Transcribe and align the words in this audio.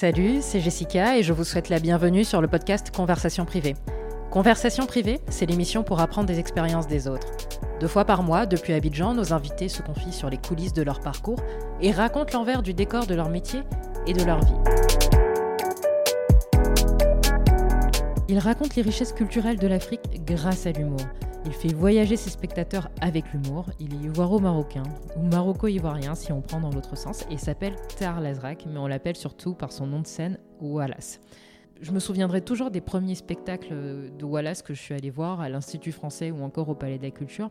Salut, 0.00 0.38
c'est 0.40 0.60
Jessica 0.60 1.18
et 1.18 1.22
je 1.22 1.34
vous 1.34 1.44
souhaite 1.44 1.68
la 1.68 1.78
bienvenue 1.78 2.24
sur 2.24 2.40
le 2.40 2.48
podcast 2.48 2.90
Conversation 2.90 3.44
privée. 3.44 3.76
Conversation 4.30 4.86
privée, 4.86 5.20
c'est 5.28 5.44
l'émission 5.44 5.82
pour 5.82 6.00
apprendre 6.00 6.26
des 6.26 6.38
expériences 6.38 6.86
des 6.86 7.06
autres. 7.06 7.26
Deux 7.80 7.86
fois 7.86 8.06
par 8.06 8.22
mois, 8.22 8.46
depuis 8.46 8.72
Abidjan, 8.72 9.12
nos 9.12 9.34
invités 9.34 9.68
se 9.68 9.82
confient 9.82 10.14
sur 10.14 10.30
les 10.30 10.38
coulisses 10.38 10.72
de 10.72 10.80
leur 10.80 11.00
parcours 11.00 11.38
et 11.82 11.90
racontent 11.90 12.38
l'envers 12.38 12.62
du 12.62 12.72
décor 12.72 13.04
de 13.04 13.14
leur 13.14 13.28
métier 13.28 13.60
et 14.06 14.14
de 14.14 14.24
leur 14.24 14.40
vie. 14.42 14.54
Ils 18.30 18.38
racontent 18.38 18.72
les 18.76 18.82
richesses 18.82 19.12
culturelles 19.12 19.58
de 19.58 19.66
l'Afrique 19.66 20.24
grâce 20.24 20.64
à 20.64 20.72
l'humour. 20.72 21.06
Il 21.46 21.52
fait 21.52 21.72
voyager 21.72 22.16
ses 22.16 22.28
spectateurs 22.28 22.90
avec 23.00 23.32
l'humour. 23.32 23.66
Il 23.80 23.94
est 23.94 24.06
ivoiro-marocain, 24.08 24.82
ou 25.16 25.22
maroco-ivoirien 25.22 26.14
si 26.14 26.32
on 26.32 26.42
prend 26.42 26.60
dans 26.60 26.70
l'autre 26.70 26.96
sens, 26.96 27.24
et 27.30 27.38
s'appelle 27.38 27.76
Tar 27.98 28.20
Lazrak, 28.20 28.66
mais 28.66 28.78
on 28.78 28.86
l'appelle 28.86 29.16
surtout 29.16 29.54
par 29.54 29.72
son 29.72 29.86
nom 29.86 30.00
de 30.00 30.06
scène, 30.06 30.38
Wallace. 30.60 31.20
Je 31.80 31.92
me 31.92 31.98
souviendrai 31.98 32.42
toujours 32.42 32.70
des 32.70 32.82
premiers 32.82 33.14
spectacles 33.14 34.10
de 34.18 34.24
Wallace 34.24 34.60
que 34.60 34.74
je 34.74 34.80
suis 34.82 34.92
allée 34.92 35.08
voir 35.08 35.40
à 35.40 35.48
l'Institut 35.48 35.92
français 35.92 36.30
ou 36.30 36.42
encore 36.42 36.68
au 36.68 36.74
Palais 36.74 36.98
de 36.98 37.04
la 37.04 37.10
Culture. 37.10 37.50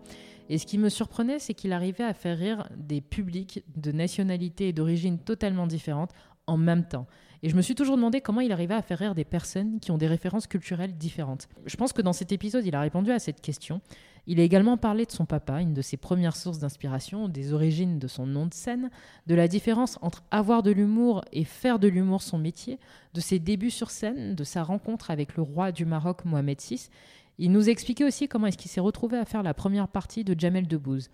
Et 0.50 0.60
ce 0.60 0.68
qui 0.68 0.78
me 0.78 0.90
surprenait, 0.90 1.40
c'est 1.40 1.56
qu'il 1.56 1.74
arrivait 1.74 2.04
à 2.04 2.14
faire 2.14 2.38
rire 2.38 2.70
des 2.78 3.02
publics 3.02 3.64
de 3.76 3.92
nationalités 3.92 4.68
et 4.68 4.74
d'origines 4.74 5.18
totalement 5.18 5.66
différentes 5.66 6.12
en 6.46 6.58
même 6.58 6.88
temps. 6.88 7.08
Et 7.42 7.50
je 7.50 7.56
me 7.56 7.62
suis 7.62 7.76
toujours 7.76 7.96
demandé 7.96 8.20
comment 8.20 8.42
il 8.42 8.52
arrivait 8.52 8.74
à 8.74 8.82
faire 8.82 9.00
rire 9.00 9.16
des 9.16 9.24
personnes 9.24 9.80
qui 9.80 9.92
ont 9.92 9.98
des 9.98 10.08
références 10.08 10.48
culturelles 10.48 10.98
différentes. 10.98 11.48
Je 11.66 11.78
pense 11.78 11.94
que 11.94 12.02
dans 12.02 12.12
cet 12.12 12.32
épisode, 12.32 12.66
il 12.66 12.76
a 12.76 12.82
répondu 12.82 13.12
à 13.12 13.20
cette 13.20 13.40
question. 13.40 13.82
Il 14.28 14.40
a 14.40 14.44
également 14.44 14.78
parlé 14.78 15.06
de 15.06 15.12
son 15.12 15.26
papa, 15.26 15.62
une 15.62 15.74
de 15.74 15.82
ses 15.82 15.96
premières 15.96 16.36
sources 16.36 16.60
d'inspiration, 16.60 17.30
des 17.30 17.54
origines 17.54 17.98
de 17.98 18.08
son 18.08 18.26
nom 18.26 18.46
de 18.46 18.54
scène, 18.54 18.90
de 19.26 19.36
la 19.36 19.48
différence 19.48 19.98
entre 20.02 20.24
avoir 20.32 20.64
de 20.64 20.72
l'humour 20.72 21.24
et 21.32 21.46
faire 21.46 21.80
de 21.80 21.88
l'humour 21.88 22.22
son 22.22 22.38
métier, 22.38 22.78
de 23.14 23.22
ses 23.22 23.40
débuts 23.40 23.72
sur 23.72 23.90
scène, 23.90 24.36
de 24.36 24.44
sa 24.44 24.62
rencontre 24.62 25.10
avec 25.10 25.38
le 25.38 25.44
roi 25.44 25.72
du 25.72 25.86
Maroc 25.86 26.26
Mohamed 26.26 26.60
VI. 26.62 26.90
Il 27.38 27.52
nous 27.52 27.70
expliquait 27.70 28.04
aussi 28.04 28.28
comment 28.28 28.48
est-ce 28.48 28.58
qu'il 28.58 28.70
s'est 28.70 28.82
retrouvé 28.82 29.18
à 29.18 29.24
faire 29.24 29.44
la 29.44 29.54
première 29.54 29.88
partie 29.88 30.26
de 30.26 30.38
Jamel 30.38 30.68
Debbouze. 30.68 31.10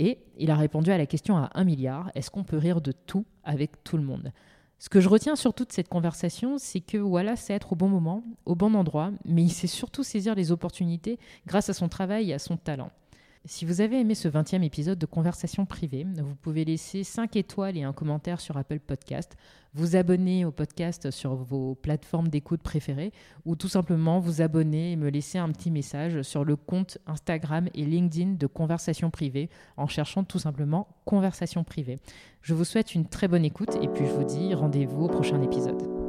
Et 0.00 0.18
il 0.36 0.50
a 0.50 0.56
répondu 0.56 0.90
à 0.90 0.98
la 0.98 1.06
question 1.06 1.36
à 1.36 1.50
un 1.54 1.62
milliard, 1.62 2.10
est-ce 2.14 2.30
qu'on 2.30 2.42
peut 2.42 2.58
rire 2.58 2.80
de 2.80 2.90
tout 2.90 3.24
avec 3.44 3.84
tout 3.84 3.96
le 3.96 4.02
monde? 4.02 4.32
Ce 4.80 4.88
que 4.88 4.98
je 4.98 5.10
retiens 5.10 5.36
surtout 5.36 5.66
de 5.66 5.72
cette 5.72 5.88
conversation, 5.88 6.56
c'est 6.56 6.80
que 6.80 6.96
voilà, 6.96 7.36
c'est 7.36 7.52
être 7.52 7.74
au 7.74 7.76
bon 7.76 7.88
moment, 7.88 8.24
au 8.46 8.54
bon 8.54 8.74
endroit, 8.74 9.12
mais 9.26 9.42
il 9.42 9.50
sait 9.50 9.66
surtout 9.66 10.02
saisir 10.02 10.34
les 10.34 10.52
opportunités 10.52 11.18
grâce 11.46 11.68
à 11.68 11.74
son 11.74 11.90
travail 11.90 12.30
et 12.30 12.34
à 12.34 12.38
son 12.38 12.56
talent. 12.56 12.90
Si 13.46 13.64
vous 13.64 13.80
avez 13.80 13.98
aimé 13.98 14.14
ce 14.14 14.28
20e 14.28 14.62
épisode 14.62 14.98
de 14.98 15.06
Conversation 15.06 15.64
privée, 15.64 16.06
vous 16.18 16.34
pouvez 16.34 16.66
laisser 16.66 17.04
5 17.04 17.36
étoiles 17.36 17.78
et 17.78 17.82
un 17.82 17.94
commentaire 17.94 18.38
sur 18.38 18.58
Apple 18.58 18.80
Podcast, 18.80 19.34
vous 19.72 19.96
abonner 19.96 20.44
au 20.44 20.50
podcast 20.50 21.10
sur 21.10 21.36
vos 21.36 21.74
plateformes 21.74 22.28
d'écoute 22.28 22.60
préférées 22.60 23.12
ou 23.46 23.56
tout 23.56 23.68
simplement 23.68 24.20
vous 24.20 24.42
abonner 24.42 24.92
et 24.92 24.96
me 24.96 25.08
laisser 25.08 25.38
un 25.38 25.48
petit 25.52 25.70
message 25.70 26.20
sur 26.20 26.44
le 26.44 26.54
compte 26.56 26.98
Instagram 27.06 27.70
et 27.74 27.86
LinkedIn 27.86 28.32
de 28.32 28.46
Conversation 28.46 29.10
privée 29.10 29.48
en 29.78 29.86
cherchant 29.86 30.22
tout 30.22 30.38
simplement 30.38 30.88
Conversation 31.06 31.64
privée. 31.64 31.98
Je 32.42 32.52
vous 32.52 32.64
souhaite 32.64 32.94
une 32.94 33.08
très 33.08 33.26
bonne 33.26 33.44
écoute 33.44 33.74
et 33.80 33.88
puis 33.88 34.06
je 34.06 34.12
vous 34.12 34.24
dis 34.24 34.52
rendez-vous 34.52 35.04
au 35.04 35.08
prochain 35.08 35.40
épisode. 35.40 35.99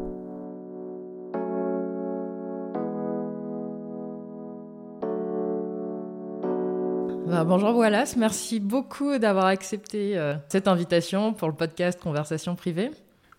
Bah, 7.31 7.45
bonjour 7.45 7.77
Wallace, 7.77 8.17
merci 8.17 8.59
beaucoup 8.59 9.17
d'avoir 9.17 9.45
accepté 9.45 10.17
euh, 10.17 10.35
cette 10.49 10.67
invitation 10.67 11.31
pour 11.31 11.47
le 11.47 11.53
podcast 11.53 11.97
Conversation 11.97 12.55
privée. 12.55 12.91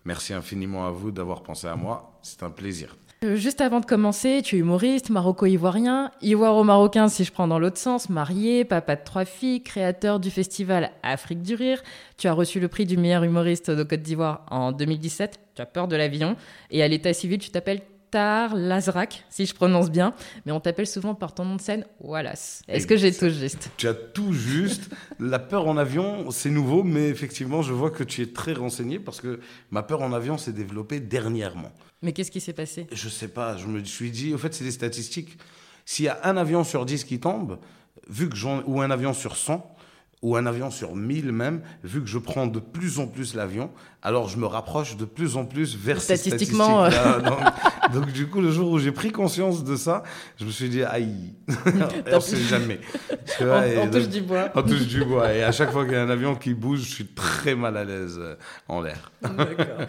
Merci 0.03 0.33
infiniment 0.33 0.87
à 0.87 0.89
vous 0.89 1.11
d'avoir 1.11 1.43
pensé 1.43 1.67
à 1.67 1.75
moi, 1.75 2.17
c'est 2.23 2.41
un 2.41 2.49
plaisir. 2.49 2.95
Euh, 3.23 3.35
juste 3.35 3.61
avant 3.61 3.81
de 3.81 3.85
commencer, 3.85 4.41
tu 4.43 4.55
es 4.55 4.59
humoriste, 4.59 5.11
maroco-ivoirien, 5.11 6.09
ivoiro-marocain 6.23 7.07
si 7.07 7.23
je 7.23 7.31
prends 7.31 7.47
dans 7.47 7.59
l'autre 7.59 7.77
sens, 7.77 8.09
marié, 8.09 8.65
papa 8.65 8.95
de 8.95 9.03
trois 9.05 9.25
filles, 9.25 9.61
créateur 9.61 10.19
du 10.19 10.31
festival 10.31 10.89
Afrique 11.03 11.43
du 11.43 11.53
Rire. 11.53 11.83
Tu 12.17 12.27
as 12.27 12.33
reçu 12.33 12.59
le 12.59 12.69
prix 12.69 12.87
du 12.87 12.97
meilleur 12.97 13.23
humoriste 13.23 13.69
de 13.69 13.83
Côte 13.83 14.01
d'Ivoire 14.01 14.43
en 14.49 14.71
2017. 14.71 15.39
Tu 15.53 15.61
as 15.61 15.67
peur 15.67 15.87
de 15.87 15.95
l'avion. 15.95 16.35
Et 16.71 16.81
à 16.81 16.87
l'état 16.87 17.13
civil, 17.13 17.37
tu 17.37 17.51
t'appelles 17.51 17.81
Lazrak, 18.13 19.25
si 19.29 19.45
je 19.45 19.53
prononce 19.53 19.89
bien, 19.89 20.13
mais 20.45 20.51
on 20.51 20.59
t'appelle 20.59 20.87
souvent 20.87 21.15
par 21.15 21.33
ton 21.33 21.45
nom 21.45 21.55
de 21.55 21.61
scène 21.61 21.85
Wallace. 21.99 22.63
Est-ce 22.67 22.87
que 22.87 22.97
j'ai 22.97 23.13
tout 23.13 23.29
juste? 23.29 23.69
Tu 23.77 23.87
as 23.87 23.93
tout 23.93 24.33
juste. 24.33 24.89
La 25.19 25.39
peur 25.39 25.67
en 25.67 25.77
avion, 25.77 26.31
c'est 26.31 26.49
nouveau, 26.49 26.83
mais 26.83 27.09
effectivement, 27.09 27.61
je 27.61 27.73
vois 27.73 27.91
que 27.91 28.03
tu 28.03 28.21
es 28.21 28.27
très 28.27 28.53
renseigné 28.53 28.99
parce 28.99 29.21
que 29.21 29.39
ma 29.71 29.83
peur 29.83 30.01
en 30.01 30.13
avion 30.13 30.37
s'est 30.37 30.53
développée 30.53 30.99
dernièrement. 30.99 31.71
Mais 32.01 32.11
qu'est-ce 32.11 32.31
qui 32.31 32.41
s'est 32.41 32.53
passé? 32.53 32.87
Je 32.91 33.09
sais 33.09 33.29
pas. 33.29 33.57
Je 33.57 33.67
me 33.67 33.83
suis 33.83 34.11
dit, 34.11 34.33
au 34.33 34.37
fait, 34.37 34.53
c'est 34.53 34.63
des 34.63 34.71
statistiques. 34.71 35.37
S'il 35.85 36.05
y 36.05 36.09
a 36.09 36.19
un 36.23 36.37
avion 36.37 36.63
sur 36.63 36.85
10 36.85 37.03
qui 37.03 37.19
tombe, 37.19 37.59
vu 38.09 38.29
que 38.29 38.35
ou 38.65 38.81
un 38.81 38.91
avion 38.91 39.13
sur 39.13 39.35
100, 39.37 39.75
ou 40.23 40.37
un 40.37 40.45
avion 40.45 40.71
sur 40.71 40.95
1000 40.95 41.31
même, 41.31 41.61
vu 41.83 42.01
que 42.01 42.07
je 42.07 42.17
prends 42.17 42.47
de 42.47 42.59
plus 42.59 42.99
en 42.99 43.07
plus 43.07 43.35
l'avion, 43.35 43.69
alors 44.01 44.29
je 44.29 44.37
me 44.37 44.45
rapproche 44.45 44.95
de 44.95 45.03
plus 45.03 45.35
en 45.35 45.45
plus 45.45 45.75
vers 45.75 46.01
ces 46.01 46.15
Statistiquement, 46.15 46.89
statistiques 46.89 47.25
donc, 47.91 47.93
donc, 47.93 48.11
du 48.13 48.27
coup, 48.27 48.39
le 48.39 48.49
jour 48.49 48.71
où 48.71 48.79
j'ai 48.79 48.93
pris 48.93 49.11
conscience 49.11 49.65
de 49.65 49.75
ça, 49.75 50.03
je 50.39 50.45
me 50.45 50.51
suis 50.51 50.69
dit, 50.69 50.81
aïe, 50.83 51.33
on 52.11 52.19
sait 52.21 52.37
jamais. 52.37 52.79
on, 53.41 53.81
on 53.81 53.89
touche 53.89 54.07
du 54.07 54.21
bois. 54.21 54.49
On 54.55 54.63
touche 54.63 54.87
du 54.87 55.03
bois. 55.03 55.33
Et 55.33 55.43
à 55.43 55.51
chaque 55.51 55.71
fois 55.71 55.83
qu'il 55.83 55.93
y 55.93 55.97
a 55.97 56.03
un 56.03 56.09
avion 56.09 56.35
qui 56.35 56.53
bouge, 56.53 56.79
je 56.79 56.89
suis 56.89 57.07
très 57.07 57.53
mal 57.53 57.75
à 57.75 57.83
l'aise 57.83 58.17
euh, 58.17 58.35
en 58.69 58.81
l'air. 58.81 59.11
D'accord. 59.21 59.87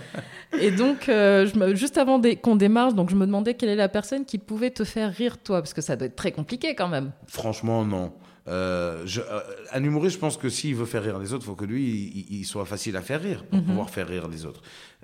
Et 0.60 0.72
donc, 0.72 1.08
euh, 1.08 1.46
je 1.46 1.56
me, 1.56 1.74
juste 1.76 1.96
avant 1.96 2.20
qu'on 2.42 2.56
démarre, 2.56 2.92
donc 2.92 3.10
je 3.10 3.14
me 3.16 3.26
demandais 3.26 3.54
quelle 3.54 3.70
est 3.70 3.76
la 3.76 3.88
personne 3.88 4.24
qui 4.24 4.38
pouvait 4.38 4.70
te 4.70 4.82
faire 4.82 5.12
rire, 5.12 5.38
toi, 5.38 5.60
parce 5.60 5.74
que 5.74 5.80
ça 5.80 5.94
doit 5.94 6.06
être 6.06 6.16
très 6.16 6.32
compliqué 6.32 6.74
quand 6.74 6.88
même. 6.88 7.12
Franchement, 7.28 7.84
non. 7.84 8.12
Euh, 8.46 9.02
je, 9.06 9.20
euh, 9.22 9.40
un 9.72 9.82
humoriste, 9.82 10.16
je 10.16 10.20
pense 10.20 10.36
que 10.36 10.50
s'il 10.50 10.74
veut 10.74 10.84
faire 10.84 11.02
rire 11.02 11.18
les 11.18 11.32
autres, 11.32 11.44
il 11.44 11.46
faut 11.46 11.54
que 11.54 11.64
lui, 11.64 12.12
il, 12.28 12.40
il, 12.40 12.44
soit 12.44 12.66
facile 12.66 12.94
à 12.96 13.00
faire 13.02 13.22
rire 13.22 13.44
pour 13.46 13.58
Mhm. 13.58 13.64
pouvoir 13.66 13.88
faire 13.88 14.06
rire 14.06 14.28
les 14.28 14.44
autres. 14.44 14.60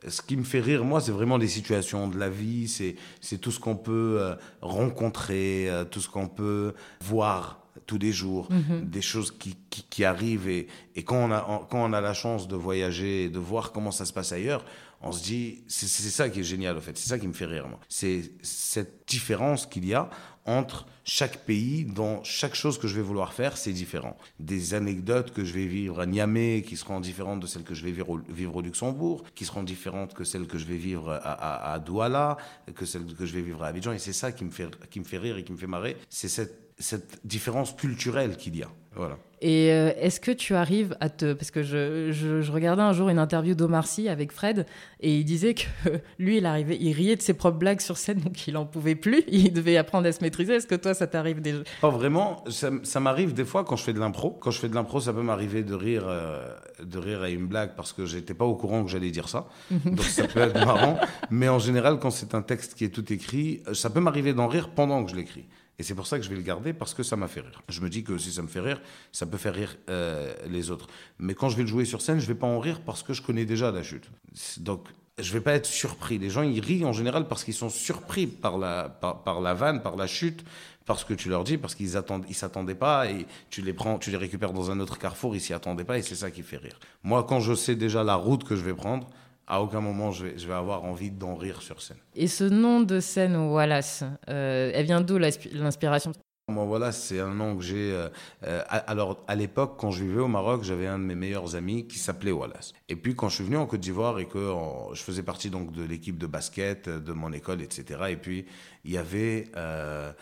Ce 0.06 0.20
qui 0.20 0.36
me 0.36 0.44
fait 0.44 0.60
rire, 0.60 0.84
moi, 0.84 1.00
c'est 1.00 1.12
vraiment 1.12 1.38
les 1.38 1.48
situations 1.48 2.06
de 2.08 2.18
la 2.18 2.28
vie, 2.28 2.68
c'est 2.68 2.96
c'est 3.20 3.38
tout 3.38 3.50
ce 3.50 3.58
qu'on 3.58 3.76
peut 3.76 4.16
euh, 4.20 4.34
rencontrer, 4.60 5.70
euh, 5.70 5.84
tout 5.84 6.00
ce 6.00 6.08
qu'on 6.08 6.28
peut 6.28 6.74
voir 7.02 7.58
tous 7.86 7.98
les 7.98 8.12
jours, 8.12 8.48
Mhm. 8.50 8.88
des 8.88 9.00
choses 9.02 9.30
qui, 9.30 9.56
qui, 9.70 9.84
qui 9.88 10.04
arrivent. 10.04 10.48
Et, 10.48 10.66
et 10.94 11.02
quand, 11.02 11.16
on 11.28 11.32
a, 11.32 11.66
quand 11.70 11.82
on 11.84 11.92
a 11.92 12.00
la 12.00 12.14
chance 12.14 12.46
de 12.48 12.56
voyager 12.56 13.24
et 13.24 13.28
de 13.30 13.38
voir 13.38 13.72
comment 13.72 13.90
ça 13.90 14.04
se 14.04 14.12
passe 14.12 14.32
ailleurs, 14.32 14.64
on 15.02 15.12
se 15.12 15.22
dit, 15.22 15.64
c'est 15.66 15.86
ça 15.88 16.28
qui 16.28 16.40
est 16.40 16.44
génial, 16.44 16.76
en 16.76 16.80
fait. 16.80 16.96
C'est 16.98 17.08
ça 17.08 17.18
qui 17.18 17.26
me 17.26 17.32
fait 17.32 17.46
rire, 17.46 17.66
moi. 17.68 17.80
C'est 17.88 18.32
cette 18.42 19.08
différence 19.08 19.66
qu'il 19.66 19.86
y 19.86 19.94
a 19.94 20.10
entre 20.44 20.86
chaque 21.04 21.44
pays, 21.44 21.84
dans 21.84 22.22
chaque 22.22 22.54
chose 22.54 22.78
que 22.78 22.86
je 22.86 22.96
vais 22.96 23.02
vouloir 23.02 23.32
faire, 23.32 23.56
c'est 23.56 23.72
différent. 23.72 24.16
Des 24.38 24.74
anecdotes 24.74 25.32
que 25.32 25.44
je 25.44 25.54
vais 25.54 25.66
vivre 25.66 26.00
à 26.00 26.06
Niamey 26.06 26.62
qui 26.62 26.76
seront 26.76 27.00
différentes 27.00 27.40
de 27.40 27.46
celles 27.46 27.62
que 27.62 27.74
je 27.74 27.84
vais 27.84 27.92
vivre 27.92 28.10
au, 28.10 28.18
vivre 28.28 28.56
au 28.56 28.60
Luxembourg, 28.60 29.24
qui 29.34 29.44
seront 29.46 29.62
différentes 29.62 30.12
que 30.12 30.24
celles 30.24 30.46
que 30.46 30.58
je 30.58 30.66
vais 30.66 30.76
vivre 30.76 31.18
à, 31.22 31.78
Douala, 31.78 32.36
que 32.74 32.84
celles 32.84 33.06
que 33.06 33.24
je 33.24 33.34
vais 33.34 33.42
vivre 33.42 33.62
à 33.62 33.68
Abidjan. 33.68 33.92
Et 33.92 33.98
c'est 33.98 34.12
ça 34.12 34.32
qui 34.32 34.44
me, 34.44 34.50
fait, 34.50 34.68
qui 34.90 35.00
me 35.00 35.04
fait 35.04 35.18
rire 35.18 35.38
et 35.38 35.44
qui 35.44 35.52
me 35.52 35.58
fait 35.58 35.66
marrer. 35.66 35.96
C'est 36.10 36.28
cette 36.28 37.26
différence 37.26 37.74
culturelle 37.74 38.36
qu'il 38.36 38.56
y 38.56 38.62
a. 38.62 38.68
Voilà. 38.94 39.16
Et 39.42 39.72
euh, 39.72 39.92
est-ce 39.98 40.20
que 40.20 40.30
tu 40.30 40.54
arrives 40.54 40.96
à 41.00 41.08
te... 41.08 41.32
Parce 41.32 41.50
que 41.50 41.62
je, 41.62 42.12
je, 42.12 42.42
je 42.42 42.52
regardais 42.52 42.82
un 42.82 42.92
jour 42.92 43.08
une 43.08 43.18
interview 43.18 43.54
d'Omar 43.54 43.86
Sy 43.86 44.08
avec 44.08 44.32
Fred, 44.32 44.66
et 45.00 45.16
il 45.16 45.24
disait 45.24 45.54
que 45.54 45.64
lui, 46.18 46.38
il 46.38 46.46
arrivait, 46.46 46.76
il 46.78 46.92
riait 46.92 47.16
de 47.16 47.22
ses 47.22 47.32
propres 47.32 47.56
blagues 47.56 47.80
sur 47.80 47.96
scène, 47.96 48.20
donc 48.20 48.46
il 48.46 48.56
en 48.56 48.66
pouvait 48.66 48.94
plus, 48.94 49.22
il 49.28 49.52
devait 49.52 49.78
apprendre 49.78 50.06
à 50.06 50.12
se 50.12 50.22
maîtriser. 50.22 50.54
Est-ce 50.54 50.66
que 50.66 50.74
toi, 50.74 50.92
ça 50.92 51.06
t'arrive 51.06 51.40
déjà? 51.40 51.60
Oh, 51.82 51.90
vraiment, 51.90 52.44
ça, 52.48 52.70
ça 52.82 53.00
m'arrive 53.00 53.32
des 53.32 53.46
fois 53.46 53.64
quand 53.64 53.76
je 53.76 53.84
fais 53.84 53.94
de 53.94 54.00
l'impro. 54.00 54.30
Quand 54.30 54.50
je 54.50 54.58
fais 54.58 54.68
de 54.68 54.74
l'impro, 54.74 55.00
ça 55.00 55.12
peut 55.12 55.22
m'arriver 55.22 55.62
de 55.62 55.74
rire, 55.74 56.04
euh, 56.06 56.54
de 56.82 56.98
rire 56.98 57.22
à 57.22 57.30
une 57.30 57.46
blague 57.46 57.70
parce 57.76 57.94
que 57.94 58.04
j'étais 58.04 58.34
pas 58.34 58.44
au 58.44 58.56
courant 58.56 58.84
que 58.84 58.90
j'allais 58.90 59.10
dire 59.10 59.28
ça. 59.28 59.46
Donc 59.70 60.02
ça 60.02 60.26
peut 60.26 60.40
être 60.40 60.66
marrant. 60.66 60.98
Mais 61.30 61.48
en 61.48 61.58
général, 61.58 61.98
quand 61.98 62.10
c'est 62.10 62.34
un 62.34 62.42
texte 62.42 62.74
qui 62.74 62.84
est 62.84 62.90
tout 62.90 63.10
écrit, 63.10 63.62
euh, 63.68 63.74
ça 63.74 63.88
peut 63.88 64.00
m'arriver 64.00 64.34
d'en 64.34 64.48
rire 64.48 64.68
pendant 64.74 65.02
que 65.02 65.10
je 65.10 65.16
l'écris. 65.16 65.46
Et 65.80 65.82
c'est 65.82 65.94
pour 65.94 66.06
ça 66.06 66.18
que 66.18 66.24
je 66.26 66.28
vais 66.28 66.36
le 66.36 66.42
garder 66.42 66.74
parce 66.74 66.92
que 66.92 67.02
ça 67.02 67.16
m'a 67.16 67.26
fait 67.26 67.40
rire. 67.40 67.62
Je 67.70 67.80
me 67.80 67.88
dis 67.88 68.04
que 68.04 68.18
si 68.18 68.30
ça 68.32 68.42
me 68.42 68.48
fait 68.48 68.60
rire, 68.60 68.82
ça 69.12 69.24
peut 69.24 69.38
faire 69.38 69.54
rire 69.54 69.76
euh, 69.88 70.30
les 70.46 70.70
autres. 70.70 70.88
Mais 71.18 71.32
quand 71.32 71.48
je 71.48 71.56
vais 71.56 71.62
le 71.62 71.68
jouer 71.68 71.86
sur 71.86 72.02
scène, 72.02 72.20
je 72.20 72.26
vais 72.26 72.34
pas 72.34 72.46
en 72.46 72.60
rire 72.60 72.82
parce 72.84 73.02
que 73.02 73.14
je 73.14 73.22
connais 73.22 73.46
déjà 73.46 73.72
la 73.72 73.82
chute. 73.82 74.10
Donc 74.58 74.88
je 75.18 75.32
vais 75.32 75.40
pas 75.40 75.54
être 75.54 75.64
surpris. 75.64 76.18
Les 76.18 76.28
gens 76.28 76.42
ils 76.42 76.60
rient 76.60 76.84
en 76.84 76.92
général 76.92 77.28
parce 77.28 77.44
qu'ils 77.44 77.54
sont 77.54 77.70
surpris 77.70 78.26
par 78.26 78.58
la 78.58 78.90
par, 78.90 79.22
par 79.22 79.40
la 79.40 79.54
vanne, 79.54 79.80
par 79.80 79.96
la 79.96 80.06
chute, 80.06 80.44
parce 80.84 81.02
que 81.02 81.14
tu 81.14 81.30
leur 81.30 81.44
dis, 81.44 81.56
parce 81.56 81.74
qu'ils 81.74 81.96
attendent, 81.96 82.26
ils 82.28 82.34
s'attendaient 82.34 82.74
pas 82.74 83.10
et 83.10 83.24
tu 83.48 83.62
les 83.62 83.72
prends, 83.72 83.98
tu 83.98 84.10
les 84.10 84.18
récupères 84.18 84.52
dans 84.52 84.70
un 84.70 84.80
autre 84.80 84.98
carrefour, 84.98 85.34
ils 85.34 85.40
s'y 85.40 85.54
attendaient 85.54 85.84
pas 85.84 85.96
et 85.96 86.02
c'est 86.02 86.14
ça 86.14 86.30
qui 86.30 86.42
fait 86.42 86.58
rire. 86.58 86.78
Moi, 87.04 87.24
quand 87.24 87.40
je 87.40 87.54
sais 87.54 87.74
déjà 87.74 88.04
la 88.04 88.16
route 88.16 88.44
que 88.44 88.54
je 88.54 88.62
vais 88.62 88.74
prendre, 88.74 89.08
à 89.50 89.60
aucun 89.60 89.80
moment 89.80 90.12
je 90.12 90.26
vais, 90.26 90.38
je 90.38 90.46
vais 90.46 90.54
avoir 90.54 90.84
envie 90.84 91.10
d'en 91.10 91.34
rire 91.34 91.60
sur 91.60 91.82
scène. 91.82 91.98
Et 92.14 92.28
ce 92.28 92.44
nom 92.44 92.80
de 92.80 93.00
scène, 93.00 93.36
Wallace, 93.36 94.04
euh, 94.28 94.70
elle 94.72 94.86
vient 94.86 95.00
d'où 95.00 95.18
l'inspiration? 95.18 96.12
Moi, 96.48 96.64
voilà, 96.64 96.90
c'est 96.90 97.20
un 97.20 97.32
nom 97.32 97.56
que 97.56 97.62
j'ai. 97.62 97.92
Euh, 97.92 98.08
euh, 98.44 98.62
alors, 98.68 99.24
à 99.28 99.36
l'époque, 99.36 99.74
quand 99.78 99.92
je 99.92 100.02
vivais 100.02 100.20
au 100.20 100.26
Maroc, 100.26 100.64
j'avais 100.64 100.88
un 100.88 100.98
de 100.98 101.04
mes 101.04 101.14
meilleurs 101.14 101.54
amis 101.54 101.86
qui 101.86 101.98
s'appelait 101.98 102.32
Wallace. 102.32 102.72
Et 102.88 102.96
puis, 102.96 103.14
quand 103.14 103.28
je 103.28 103.36
suis 103.36 103.44
venu 103.44 103.56
en 103.56 103.66
Côte 103.66 103.80
d'Ivoire 103.80 104.18
et 104.18 104.26
que 104.26 104.52
je 104.92 105.00
faisais 105.00 105.22
partie 105.22 105.48
donc 105.48 105.70
de 105.70 105.84
l'équipe 105.84 106.18
de 106.18 106.26
basket 106.26 106.88
de 106.88 107.12
mon 107.12 107.32
école, 107.32 107.62
etc. 107.62 108.00
Et 108.08 108.16
puis, 108.16 108.46
il 108.84 108.90
y 108.90 108.98
avait 108.98 109.46
euh, 109.56 110.12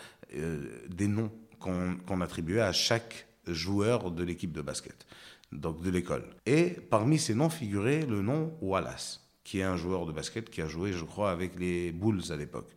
des 0.87 1.07
noms 1.07 1.31
qu'on 1.59 2.21
attribuait 2.21 2.61
à 2.61 2.71
chaque 2.71 3.27
joueur 3.47 4.11
de 4.11 4.23
l'équipe 4.23 4.51
de 4.51 4.61
basket, 4.61 5.05
donc 5.51 5.81
de 5.81 5.89
l'école. 5.89 6.25
Et 6.45 6.69
parmi 6.89 7.17
ces 7.17 7.35
noms 7.35 7.49
figurait 7.49 8.05
le 8.05 8.21
nom 8.21 8.53
Wallace, 8.61 9.21
qui 9.43 9.59
est 9.59 9.63
un 9.63 9.77
joueur 9.77 10.05
de 10.05 10.11
basket 10.11 10.49
qui 10.49 10.61
a 10.61 10.67
joué, 10.67 10.93
je 10.93 11.03
crois, 11.03 11.31
avec 11.31 11.59
les 11.59 11.91
Bulls 11.91 12.31
à 12.31 12.35
l'époque. 12.35 12.69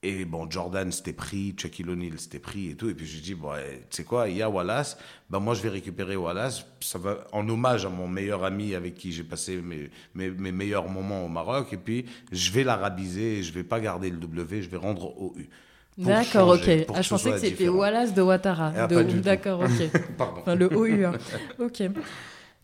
Et 0.00 0.24
bon, 0.24 0.48
Jordan 0.48 0.92
s'était 0.92 1.12
pris, 1.12 1.56
Shaquille 1.60 1.90
O'Neal 1.90 2.20
s'était 2.20 2.38
pris 2.38 2.70
et 2.70 2.76
tout. 2.76 2.88
Et 2.88 2.94
puis 2.94 3.04
j'ai 3.04 3.20
dit, 3.20 3.34
bon, 3.34 3.52
tu 3.90 3.96
sais 3.96 4.04
quoi, 4.04 4.28
il 4.28 4.36
y 4.36 4.42
a 4.42 4.48
Wallace. 4.48 4.96
Ben 5.28 5.40
moi, 5.40 5.54
je 5.54 5.62
vais 5.62 5.70
récupérer 5.70 6.14
Wallace. 6.14 6.64
Ça 6.80 6.98
va 6.98 7.26
en 7.32 7.48
hommage 7.48 7.84
à 7.84 7.88
mon 7.88 8.06
meilleur 8.06 8.44
ami 8.44 8.76
avec 8.76 8.94
qui 8.94 9.10
j'ai 9.10 9.24
passé 9.24 9.56
mes, 9.56 9.90
mes, 10.14 10.52
meilleurs 10.52 10.88
moments 10.88 11.24
au 11.24 11.28
Maroc. 11.28 11.72
Et 11.72 11.76
puis, 11.76 12.06
je 12.30 12.52
vais 12.52 12.62
l'arabiser. 12.62 13.42
Je 13.42 13.52
vais 13.52 13.64
pas 13.64 13.80
garder 13.80 14.10
le 14.10 14.18
W, 14.18 14.62
je 14.62 14.68
vais 14.68 14.76
rendre 14.76 15.20
au 15.20 15.34
U. 15.36 15.48
D'accord, 15.98 16.50
ok. 16.50 16.70
Ah, 16.94 17.02
je 17.02 17.08
pensais 17.08 17.32
que 17.32 17.38
c'était 17.38 17.68
Wallace 17.68 18.14
de 18.14 18.22
Ouattara. 18.22 18.72
Ah, 18.76 18.86
D'accord, 18.86 19.60
ok. 19.60 20.00
Pardon. 20.16 20.40
Enfin, 20.40 20.54
le 20.54 20.72
OU. 20.72 21.04
Hein. 21.04 21.12
Ok. 21.58 21.82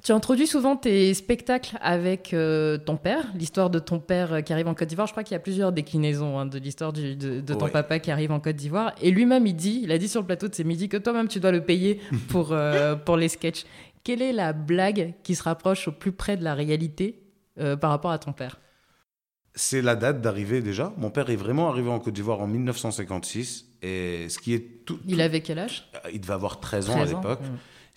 Tu 0.05 0.13
introduis 0.13 0.47
souvent 0.47 0.77
tes 0.77 1.15
spectacles 1.15 1.79
avec 1.81 2.35
euh, 2.35 2.77
ton 2.77 2.99
père, 2.99 3.25
l'histoire 3.35 3.71
de 3.71 3.79
ton 3.79 4.01
père 4.01 4.35
euh, 4.35 4.41
qui 4.43 4.53
arrive 4.53 4.69
en 4.69 4.75
Côte 4.75 4.89
d'Ivoire. 4.89 5.07
Je 5.07 5.15
crois 5.15 5.25
qu'il 5.25 5.33
y 5.33 5.37
a 5.37 5.41
plusieurs 5.41 5.73
déclinaisons 5.73 6.39
hein, 6.39 6.45
de 6.45 6.59
l'histoire 6.59 6.93
de, 6.93 7.41
ton 7.41 7.69
papa 7.71 7.99
qui 7.99 8.11
arrive 8.11 8.31
en 8.31 8.39
Côte 8.39 8.55
d'Ivoire. 8.55 8.93
Et 9.01 9.11
lui-même, 9.11 9.47
il 9.47 9.57
dit, 9.57 9.81
il 9.83 9.91
a 9.91 9.97
dit 9.97 10.07
sur 10.07 10.21
le 10.21 10.27
plateau 10.27 10.47
de 10.47 10.55
ses 10.55 10.63
midi 10.63 10.91
que 10.91 10.99
toi-même, 10.99 11.27
tu 11.27 11.41
dois 11.41 11.53
le 11.53 11.63
payer 11.63 12.01
pour, 12.29 12.53
euh, 12.53 12.97
pour 12.97 13.17
les 13.17 13.29
sketchs. 13.29 13.65
Quelle 14.05 14.21
est 14.21 14.35
la 14.35 14.53
blague 14.53 15.15
qui 15.23 15.35
se 15.35 15.43
rapproche 15.43 15.89
au 15.89 15.93
plus 15.93 16.13
près 16.13 16.37
de 16.37 16.45
la 16.45 16.53
réalité 16.53 17.23
par 17.81 17.89
rapport 17.89 18.11
à 18.11 18.19
ton 18.19 18.33
père? 18.33 18.59
C'est 19.55 19.83
la 19.83 19.95
date 19.95 20.21
d'arrivée 20.21 20.63
déjà. 20.63 20.93
Mon 20.97 21.11
père 21.11 21.31
est 21.31 21.37
vraiment 21.37 21.69
arrivé 21.69 21.89
en 21.89 22.01
Côte 22.01 22.15
d'Ivoire 22.15 22.41
en 22.41 22.49
1956. 22.49 23.67
Et 23.83 24.29
ce 24.29 24.39
qui 24.39 24.55
est 24.55 24.85
tout, 24.85 24.99
Il 25.07 25.21
avait 25.21 25.43
quel 25.43 25.59
âge? 25.59 25.89
Il 26.13 26.21
devait 26.21 26.33
avoir 26.33 26.59
13 26.59 26.91
ans 26.91 27.01
à 27.01 27.05
l'époque. 27.05 27.41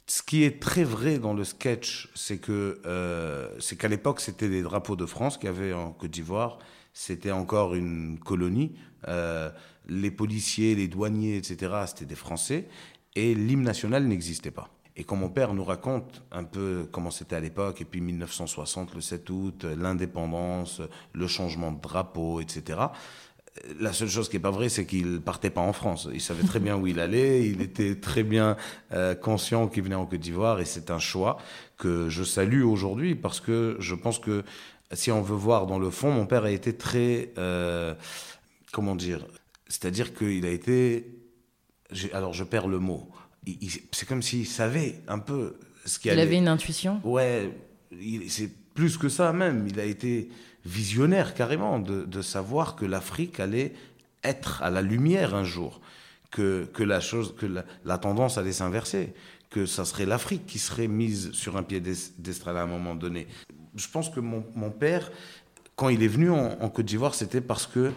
Ce 0.06 0.22
qui 0.22 0.44
est 0.44 0.62
très 0.62 0.84
vrai 0.84 1.20
dans 1.20 1.34
le 1.34 1.44
sketch, 1.44 2.10
c'est 2.16 2.38
que 2.38 2.80
euh, 2.86 3.50
c'est 3.60 3.76
qu'à 3.76 3.88
l'époque, 3.88 4.22
c'était 4.22 4.48
des 4.48 4.62
drapeaux 4.62 4.96
de 4.96 5.06
France 5.06 5.38
qu'il 5.38 5.48
y 5.48 5.50
avait 5.50 5.74
en 5.74 5.92
Côte 5.92 6.12
d'Ivoire. 6.12 6.60
C'était 6.94 7.32
encore 7.32 7.76
une 7.76 8.18
colonie. 8.20 8.74
Euh, 9.08 9.50
les 9.88 10.12
policiers, 10.12 10.76
les 10.76 10.88
douaniers, 10.88 11.38
etc., 11.38 11.72
c'était 11.88 12.06
des 12.06 12.16
Français. 12.16 12.68
Et 13.16 13.34
l'hymne 13.34 13.64
national 13.64 14.06
n'existait 14.06 14.52
pas. 14.52 14.70
Et 14.98 15.04
quand 15.04 15.16
mon 15.16 15.30
père 15.30 15.54
nous 15.54 15.64
raconte 15.64 16.24
un 16.32 16.44
peu 16.44 16.90
comment 16.92 17.12
c'était 17.12 17.36
à 17.36 17.40
l'époque, 17.40 17.82
et 17.82 17.86
puis 17.86 18.02
1960, 18.02 18.96
le 18.96 19.02
7 19.02 19.30
août, 19.30 19.66
l'indépendance, 19.66 20.82
le 21.14 21.28
changement 21.28 21.72
de 21.72 21.80
drapeau, 21.80 22.42
etc., 22.42 22.80
la 23.80 23.94
seule 23.94 24.10
chose 24.10 24.30
qui 24.30 24.36
n'est 24.36 24.42
pas 24.42 24.52
vraie, 24.52 24.70
c'est 24.70 24.86
qu'il 24.86 25.22
partait 25.22 25.50
pas 25.50 25.62
en 25.62 25.74
France. 25.74 26.08
Il 26.14 26.22
savait 26.22 26.44
très 26.44 26.60
bien 26.60 26.78
où 26.78 26.88
il 26.88 27.00
allait. 27.00 27.48
Il 27.48 27.62
était 27.62 27.96
très 27.96 28.24
bien 28.24 28.56
euh, 28.94 29.16
conscient 29.16 29.68
qu'il 29.68 29.84
venait 29.84 29.96
en 29.96 30.06
Côte 30.06 30.20
d'Ivoire 30.20 30.60
et 30.60 30.66
c'est 30.66 30.92
un 30.92 31.00
choix 31.00 31.38
que 31.78 32.10
je 32.10 32.24
salue 32.24 32.64
aujourd'hui 32.64 33.16
parce 33.16 33.40
que 33.40 33.76
je 33.80 33.96
pense 33.96 34.20
que 34.20 34.44
si 34.94 35.12
on 35.12 35.22
veut 35.22 35.36
voir 35.36 35.68
dans 35.68 35.80
le 35.80 35.90
fond, 35.90 36.12
mon 36.12 36.26
père 36.26 36.44
a 36.44 36.52
été 36.52 36.74
très, 36.76 37.34
euh, 37.38 37.94
comment 38.72 38.96
dire, 38.96 39.26
c'est-à-dire 39.68 40.14
qu'il 40.14 40.46
a 40.46 40.52
été, 40.52 41.20
alors 42.14 42.34
je 42.34 42.44
perds 42.44 42.68
le 42.68 42.80
mot. 42.80 43.10
C'est 43.92 44.08
comme 44.08 44.22
s'il 44.22 44.46
savait 44.46 44.96
un 45.08 45.20
peu 45.20 45.56
ce 45.86 46.00
qu'il 46.00 46.12
Il 46.12 46.20
avait 46.20 46.38
une 46.38 46.48
intuition. 46.48 47.00
Ouais, 47.04 47.52
c'est 48.28 48.52
plus 48.74 48.98
que 48.98 49.10
ça 49.10 49.34
même. 49.34 49.68
Il 49.68 49.80
a 49.80 49.86
été 49.86 50.30
visionnaire 50.66 51.34
carrément 51.34 51.80
de, 51.80 52.22
savoir 52.22 52.76
que 52.76 52.86
l'Afrique 52.86 53.40
allait 53.40 53.74
être 54.24 54.62
à 54.62 54.70
la 54.70 54.82
lumière 54.82 55.34
un 55.34 55.44
jour, 55.44 55.82
que, 56.30 56.66
que 56.74 56.84
la 56.84 57.00
chose, 57.00 57.34
que 57.38 57.46
la, 57.86 57.98
tendance 57.98 58.38
allait 58.38 58.52
s'inverser, 58.52 59.14
que 59.50 59.66
ça 59.66 59.86
serait 59.86 60.06
l'Afrique 60.06 60.46
qui 60.46 60.60
serait 60.60 60.90
mise 60.90 61.32
sur 61.32 61.56
un 61.56 61.64
pied 61.64 61.80
d'estrade 61.80 62.58
à 62.58 62.64
un 62.64 62.68
moment 62.68 62.96
donné. 62.96 63.28
Je 63.76 63.88
pense 63.88 64.10
que 64.10 64.20
mon, 64.20 64.72
père, 64.72 65.10
quand 65.76 65.90
il 65.90 66.04
est 66.04 66.08
venu 66.08 66.30
en, 66.30 66.70
Côte 66.70 66.86
d'Ivoire, 66.86 67.16
c'était 67.16 67.42
parce 67.42 67.66
que 67.66 67.92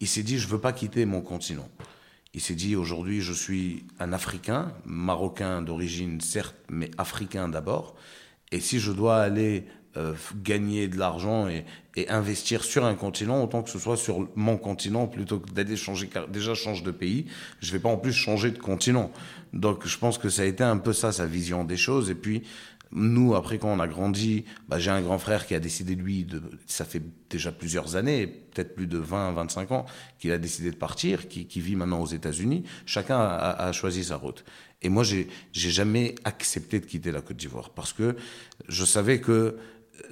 il 0.00 0.08
s'est 0.08 0.22
dit 0.22 0.38
je 0.38 0.48
veux 0.48 0.58
pas 0.58 0.72
quitter 0.72 1.06
mon 1.06 1.20
continent. 1.20 1.68
Il 2.36 2.42
s'est 2.42 2.54
dit 2.54 2.76
aujourd'hui 2.76 3.22
je 3.22 3.32
suis 3.32 3.86
un 3.98 4.12
Africain, 4.12 4.70
marocain 4.84 5.62
d'origine 5.62 6.20
certes, 6.20 6.54
mais 6.68 6.90
africain 6.98 7.48
d'abord. 7.48 7.96
Et 8.52 8.60
si 8.60 8.78
je 8.78 8.92
dois 8.92 9.16
aller 9.16 9.64
euh, 9.96 10.12
gagner 10.42 10.86
de 10.86 10.98
l'argent 10.98 11.48
et, 11.48 11.64
investir 12.10 12.62
sur 12.62 12.84
un 12.84 12.94
continent, 12.94 13.42
autant 13.42 13.62
que 13.62 13.70
ce 13.70 13.78
soit 13.78 13.96
sur 13.96 14.28
mon 14.34 14.58
continent, 14.58 15.06
plutôt 15.06 15.38
que 15.38 15.50
d'aller 15.50 15.76
changer, 15.76 16.10
déjà 16.28 16.52
change 16.52 16.82
de 16.82 16.90
pays, 16.90 17.24
je 17.60 17.72
vais 17.72 17.78
pas 17.78 17.88
en 17.88 17.96
plus 17.96 18.12
changer 18.12 18.50
de 18.50 18.58
continent. 18.58 19.10
Donc 19.54 19.86
je 19.86 19.96
pense 19.96 20.18
que 20.18 20.28
ça 20.28 20.42
a 20.42 20.44
été 20.44 20.62
un 20.62 20.76
peu 20.76 20.92
ça, 20.92 21.12
sa 21.12 21.24
vision 21.24 21.64
des 21.64 21.78
choses. 21.78 22.10
Et 22.10 22.14
puis, 22.14 22.42
nous, 22.92 23.34
après, 23.34 23.58
quand 23.58 23.68
on 23.68 23.80
a 23.80 23.88
grandi, 23.88 24.44
bah, 24.68 24.78
j'ai 24.78 24.90
un 24.90 25.00
grand 25.00 25.18
frère 25.18 25.46
qui 25.46 25.54
a 25.54 25.60
décidé, 25.60 25.94
lui, 25.94 26.26
ça 26.66 26.84
fait 26.84 27.02
déjà 27.28 27.50
plusieurs 27.50 27.96
années, 27.96 28.26
peut-être 28.26 28.74
plus 28.74 28.86
de 28.86 28.98
20, 28.98 29.32
25 29.32 29.72
ans, 29.72 29.86
qu'il 30.18 30.30
a 30.32 30.38
décidé 30.38 30.70
de 30.70 30.76
partir, 30.76 31.28
qui, 31.28 31.60
vit 31.60 31.74
maintenant 31.74 32.00
aux 32.00 32.06
États-Unis. 32.06 32.64
Chacun 32.86 33.18
a, 33.18 33.66
a, 33.66 33.72
choisi 33.72 34.04
sa 34.04 34.16
route. 34.16 34.44
Et 34.82 34.88
moi, 34.88 35.02
j'ai 35.02 35.28
jamais 35.52 36.14
accepté 36.24 36.78
de 36.78 36.86
quitter 36.86 37.10
la 37.10 37.22
Côte 37.22 37.36
d'Ivoire 37.36 37.70
parce 37.70 37.92
que 37.92 38.16
je 38.68 38.84
savais 38.84 39.20
que 39.20 39.56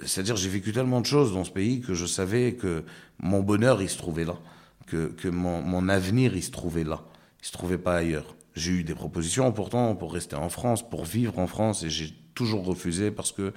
c'est-à-dire 0.05 0.37
j'ai 0.37 0.49
vécu 0.49 0.73
tellement 0.73 1.01
de 1.01 1.07
choses 1.07 1.33
dans 1.33 1.45
ce 1.45 1.51
pays 1.51 1.81
que 1.81 1.95
je 1.95 2.07
savais 2.07 2.55
que 2.55 2.85
mon 3.19 3.43
bonheur, 3.43 3.83
il 3.83 3.89
se 3.89 3.99
trouvait 3.99 4.25
là, 4.25 4.39
que, 4.87 5.09
que 5.09 5.29
mon, 5.29 5.63
mon, 5.63 5.89
avenir, 5.89 6.37
il 6.37 6.43
se 6.43 6.51
trouvait 6.51 6.85
là, 6.85 7.05
il 7.43 7.47
se 7.47 7.53
trouvait 7.53 7.79
pas 7.79 7.97
ailleurs. 7.97 8.35
J'ai 8.55 8.73
eu 8.73 8.85
des 8.85 8.95
propositions 8.95 9.51
pourtant 9.53 9.95
pour 9.95 10.13
rester 10.13 10.37
en 10.37 10.49
France, 10.49 10.89
pour 10.89 11.05
vivre 11.05 11.39
en 11.39 11.47
France, 11.47 11.83
et 11.83 11.91
j'ai 11.91 12.15
toujours 12.35 12.65
refusé 12.65 13.11
parce 13.11 13.33
que 13.33 13.53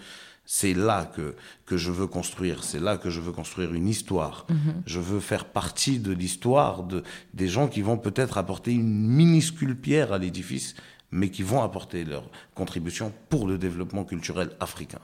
c'est 0.46 0.74
là 0.74 1.06
que, 1.06 1.36
que 1.66 1.76
je 1.76 1.92
veux 1.92 2.08
construire, 2.08 2.64
c'est 2.64 2.80
là 2.80 2.98
que 2.98 3.10
je 3.10 3.20
veux 3.20 3.34
construire 3.34 3.74
une 3.74 3.88
histoire. 3.88 4.46
Mhm. 4.50 4.82
Je 4.86 5.00
veux 5.00 5.20
faire 5.20 5.46
partie 5.46 6.00
de 6.00 6.14
l'histoire 6.14 6.84
de, 6.84 7.04
des 7.34 7.50
gens 7.50 7.68
qui 7.68 7.82
vont 7.82 7.98
peut-être 7.98 8.38
apporter 8.38 8.72
une 8.72 9.08
minuscule 9.08 9.76
pierre 9.76 10.14
à 10.14 10.18
l'édifice, 10.18 10.76
mais 11.12 11.30
qui 11.30 11.44
vont 11.44 11.62
apporter 11.62 12.06
leur 12.06 12.30
contribution 12.56 13.12
pour 13.30 13.46
le 13.46 13.58
développement 13.58 14.06
culturel 14.06 14.52
africain. 14.62 15.02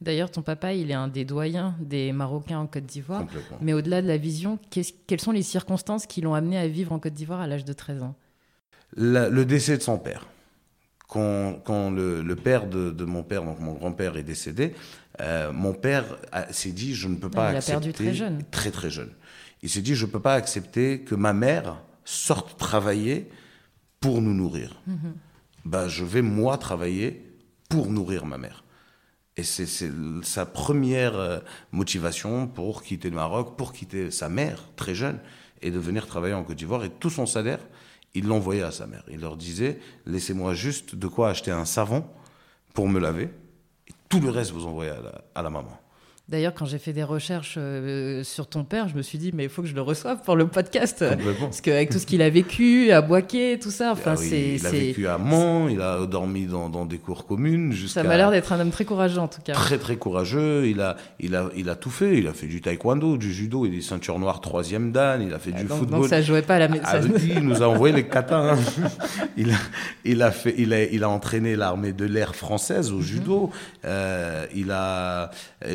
D'ailleurs, 0.00 0.30
ton 0.30 0.42
papa, 0.42 0.72
il 0.72 0.90
est 0.90 0.94
un 0.94 1.08
des 1.08 1.24
doyens 1.24 1.74
des 1.80 2.12
Marocains 2.12 2.58
en 2.58 2.66
Côte 2.66 2.86
d'Ivoire. 2.86 3.26
Mais 3.60 3.74
au-delà 3.74 4.00
de 4.00 4.06
la 4.06 4.16
vision, 4.16 4.58
quelles 4.70 5.20
sont 5.20 5.32
les 5.32 5.42
circonstances 5.42 6.06
qui 6.06 6.20
l'ont 6.20 6.34
amené 6.34 6.56
à 6.58 6.68
vivre 6.68 6.92
en 6.92 6.98
Côte 6.98 7.12
d'Ivoire 7.12 7.40
à 7.40 7.46
l'âge 7.46 7.64
de 7.64 7.72
13 7.72 8.02
ans? 8.04 8.14
Le 8.96 9.44
décès 9.44 9.76
de 9.76 9.82
son 9.82 9.98
père. 9.98 10.26
Quand, 11.10 11.90
le, 11.90 12.34
père 12.36 12.68
de, 12.68 13.04
mon 13.04 13.24
père, 13.24 13.42
donc 13.42 13.58
mon 13.58 13.72
grand-père, 13.72 14.16
est 14.16 14.22
décédé, 14.22 14.74
euh, 15.20 15.52
mon 15.52 15.72
père 15.72 16.04
s'est 16.50 16.70
dit 16.70 16.94
je 16.94 17.08
ne 17.08 17.16
peux 17.16 17.28
pas 17.28 17.50
il 17.50 17.56
accepter. 17.56 17.72
Il 17.72 17.76
a 17.76 17.80
perdu 17.80 17.92
très 17.92 18.14
jeune. 18.14 18.42
Très 18.50 18.70
très 18.70 18.90
jeune. 18.90 19.10
Il 19.62 19.68
s'est 19.68 19.82
dit 19.82 19.94
je 19.94 20.06
ne 20.06 20.10
peux 20.10 20.20
pas 20.20 20.34
accepter 20.34 21.00
que 21.00 21.14
ma 21.14 21.32
mère 21.32 21.82
sorte 22.04 22.56
travailler 22.58 23.28
pour 23.98 24.22
nous 24.22 24.34
nourrir. 24.34 24.80
Bah, 25.64 25.88
je 25.88 26.04
vais 26.04 26.22
moi 26.22 26.56
travailler 26.58 27.26
pour 27.68 27.90
nourrir 27.90 28.24
ma 28.24 28.38
mère. 28.38 28.64
Et 29.36 29.42
c'est 29.42 29.66
sa 30.22 30.44
première 30.44 31.16
euh, 31.16 31.38
motivation 31.72 32.46
pour 32.46 32.82
quitter 32.82 33.08
le 33.10 33.16
Maroc, 33.16 33.56
pour 33.56 33.72
quitter 33.72 34.10
sa 34.10 34.28
mère, 34.28 34.68
très 34.76 34.94
jeune, 34.94 35.18
et 35.62 35.70
de 35.70 35.78
venir 35.78 36.06
travailler 36.06 36.34
en 36.34 36.42
Côte 36.42 36.56
d'Ivoire. 36.56 36.84
Et 36.84 36.90
tout 36.90 37.10
son 37.10 37.26
salaire, 37.26 37.60
il 38.14 38.26
l'envoyait 38.26 38.62
à 38.62 38.72
sa 38.72 38.86
mère. 38.86 39.04
Il 39.08 39.20
leur 39.20 39.36
disait, 39.36 39.78
laissez-moi 40.06 40.54
juste 40.54 40.94
de 40.94 41.06
quoi 41.06 41.30
acheter 41.30 41.50
un 41.50 41.64
savon 41.64 42.04
pour 42.74 42.88
me 42.88 43.00
laver, 43.00 43.30
et 43.88 43.92
tout 44.08 44.20
le 44.20 44.30
reste, 44.30 44.52
vous 44.52 44.66
envoyez 44.66 44.92
à 45.34 45.42
la 45.42 45.50
maman. 45.50 45.80
D'ailleurs, 46.30 46.54
quand 46.54 46.64
j'ai 46.64 46.78
fait 46.78 46.92
des 46.92 47.02
recherches 47.02 47.56
euh, 47.58 48.22
sur 48.22 48.46
ton 48.46 48.62
père, 48.62 48.86
je 48.86 48.94
me 48.94 49.02
suis 49.02 49.18
dit, 49.18 49.32
mais 49.34 49.42
il 49.42 49.50
faut 49.50 49.62
que 49.62 49.68
je 49.68 49.74
le 49.74 49.82
reçoive 49.82 50.18
pour 50.24 50.36
le 50.36 50.46
podcast. 50.46 51.04
Parce 51.40 51.60
qu'avec 51.60 51.90
tout 51.90 51.98
ce 51.98 52.06
qu'il 52.06 52.22
a 52.22 52.30
vécu, 52.30 52.92
à 52.92 53.02
Boaké, 53.02 53.58
tout 53.58 53.72
ça, 53.72 53.90
enfin, 53.90 54.12
ah 54.12 54.16
c'est. 54.16 54.54
Il 54.54 54.64
a 54.64 54.70
vécu 54.70 55.08
à 55.08 55.18
Mans, 55.18 55.68
il 55.68 55.80
a 55.80 56.06
dormi 56.06 56.46
dans, 56.46 56.68
dans 56.68 56.86
des 56.86 56.98
cours 56.98 57.26
communes. 57.26 57.74
Ça 57.88 58.04
m'a 58.04 58.16
l'air 58.16 58.30
d'être 58.30 58.52
un 58.52 58.60
homme 58.60 58.70
très 58.70 58.84
courageux, 58.84 59.18
en 59.18 59.26
tout 59.26 59.42
cas. 59.42 59.54
Très, 59.54 59.76
très 59.76 59.96
courageux. 59.96 60.68
Il 60.68 60.80
a, 60.80 60.96
il, 61.18 61.34
a, 61.34 61.48
il 61.56 61.68
a 61.68 61.74
tout 61.74 61.90
fait. 61.90 62.18
Il 62.18 62.28
a 62.28 62.32
fait 62.32 62.46
du 62.46 62.60
taekwondo, 62.60 63.16
du 63.16 63.32
judo, 63.32 63.66
il 63.66 63.74
est 63.74 63.80
ceinture 63.80 64.20
noire 64.20 64.40
troisième 64.40 64.92
dan, 64.92 65.20
il 65.20 65.34
a 65.34 65.40
fait 65.40 65.50
ah, 65.52 65.62
du 65.62 65.66
football. 65.66 66.02
Donc 66.02 66.08
ça 66.10 66.22
jouait 66.22 66.42
pas 66.42 66.54
à 66.54 66.58
la 66.60 66.68
maison. 66.68 66.84
Ah, 66.86 67.00
il 67.24 67.40
nous 67.40 67.60
a 67.60 67.66
envoyé 67.66 67.92
les 67.92 68.04
katas. 68.08 68.52
Hein. 68.52 68.58
il, 69.36 69.50
a, 69.50 69.56
il, 70.04 70.22
a 70.22 70.30
fait, 70.30 70.54
il, 70.56 70.72
a, 70.74 70.84
il 70.84 71.02
a 71.02 71.08
entraîné 71.08 71.56
l'armée 71.56 71.92
de 71.92 72.04
l'air 72.04 72.36
française 72.36 72.92
au 72.92 72.98
mhm. 72.98 73.02
judo. 73.02 73.50
Euh, 73.84 74.46
il, 74.54 74.70
a, 74.70 75.32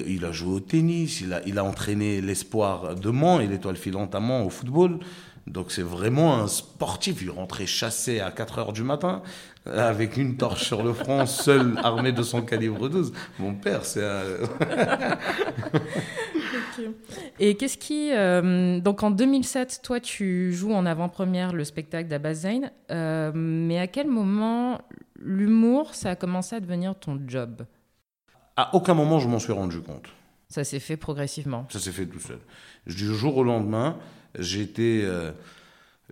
il 0.08 0.24
a 0.24 0.32
joué 0.32 0.45
au 0.46 0.60
tennis, 0.60 1.22
il 1.22 1.34
a, 1.34 1.42
il 1.46 1.58
a 1.58 1.64
entraîné 1.64 2.22
l'espoir 2.22 2.96
de 2.96 3.10
Mans 3.10 3.40
et 3.40 3.48
l'étoile 3.48 3.76
filante 3.76 4.16
à 4.16 4.20
Mans 4.20 4.46
au 4.46 4.50
football. 4.50 5.00
Donc 5.48 5.72
c'est 5.72 5.84
vraiment 5.84 6.36
un 6.36 6.48
sportif. 6.48 7.22
Il 7.22 7.30
rentrait 7.30 7.68
chassé 7.68 8.20
à 8.20 8.32
4 8.32 8.60
heures 8.60 8.74
du 8.74 8.84
matin 8.84 9.22
avec 9.66 10.18
une 10.18 10.38
torche 10.38 10.64
sur 10.64 10.84
le 10.84 10.94
front, 10.94 11.26
seul 11.28 11.78
armé 11.84 12.12
de 12.12 12.24
son 12.24 12.42
calibre 12.42 12.90
12. 12.90 13.14
Mon 13.40 13.54
père, 13.56 13.86
c'est 13.86 14.04
un... 14.04 14.24
Et 17.40 17.56
qu'est-ce 17.56 17.78
qui... 17.78 18.12
Euh, 18.12 18.80
donc 18.80 19.04
en 19.04 19.12
2007, 19.12 19.82
toi, 19.84 20.00
tu 20.00 20.52
joues 20.54 20.74
en 20.74 20.86
avant-première 20.86 21.54
le 21.54 21.64
spectacle 21.64 22.08
d'Abbas 22.08 22.34
Zayn. 22.34 22.72
Euh, 22.92 23.32
mais 23.34 23.80
à 23.80 23.88
quel 23.88 24.08
moment 24.08 24.82
l'humour, 25.20 25.94
ça 25.96 26.12
a 26.12 26.16
commencé 26.16 26.56
à 26.56 26.60
devenir 26.60 26.96
ton 26.96 27.20
job? 27.28 27.66
À 28.56 28.74
aucun 28.76 28.94
moment, 28.94 29.20
je 29.20 29.28
m'en 29.28 29.40
suis 29.40 29.54
rendu 29.54 29.82
compte. 29.82 30.08
Ça 30.56 30.64
s'est 30.64 30.80
fait 30.80 30.96
progressivement. 30.96 31.68
Ça 31.70 31.80
s'est 31.80 31.92
fait 31.92 32.06
tout 32.06 32.22
seul. 32.22 32.40
Du 32.88 33.14
jour 33.14 33.36
au 33.36 33.44
lendemain, 33.44 33.98
j'étais 34.40 35.02
euh, 35.04 35.34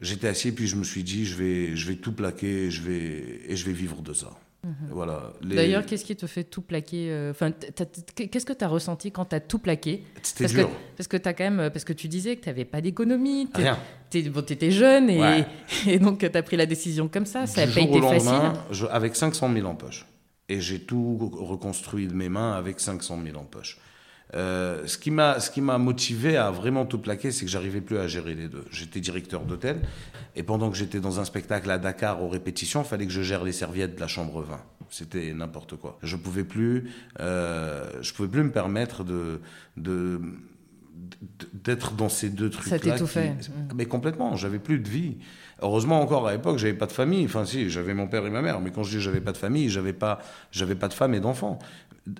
j'étais 0.02 0.28
assis 0.28 0.52
puis 0.52 0.68
je 0.68 0.76
me 0.76 0.84
suis 0.84 1.02
dit 1.02 1.26
je 1.26 1.38
vais 1.38 1.78
je 1.78 1.88
vais 1.88 1.96
tout 1.96 2.12
plaquer, 2.12 2.70
je 2.70 2.82
vais 2.82 3.40
et 3.48 3.56
je 3.56 3.66
vais 3.66 3.72
vivre 3.72 4.02
de 4.02 4.12
ça. 4.12 4.32
Mhm. 4.66 4.74
Voilà. 4.92 5.32
D'ailleurs, 5.42 5.86
qu'est-ce 5.86 6.04
qui 6.04 6.18
te 6.18 6.28
fait 6.28 6.44
tout 6.44 6.62
plaquer 6.62 7.10
euh, 7.10 7.32
Enfin, 7.32 7.52
qu'est-ce 8.16 8.46
que 8.46 8.52
tu 8.52 8.66
as 8.66 8.68
ressenti 8.68 9.14
quand 9.14 9.24
tu 9.24 9.36
as 9.36 9.40
tout 9.40 9.60
plaqué? 9.60 10.04
C'était 10.22 10.48
dur. 10.48 10.68
Que, 10.68 10.74
parce 10.98 11.08
que 11.08 11.18
as 11.26 11.34
quand 11.34 11.50
même, 11.50 11.70
parce 11.70 11.86
que 11.86 11.94
tu 11.94 12.10
disais 12.10 12.36
que 12.36 12.44
tu 12.44 12.50
n'avais 12.50 12.66
pas 12.66 12.82
d'économie. 12.82 13.48
Rien. 13.54 13.80
Tu 14.10 14.30
bon, 14.30 14.42
étais 14.42 14.72
jeune 14.72 15.10
et, 15.10 15.46
et 15.88 16.00
donc 16.00 16.20
tu 16.20 16.26
as 16.26 16.44
pris 16.44 16.58
la 16.58 16.66
décision 16.66 17.08
comme 17.08 17.26
ça. 17.26 17.46
Ça 17.46 17.66
n'a 17.66 17.72
pas 17.72 17.80
été 17.80 18.02
facile. 18.02 18.52
Je, 18.72 18.88
avec 18.88 19.16
500 19.16 19.54
000 19.54 19.66
en 19.66 19.76
poche. 19.76 20.06
Et 20.50 20.60
j'ai 20.60 20.80
tout 20.80 21.32
reconstruit 21.32 22.08
de 22.08 22.14
mes 22.14 22.28
mains 22.28 22.52
avec 22.52 22.82
500 22.82 23.22
000 23.24 23.38
en 23.38 23.46
poche. 23.46 23.78
Euh, 24.36 24.88
ce 24.88 24.98
qui 24.98 25.12
m'a 25.12 25.38
qui 25.40 25.62
motivé 25.62 26.38
à 26.38 26.50
vraiment 26.52 26.86
tout 26.86 26.98
plaquer, 26.98 27.32
c'est 27.32 27.46
que 27.46 27.52
j'arrivais 27.52 27.82
plus 27.82 27.98
à 27.98 28.08
gérer 28.08 28.34
les 28.34 28.48
deux. 28.48 28.66
J'étais 28.72 29.00
directeur 29.00 29.42
d'hôtel 29.42 29.80
et 30.36 30.44
pendant 30.44 30.72
que 30.72 30.78
j'étais 30.78 31.00
dans 31.00 31.20
un 31.20 31.26
spectacle 31.26 31.70
à 31.70 31.78
Dakar 31.78 32.24
aux 32.24 32.30
répétitions, 32.30 32.82
il 32.82 32.88
fallait 32.88 33.06
que 33.06 33.12
je 33.12 33.22
gère 33.22 33.44
les 33.44 33.52
serviettes 33.52 33.96
de 33.96 34.00
la 34.00 34.08
chambre 34.08 34.42
20. 34.42 34.60
C'était 34.90 35.34
n'importe 35.34 35.76
quoi. 35.76 35.98
Je 36.04 36.16
pouvais 36.16 36.44
plus 36.44 36.92
euh, 37.20 37.86
je 38.02 38.14
pouvais 38.14 38.30
plus 38.30 38.44
me 38.44 38.52
permettre 38.52 39.04
de 39.04 39.42
de 39.78 40.20
d'être 41.54 41.94
dans 41.94 42.10
ces 42.10 42.30
deux 42.30 42.50
trucs 42.50 42.70
là. 42.72 42.78
Ça 42.78 42.80
t'étouffait. 42.80 43.36
Mais 43.76 43.86
complètement, 43.86 44.36
j'avais 44.36 44.60
plus 44.60 44.80
de 44.80 44.88
vie. 44.88 45.18
Heureusement 45.62 46.02
encore 46.02 46.28
à 46.28 46.34
l'époque, 46.34 46.58
j'avais 46.58 46.74
pas 46.74 46.86
de 46.86 46.92
famille. 46.92 47.26
Enfin 47.26 47.46
si, 47.46 47.70
j'avais 47.70 47.94
mon 47.94 48.08
père 48.08 48.26
et 48.26 48.30
ma 48.30 48.42
mère, 48.42 48.62
mais 48.62 48.72
quand 48.72 48.84
je 48.84 48.98
dis 48.98 49.04
j'avais 49.04 49.22
pas 49.22 49.32
de 49.32 49.38
famille, 49.38 49.70
j'avais 49.70 49.94
pas 49.94 50.20
j'avais 50.52 50.76
pas 50.76 50.88
de 50.88 50.94
femme 50.94 51.14
et 51.14 51.20
d'enfants 51.20 51.60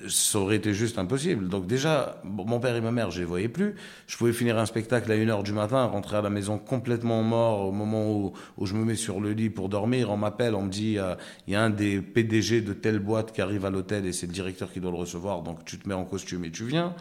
ça 0.08 0.40
aurait 0.40 0.56
été 0.56 0.74
juste 0.74 0.98
impossible. 0.98 1.50
Donc 1.50 1.68
déjà, 1.68 2.22
mon 2.24 2.60
père 2.60 2.76
et 2.76 2.82
ma 2.82 2.92
mère, 2.92 3.12
je 3.12 3.20
les 3.20 3.26
voyais 3.26 3.50
plus. 3.50 3.76
Je 4.08 4.16
pouvais 4.18 4.32
finir 4.32 4.58
un 4.58 4.66
spectacle 4.66 5.12
à 5.12 5.16
1h 5.16 5.44
du 5.44 5.52
matin, 5.52 5.84
rentrer 5.86 6.18
à 6.18 6.22
la 6.22 6.30
maison 6.30 6.58
complètement 6.58 7.22
mort 7.22 7.68
au 7.68 7.72
moment 7.72 8.12
où, 8.12 8.34
où 8.58 8.66
je 8.66 8.76
me 8.76 8.86
mets 8.86 8.96
sur 8.96 9.20
le 9.20 9.34
lit 9.34 9.50
pour 9.50 9.68
dormir. 9.68 10.10
On 10.10 10.18
m'appelle, 10.18 10.56
on 10.56 10.64
me 10.64 10.70
dit, 10.70 10.98
euh, 10.98 11.16
il 11.48 11.54
y 11.54 11.56
a 11.56 11.62
un 11.62 11.70
des 11.70 12.02
PDG 12.02 12.62
de 12.62 12.74
telle 12.74 13.00
boîte 13.00 13.34
qui 13.34 13.42
arrive 13.42 13.66
à 13.66 13.70
l'hôtel 13.70 14.06
et 14.06 14.14
c'est 14.14 14.28
le 14.28 14.34
directeur 14.34 14.72
qui 14.72 14.80
doit 14.80 14.92
le 14.92 14.98
recevoir. 14.98 15.42
Donc 15.42 15.66
tu 15.66 15.78
te 15.78 15.88
mets 15.88 15.96
en 15.96 16.06
costume 16.06 16.46
et 16.46 16.52
tu 16.52 16.66
viens. 16.66 16.96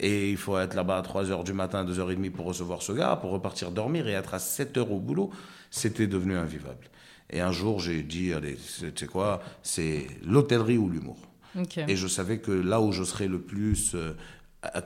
Et 0.00 0.30
il 0.30 0.36
faut 0.36 0.58
être 0.58 0.74
là-bas 0.74 0.98
à 0.98 1.02
3h 1.02 1.44
du 1.44 1.52
matin, 1.52 1.84
2h30 1.84 2.30
pour 2.32 2.46
recevoir 2.46 2.82
ce 2.82 2.90
gars, 2.90 3.14
pour 3.14 3.30
repartir 3.30 3.70
dormir 3.70 4.08
et 4.08 4.12
être 4.12 4.34
à 4.34 4.38
7h 4.38 4.80
au 4.80 4.98
boulot. 4.98 5.30
C'était 5.70 6.08
devenu 6.08 6.36
invivable. 6.36 6.90
Et 7.30 7.40
un 7.40 7.52
jour, 7.52 7.78
j'ai 7.78 8.02
dit, 8.02 8.32
allez, 8.32 8.58
sais 8.58 9.06
quoi, 9.06 9.40
c'est 9.62 10.06
l'hôtellerie 10.24 10.78
ou 10.78 10.90
l'humour. 10.90 11.16
Et 11.88 11.96
je 11.96 12.06
savais 12.06 12.38
que 12.38 12.52
là 12.52 12.80
où 12.80 12.92
je 12.92 13.04
serais 13.04 13.28
le 13.28 13.40
plus 13.40 13.94
euh, 13.94 14.12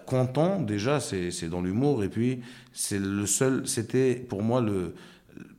content, 0.07 0.61
déjà, 0.61 1.01
c'est 1.01 1.49
dans 1.49 1.63
l'humour. 1.63 2.05
Et 2.05 2.09
puis, 2.09 2.41
c'est 2.73 2.99
le 2.99 3.27
seul, 3.27 3.67
c'était 3.67 4.15
pour 4.15 4.43
moi 4.43 4.61
le 4.61 4.95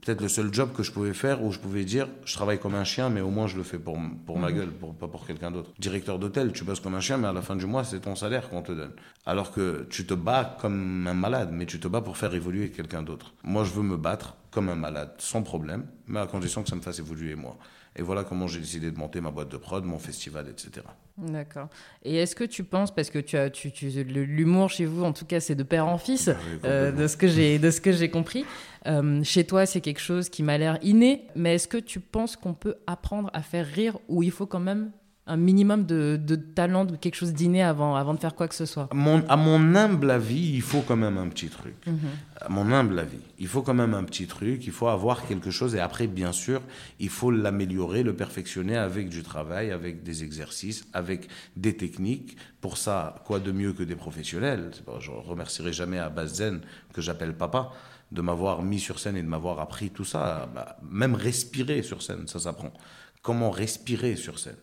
peut-être 0.01 0.21
le 0.21 0.27
seul 0.27 0.53
job 0.53 0.71
que 0.75 0.83
je 0.83 0.91
pouvais 0.91 1.13
faire 1.13 1.43
où 1.43 1.51
je 1.51 1.59
pouvais 1.59 1.83
dire 1.83 2.07
je 2.25 2.33
travaille 2.33 2.59
comme 2.59 2.75
un 2.75 2.83
chien 2.83 3.09
mais 3.09 3.21
au 3.21 3.29
moins 3.29 3.47
je 3.47 3.57
le 3.57 3.63
fais 3.63 3.79
pour, 3.79 3.97
pour 4.25 4.39
ma 4.39 4.49
mhm. 4.49 4.55
gueule 4.55 4.71
pour, 4.71 4.93
pas 4.93 5.07
pour 5.07 5.25
quelqu'un 5.25 5.51
d'autre. 5.51 5.71
Directeur 5.79 6.19
d'hôtel 6.19 6.51
tu 6.51 6.63
bosses 6.63 6.79
comme 6.79 6.95
un 6.95 6.99
chien 6.99 7.17
mais 7.17 7.27
à 7.27 7.33
la 7.33 7.41
fin 7.41 7.55
du 7.55 7.65
mois 7.65 7.83
c'est 7.83 8.01
ton 8.01 8.15
salaire 8.15 8.49
qu'on 8.49 8.61
te 8.61 8.71
donne. 8.71 8.91
Alors 9.25 9.51
que 9.51 9.87
tu 9.89 10.05
te 10.05 10.13
bats 10.13 10.57
comme 10.59 11.07
un 11.07 11.13
malade 11.13 11.49
mais 11.53 11.65
tu 11.65 11.79
te 11.79 11.87
bats 11.87 12.01
pour 12.01 12.17
faire 12.17 12.33
évoluer 12.33 12.71
quelqu'un 12.71 13.03
d'autre. 13.03 13.33
Moi 13.43 13.63
je 13.63 13.71
veux 13.71 13.83
me 13.83 13.97
battre 13.97 14.35
comme 14.51 14.69
un 14.69 14.75
malade 14.75 15.13
sans 15.19 15.43
problème 15.43 15.85
mais 16.07 16.19
à 16.19 16.27
condition 16.27 16.63
que 16.63 16.69
ça 16.69 16.75
me 16.75 16.81
fasse 16.81 16.99
évoluer 16.99 17.35
moi 17.35 17.57
et 18.00 18.01
voilà 18.01 18.24
comment 18.24 18.48
j'ai 18.48 18.62
décidé 18.62 18.91
de 18.91 18.98
monter 18.98 19.20
ma 19.20 19.29
boîte 19.29 19.50
de 19.50 19.58
prod, 19.58 19.84
mon 19.84 20.00
festival, 20.00 20.48
etc. 20.48 20.86
D'accord. 21.18 21.68
Et 22.03 22.15
est-ce 22.15 22.34
que 22.34 22.46
tu 22.46 22.63
penses, 22.63 22.96
parce 22.96 23.10
que 23.10 23.20
tu 23.20 23.36
as, 23.36 23.50
tu, 23.50 23.74
tu 23.74 23.89
l'humour 23.89 24.70
chez 24.70 24.86
vous, 24.86 25.03
en 25.03 25.12
tout 25.12 25.25
cas, 25.25 25.41
c'est 25.41 25.56
de 25.56 25.63
père 25.63 25.86
en 25.86 25.98
fils, 25.98 26.29
ah 26.29 26.38
euh, 26.63 26.91
de 26.94 27.08
ce 27.08 27.18
que 27.18 27.27
j'ai, 27.27 27.60
de 27.60 27.70
ce 27.70 27.82
que 27.82 27.91
j'ai 27.91 28.10
compris. 28.10 28.46
Euh, 28.88 29.22
chez 29.25 29.44
toi, 29.44 29.65
c'est 29.65 29.82
quelque 29.82 30.00
chose 30.00 30.29
qui 30.29 30.44
m'a 30.44 30.58
l'air 30.58 30.79
inné. 30.82 31.25
Mais 31.36 31.56
est-ce 31.56 31.68
que 31.68 31.77
tu 31.77 32.00
penses 32.00 32.38
qu'on 32.38 32.53
peut 32.53 32.75
apprendre 32.88 33.29
à 33.34 33.41
faire 33.41 33.65
rire 33.65 34.00
ou 34.08 34.24
il 34.24 34.32
faut 34.32 34.46
quand 34.46 34.62
même 34.62 34.91
un 35.29 35.38
minimum 35.38 35.86
de, 35.86 36.36
talent, 36.36 36.86
de 36.86 36.95
quelque 36.95 37.15
chose 37.15 37.33
d'inné 37.33 37.62
avant, 37.62 37.95
avant 37.95 38.15
de 38.15 38.19
faire 38.19 38.33
quoi 38.33 38.48
que 38.48 38.55
ce 38.55 38.65
soit 38.65 38.89
mon, 38.93 39.24
À 39.29 39.38
mon 39.38 39.75
humble 39.75 40.09
avis, 40.09 40.55
il 40.55 40.62
faut 40.63 40.81
quand 40.81 40.95
même 40.95 41.17
un 41.17 41.27
petit 41.27 41.50
truc. 41.50 41.75
Mhm. 41.86 41.98
À 42.41 42.50
mon 42.50 42.71
humble 42.71 42.98
avis, 42.98 43.19
il 43.38 43.48
faut 43.48 43.62
quand 43.62 43.75
même 43.75 43.93
un 43.93 44.03
petit 44.03 44.25
truc, 44.25 44.65
il 44.65 44.71
faut 44.71 44.88
avoir 44.88 45.27
quelque 45.27 45.51
chose 45.51 45.75
et 45.75 45.79
après, 45.79 46.07
bien 46.07 46.31
sûr, 46.31 46.62
il 47.00 47.09
faut 47.09 47.29
l'améliorer, 47.29 48.01
le 48.01 48.15
perfectionner 48.15 48.75
avec 48.75 49.09
du 49.09 49.21
travail, 49.21 49.71
avec 49.71 50.01
des 50.01 50.24
exercices, 50.24 50.88
avec 50.93 51.27
des 51.55 51.77
techniques. 51.77 52.36
Pour 52.59 52.77
ça, 52.77 53.21
quoi 53.25 53.39
de 53.39 53.51
mieux 53.51 53.74
que 53.74 53.83
des 53.83 53.95
professionnels? 53.95 54.71
Je 55.00 55.12
remercierai 55.12 55.74
jamais 55.74 56.00
à 56.00 56.09
Bazen, 56.09 56.62
que 56.91 57.01
j'appelle 57.01 57.36
papa, 57.36 57.71
de 58.12 58.21
m'avoir 58.21 58.63
mis 58.63 58.79
sur 58.79 58.98
scène 59.00 59.15
et 59.15 59.21
de 59.21 59.27
m'avoir 59.27 59.59
appris 59.59 59.91
tout 59.91 60.05
ça. 60.05 60.50
Bah, 60.55 60.77
même 60.89 61.13
respirer 61.13 61.83
sur 61.83 62.01
scène, 62.01 62.27
ça 62.27 62.39
s'apprend. 62.39 62.74
Comment 63.21 63.51
respirer 63.51 64.15
sur 64.15 64.39
scène? 64.39 64.55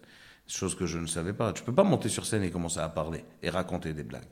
Chose 0.49 0.75
que 0.75 0.87
je 0.87 0.99
ne 0.99 1.07
savais 1.07 1.33
pas. 1.33 1.53
Tu 1.53 1.63
peux 1.63 1.75
pas 1.75 1.85
monter 1.85 2.09
sur 2.09 2.27
scène 2.27 2.43
et 2.43 2.51
commencer 2.51 2.81
à 2.81 2.89
parler 2.89 3.25
et 3.43 3.51
raconter 3.51 3.93
des 3.93 4.05
blagues. 4.05 4.29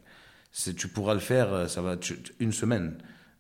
Tu 0.77 0.89
pourras 0.89 1.15
le 1.15 1.21
faire, 1.21 1.53
euh, 1.53 1.67
ça 1.67 1.83
va 1.83 1.97
une 2.39 2.53
semaine. 2.53 2.97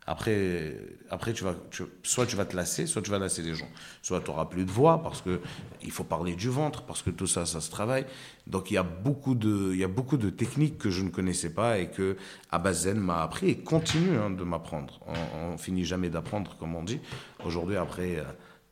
Après, 0.06 0.76
après 1.08 1.32
tu 1.32 1.44
vas, 1.44 1.54
soit 2.02 2.26
tu 2.26 2.36
vas 2.36 2.44
te 2.44 2.54
lasser, 2.54 2.86
soit 2.86 3.00
tu 3.00 3.10
vas 3.10 3.18
lasser 3.18 3.40
les 3.40 3.54
gens. 3.54 3.68
Soit 4.02 4.20
tu 4.20 4.30
n'auras 4.30 4.44
plus 4.44 4.66
de 4.66 4.70
voix 4.70 5.02
parce 5.02 5.22
que 5.22 5.40
il 5.82 5.90
faut 5.90 6.04
parler 6.04 6.34
du 6.34 6.50
ventre, 6.50 6.82
parce 6.82 7.00
que 7.00 7.08
tout 7.08 7.26
ça, 7.26 7.46
ça 7.46 7.62
se 7.62 7.70
travaille. 7.70 8.04
Donc 8.46 8.70
il 8.70 8.74
y 8.74 8.76
a 8.76 8.82
beaucoup 8.82 9.34
de, 9.34 9.70
il 9.72 9.78
y 9.78 9.84
a 9.84 9.88
beaucoup 9.88 10.18
de 10.18 10.28
techniques 10.28 10.76
que 10.76 10.90
je 10.90 11.02
ne 11.02 11.08
connaissais 11.08 11.54
pas 11.54 11.78
et 11.78 11.88
que 11.88 12.18
Abazen 12.50 12.98
m'a 12.98 13.22
appris 13.22 13.48
et 13.48 13.56
continue 13.56 14.18
hein, 14.18 14.28
de 14.28 14.44
m'apprendre. 14.44 15.00
On, 15.06 15.54
on, 15.54 15.56
finit 15.56 15.86
jamais 15.86 16.10
d'apprendre, 16.10 16.54
comme 16.58 16.74
on 16.74 16.82
dit. 16.82 17.00
Aujourd'hui, 17.42 17.76
après 17.76 18.22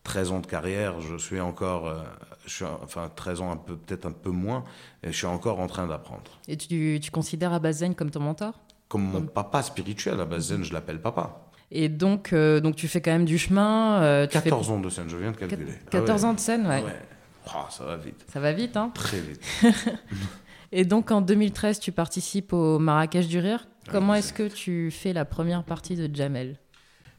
13 0.05 0.31
euh, 0.31 0.35
ans 0.35 0.41
de 0.41 0.47
carrière, 0.47 1.01
je 1.01 1.17
suis 1.17 1.41
encore 1.41 1.87
euh, 1.87 2.03
je 2.47 2.55
suis, 2.55 2.65
enfin 2.65 3.11
13 3.15 3.41
ans, 3.41 3.53
un 3.53 3.57
peu, 3.57 3.77
peut-être 3.77 4.07
un 4.07 4.13
peu 4.13 4.31
moins, 4.31 4.65
et 5.03 5.13
je 5.13 5.17
suis 5.17 5.27
encore 5.27 5.61
en 5.61 5.67
train 5.67 5.87
d'apprendre. 5.87 6.31
Et 6.49 6.57
tu, 6.57 6.99
tu 7.01 7.11
considères 7.11 7.53
Abazen 7.53 7.95
comme 7.95 8.11
ton 8.11 8.21
mentor? 8.21 8.55
Comme 8.89 9.05
mon 9.05 9.23
papa 9.23 9.63
spirituel, 9.63 10.21
Abazen, 10.21 10.65
je 10.65 10.73
l'appelle 10.73 11.01
papa. 11.01 11.49
Et 11.71 11.89
donc, 11.89 12.33
euh, 12.33 12.61
donc 12.61 12.77
tu 12.77 12.87
fais 12.87 13.01
quand 13.01 13.13
même 13.13 13.25
du 13.25 13.39
chemin. 13.39 14.03
Euh, 14.03 14.27
14 14.27 14.71
ans 14.71 14.79
de 14.79 14.91
scène, 14.91 15.09
je 15.09 15.17
viens 15.17 15.33
de 15.33 15.37
calculer. 15.37 15.73
14 15.91 16.25
ah 16.25 16.29
ans 16.29 16.35
de 16.35 16.41
scène, 16.41 16.67
ouais. 16.67 16.85
Oh, 17.49 17.65
ça 17.71 17.85
va 17.85 17.97
vite. 17.97 18.25
Ça 18.31 18.41
va 18.41 18.53
vite, 18.53 18.77
hein 18.77 18.91
Très 18.95 19.21
vite. 19.21 19.41
Et 20.73 20.85
donc 20.85 21.11
en 21.11 21.21
2013, 21.21 21.81
tu 21.81 21.93
participes 21.93 22.53
au 22.53 22.79
Marrakech 22.79 23.27
du 23.27 23.39
Rire. 23.39 23.67
Comment 23.91 24.15
est-ce 24.15 24.33
que 24.33 24.49
tu 24.49 24.91
fais 24.91 25.13
la 25.13 25.25
première 25.25 25.65
partie 25.65 25.97
de 25.97 26.15
Jamel? 26.15 26.59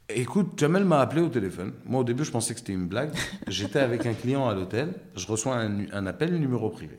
Écoute, 0.09 0.59
Jamel 0.59 0.83
m'a 0.83 0.99
appelé 0.99 1.21
au 1.21 1.29
téléphone. 1.29 1.73
Moi, 1.85 2.01
au 2.01 2.03
début, 2.03 2.25
je 2.25 2.31
pensais 2.31 2.53
que 2.53 2.59
c'était 2.59 2.73
une 2.73 2.87
blague. 2.87 3.11
J'étais 3.47 3.79
avec 3.79 4.05
un 4.05 4.13
client 4.13 4.47
à 4.49 4.53
l'hôtel. 4.53 4.93
Je 5.15 5.25
reçois 5.27 5.55
un, 5.55 5.89
un, 5.91 6.05
appel, 6.05 6.37
numéro 6.37 6.69
privé. 6.69 6.97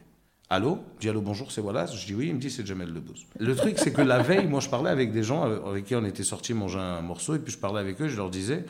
Allô? 0.48 0.78
Je 0.96 1.00
dis 1.02 1.08
allô, 1.10 1.20
bonjour, 1.20 1.52
c'est 1.52 1.60
Wallace? 1.60 1.94
Je 1.96 2.06
dis 2.06 2.14
oui, 2.14 2.28
il 2.28 2.34
me 2.34 2.40
dit 2.40 2.50
c'est 2.50 2.66
Jamel 2.66 2.92
Debbouze. 2.92 3.26
Le 3.38 3.54
truc, 3.54 3.78
c'est 3.78 3.92
que 3.92 4.02
la 4.02 4.22
veille, 4.22 4.46
moi, 4.46 4.60
je 4.60 4.68
parlais 4.68 4.90
avec 4.90 5.12
des 5.12 5.22
gens 5.22 5.42
avec 5.42 5.84
qui 5.84 5.94
on 5.94 6.04
était 6.04 6.24
sortis 6.24 6.54
manger 6.54 6.78
un 6.78 7.02
morceau. 7.02 7.34
Et 7.34 7.38
puis, 7.38 7.52
je 7.52 7.58
parlais 7.58 7.80
avec 7.80 8.00
eux. 8.00 8.08
Je 8.08 8.16
leur 8.16 8.30
disais 8.30 8.64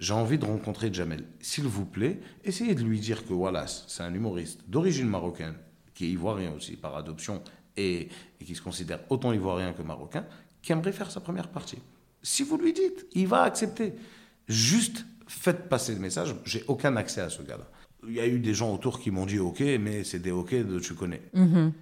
j'ai 0.00 0.14
envie 0.14 0.38
de 0.38 0.46
rencontrer 0.46 0.92
Jamel. 0.92 1.24
S'il 1.40 1.64
vous 1.64 1.84
plaît, 1.84 2.20
essayez 2.42 2.74
de 2.74 2.82
lui 2.82 2.98
dire 2.98 3.26
que 3.26 3.34
Wallace, 3.34 3.84
c'est 3.86 4.02
un 4.02 4.12
humoriste 4.14 4.62
d'origine 4.66 5.06
marocaine, 5.06 5.54
qui 5.94 6.06
est 6.06 6.08
ivoirien 6.08 6.52
aussi 6.56 6.76
par 6.76 6.96
adoption 6.96 7.42
et, 7.76 8.08
et 8.40 8.44
qui 8.44 8.54
se 8.54 8.62
considère 8.62 9.00
autant 9.10 9.32
ivoirien 9.32 9.74
que 9.74 9.82
marocain, 9.82 10.24
qui 10.62 10.72
aimerait 10.72 10.92
faire 10.92 11.10
sa 11.10 11.20
première 11.20 11.48
partie. 11.48 11.78
Si 12.22 12.42
vous 12.42 12.56
lui 12.56 12.72
dites, 12.72 13.06
il 13.12 13.26
va 13.26 13.42
accepter. 13.42 13.94
Juste 14.48 15.04
faites 15.26 15.68
passer 15.68 15.94
le 15.94 16.00
message. 16.00 16.34
J'ai 16.44 16.64
aucun 16.68 16.96
accès 16.96 17.20
à 17.20 17.28
ce 17.28 17.42
gars-là. 17.42 17.68
Il 18.06 18.14
y 18.14 18.20
a 18.20 18.26
eu 18.26 18.38
des 18.38 18.54
gens 18.54 18.72
autour 18.72 18.98
qui 19.00 19.10
m'ont 19.10 19.26
dit 19.26 19.38
OK, 19.38 19.60
mais 19.60 20.04
c'est 20.04 20.18
des 20.18 20.30
OK 20.30 20.54
de 20.54 20.78
tu 20.80 20.94
connais. 20.94 21.22
Mhm. 21.34 21.72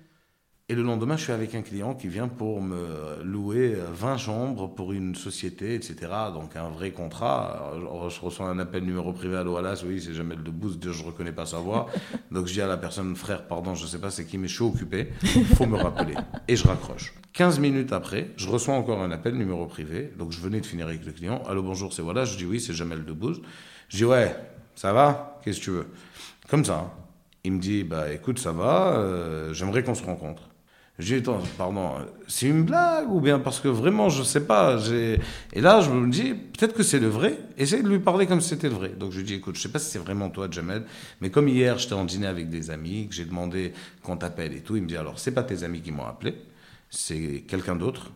Et 0.71 0.75
le 0.75 0.83
lendemain, 0.83 1.17
je 1.17 1.23
suis 1.23 1.33
avec 1.33 1.55
un 1.55 1.63
client 1.63 1.95
qui 1.95 2.09
vient 2.09 2.29
pour 2.29 2.61
me 2.61 3.23
louer 3.25 3.75
20 3.91 4.19
chambres 4.19 4.69
pour 4.69 4.93
une 4.93 5.15
société, 5.15 5.75
etc. 5.75 5.97
Donc 6.35 6.57
un 6.57 6.69
vrai 6.69 6.91
contrat. 6.91 7.73
je 8.11 8.21
reçois 8.21 8.51
un 8.51 8.59
appel 8.59 8.85
numéro 8.85 9.15
privé 9.15 9.39
à 9.39 9.45
l'OALAS, 9.45 9.83
oui, 9.87 9.99
c'est 9.99 10.13
Jamel 10.13 10.43
Debbouze, 10.43 10.79
je 10.83 10.91
ne 10.91 11.07
reconnais 11.07 11.33
pas 11.33 11.47
sa 11.47 11.57
voix. 11.57 11.87
Donc 12.31 12.49
je 12.49 12.53
dis 12.53 12.61
à 12.61 12.67
la 12.67 12.77
personne, 12.77 13.17
frère, 13.17 13.47
pardon, 13.47 13.75
je 13.75 13.85
ne 13.85 13.89
sais 13.89 13.99
pas 13.99 14.11
c'est 14.11 14.27
qui, 14.27 14.37
mais 14.37 14.47
je 14.47 14.57
suis 14.57 14.63
occupé, 14.63 15.09
il 15.23 15.47
faut 15.47 15.65
me 15.65 15.79
rappeler. 15.79 16.13
Et 16.49 16.55
je 16.55 16.69
raccroche. 16.69 17.15
15 17.33 17.61
minutes 17.61 17.95
après, 17.95 18.33
je 18.37 18.51
reçois 18.51 18.75
encore 18.75 19.01
un 19.01 19.11
appel 19.11 19.37
numéro 19.37 19.65
privé. 19.65 20.13
Donc 20.19 20.33
je 20.33 20.41
venais 20.43 20.61
de 20.61 20.67
finir 20.67 20.89
avec 20.89 21.03
le 21.03 21.13
client. 21.13 21.43
Allô, 21.49 21.63
bonjour, 21.63 21.95
c'est 21.95 22.03
voilà. 22.03 22.27
Je 22.27 22.37
dis 22.37 22.45
oui, 22.45 22.61
c'est 22.61 22.75
Jamel 22.75 23.07
Debbouze. 23.07 23.41
Je 23.89 23.97
dis 23.97 24.05
ouais, 24.05 24.37
ça 24.75 24.93
va? 24.93 25.41
Qu'est-ce 25.43 25.61
que 25.61 25.65
tu 25.65 25.71
veux? 25.71 25.87
Comme 26.47 26.67
ça. 26.67 26.75
Hein. 26.75 26.91
Il 27.45 27.53
me 27.53 27.59
dit, 27.61 27.85
bah 27.85 28.13
écoute, 28.13 28.39
ça 28.39 28.53
va, 28.53 28.99
euh, 28.99 29.55
j'aimerais 29.55 29.83
qu'on 29.83 29.95
se 29.95 30.05
rencontre. 30.05 30.48
J'ai 30.99 31.21
dit, 31.21 31.31
pardon, 31.57 31.93
c'est 32.27 32.49
une 32.49 32.65
blague 32.65 33.09
ou 33.13 33.21
bien 33.21 33.39
parce 33.39 33.61
que 33.61 33.69
vraiment, 33.69 34.09
je 34.09 34.25
sais 34.25 34.45
pas. 34.45 34.79
Et 35.53 35.61
là, 35.61 35.81
je 35.81 35.91
me 35.91 36.11
dis, 36.11 36.35
peut-être 36.35 36.75
que 36.75 36.83
c'est 36.83 36.99
le 36.99 37.07
vrai. 37.07 37.39
Essaye 37.57 37.85
de 37.85 37.89
lui 37.89 38.01
parler 38.01 38.27
comme 38.27 38.41
si 38.41 38.49
c'était 38.49 38.69
le 38.69 38.75
vrai. 38.75 38.89
Donc 38.89 39.13
je 39.13 39.19
lui 39.19 39.25
dis, 39.25 39.35
écoute, 39.35 39.55
je 39.55 39.61
sais 39.61 39.69
pas 39.69 39.79
si 39.79 39.91
c'est 39.91 40.01
vraiment 40.01 40.29
toi, 40.29 40.49
Jamel, 40.51 40.85
mais 41.21 41.31
comme 41.31 41.47
hier, 41.47 41.79
j'étais 41.79 41.95
en 41.95 42.05
dîner 42.05 42.27
avec 42.27 42.49
des 42.49 42.71
amis, 42.71 43.07
que 43.09 43.15
j'ai 43.15 43.25
demandé 43.25 43.73
qu'on 44.03 44.17
t'appelle 44.17 44.53
et 44.55 44.61
tout, 44.61 44.75
il 44.75 44.83
me 44.83 44.89
dit, 44.89 44.97
alors, 44.97 45.21
c'est 45.21 45.31
pas 45.31 45.45
tes 45.45 45.63
amis 45.63 45.83
qui 45.83 45.93
m'ont 45.93 46.05
appelé, 46.07 46.35
c'est 46.91 47.45
quelqu'un 47.47 47.77
d'autre, 47.77 48.11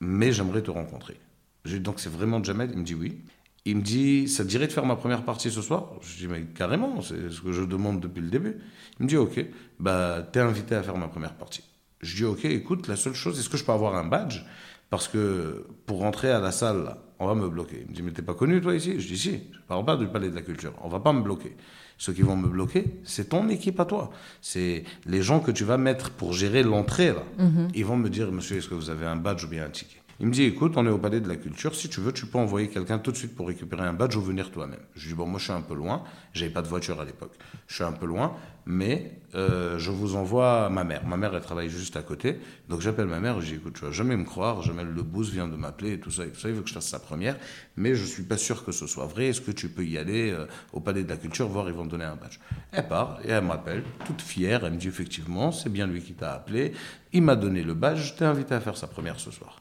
mais 0.00 0.30
j'aimerais 0.30 0.62
te 0.62 0.70
rencontrer. 0.70 1.16
Je 1.64 1.76
dis, 1.76 1.82
donc 1.82 2.00
c'est 2.00 2.12
vraiment 2.12 2.44
Jamel? 2.44 2.70
Il 2.72 2.80
me 2.80 2.84
dit 2.84 2.94
oui. 2.94 3.22
Il 3.64 3.78
me 3.78 3.82
dit, 3.82 4.28
ça 4.28 4.44
te 4.44 4.48
dirait 4.48 4.66
de 4.66 4.72
faire 4.72 4.84
ma 4.84 4.94
première 4.94 5.24
partie 5.24 5.50
ce 5.50 5.62
soir? 5.62 5.94
Je 6.02 6.18
dis, 6.18 6.28
mais 6.28 6.42
carrément, 6.42 7.00
c'est 7.00 7.30
ce 7.30 7.40
que 7.40 7.52
je 7.52 7.62
demande 7.62 7.98
depuis 7.98 8.20
le 8.20 8.28
début. 8.28 8.58
Il 9.00 9.04
me 9.04 9.08
dit, 9.08 9.16
ok, 9.16 9.44
bah, 9.80 10.22
t'es 10.30 10.40
invité 10.40 10.74
à 10.74 10.82
faire 10.82 10.98
ma 10.98 11.08
première 11.08 11.34
partie. 11.34 11.64
Je 12.00 12.16
dis, 12.16 12.24
ok, 12.24 12.44
écoute, 12.44 12.88
la 12.88 12.96
seule 12.96 13.14
chose, 13.14 13.38
est-ce 13.38 13.48
que 13.48 13.56
je 13.56 13.64
peux 13.64 13.72
avoir 13.72 13.94
un 13.96 14.04
badge? 14.04 14.42
Parce 14.90 15.08
que 15.08 15.66
pour 15.86 15.98
rentrer 15.98 16.30
à 16.30 16.40
la 16.40 16.52
salle, 16.52 16.96
on 17.18 17.26
va 17.26 17.34
me 17.34 17.48
bloquer. 17.48 17.82
Il 17.82 17.90
me 17.90 17.94
dit, 17.94 18.02
mais 18.02 18.12
t'es 18.12 18.22
pas 18.22 18.34
connu, 18.34 18.60
toi, 18.60 18.74
ici? 18.74 19.00
Je 19.00 19.06
dis, 19.08 19.18
si, 19.18 19.30
je 19.52 19.58
parle 19.66 19.84
pas 19.84 19.96
du 19.96 20.06
palais 20.06 20.30
de 20.30 20.34
la 20.34 20.42
culture. 20.42 20.72
On 20.82 20.88
va 20.88 21.00
pas 21.00 21.12
me 21.12 21.22
bloquer. 21.22 21.56
Ceux 21.98 22.12
qui 22.12 22.22
vont 22.22 22.36
me 22.36 22.48
bloquer, 22.48 22.84
c'est 23.04 23.30
ton 23.30 23.48
équipe 23.48 23.80
à 23.80 23.86
toi. 23.86 24.10
C'est 24.42 24.84
les 25.06 25.22
gens 25.22 25.40
que 25.40 25.50
tu 25.50 25.64
vas 25.64 25.78
mettre 25.78 26.10
pour 26.10 26.34
gérer 26.34 26.62
l'entrée, 26.62 27.08
là. 27.08 27.24
Mhm. 27.38 27.68
Ils 27.74 27.84
vont 27.84 27.96
me 27.96 28.10
dire, 28.10 28.30
monsieur, 28.30 28.58
est-ce 28.58 28.68
que 28.68 28.74
vous 28.74 28.90
avez 28.90 29.06
un 29.06 29.16
badge 29.16 29.44
ou 29.44 29.48
bien 29.48 29.64
un 29.64 29.70
ticket? 29.70 30.02
Il 30.18 30.26
me 30.26 30.32
dit, 30.32 30.44
écoute, 30.44 30.74
on 30.76 30.86
est 30.86 30.90
au 30.90 30.98
palais 30.98 31.20
de 31.20 31.28
la 31.28 31.36
culture, 31.36 31.74
si 31.74 31.90
tu 31.90 32.00
veux, 32.00 32.12
tu 32.12 32.24
peux 32.24 32.38
envoyer 32.38 32.68
quelqu'un 32.68 32.98
tout 32.98 33.12
de 33.12 33.16
suite 33.16 33.34
pour 33.34 33.48
récupérer 33.48 33.82
un 33.82 33.92
badge 33.92 34.16
ou 34.16 34.22
venir 34.22 34.50
toi-même. 34.50 34.80
Je 34.94 35.02
lui 35.02 35.08
dis, 35.10 35.14
bon, 35.14 35.26
moi 35.26 35.38
je 35.38 35.44
suis 35.44 35.52
un 35.52 35.60
peu 35.60 35.74
loin, 35.74 36.04
j'avais 36.32 36.50
pas 36.50 36.62
de 36.62 36.68
voiture 36.68 36.98
à 37.00 37.04
l'époque, 37.04 37.34
je 37.66 37.74
suis 37.74 37.84
un 37.84 37.92
peu 37.92 38.06
loin, 38.06 38.34
mais 38.66 39.12
euh, 39.34 39.78
je 39.78 39.90
vous 39.90 40.16
envoie 40.16 40.68
ma 40.70 40.82
mère. 40.82 41.06
Ma 41.06 41.16
mère, 41.16 41.34
elle 41.34 41.42
travaille 41.42 41.68
juste 41.68 41.96
à 41.96 42.02
côté, 42.02 42.38
donc 42.68 42.80
j'appelle 42.80 43.06
ma 43.06 43.20
mère, 43.20 43.40
je 43.40 43.46
dis, 43.46 43.54
écoute, 43.54 43.74
tu 43.74 43.84
vas 43.84 43.92
jamais 43.92 44.16
me 44.16 44.24
croire, 44.24 44.62
jamais 44.62 44.82
le 44.82 45.02
boost 45.02 45.32
vient 45.32 45.46
de 45.46 45.56
m'appeler 45.56 45.92
et 45.92 46.00
tout 46.00 46.10
ça, 46.10 46.24
et 46.24 46.30
tout 46.30 46.40
ça, 46.40 46.48
il 46.48 46.54
veut 46.54 46.62
que 46.62 46.68
je 46.68 46.74
fasse 46.74 46.88
sa 46.88 46.98
première, 46.98 47.36
mais 47.76 47.94
je 47.94 48.04
suis 48.04 48.24
pas 48.24 48.36
sûr 48.36 48.64
que 48.64 48.72
ce 48.72 48.86
soit 48.86 49.06
vrai, 49.06 49.28
est-ce 49.28 49.40
que 49.40 49.52
tu 49.52 49.68
peux 49.68 49.84
y 49.84 49.98
aller 49.98 50.32
euh, 50.32 50.46
au 50.72 50.80
palais 50.80 51.04
de 51.04 51.08
la 51.08 51.16
culture, 51.16 51.48
voir, 51.48 51.68
ils 51.68 51.74
vont 51.74 51.84
te 51.84 51.90
donner 51.90 52.04
un 52.04 52.16
badge. 52.16 52.38
Elle 52.72 52.88
part, 52.88 53.20
et 53.24 53.28
elle 53.28 53.44
m'appelle, 53.44 53.84
toute 54.04 54.20
fière, 54.20 54.64
elle 54.64 54.72
me 54.72 54.78
dit, 54.78 54.88
effectivement, 54.88 55.52
c'est 55.52 55.70
bien 55.70 55.86
lui 55.86 56.02
qui 56.02 56.14
t'a 56.14 56.32
appelé, 56.32 56.72
il 57.12 57.22
m'a 57.22 57.36
donné 57.36 57.62
le 57.62 57.74
badge, 57.74 57.98
je 57.98 58.14
t'ai 58.14 58.24
invité 58.24 58.54
à 58.54 58.60
faire 58.60 58.76
sa 58.76 58.88
première 58.88 59.20
ce 59.20 59.30
soir. 59.30 59.60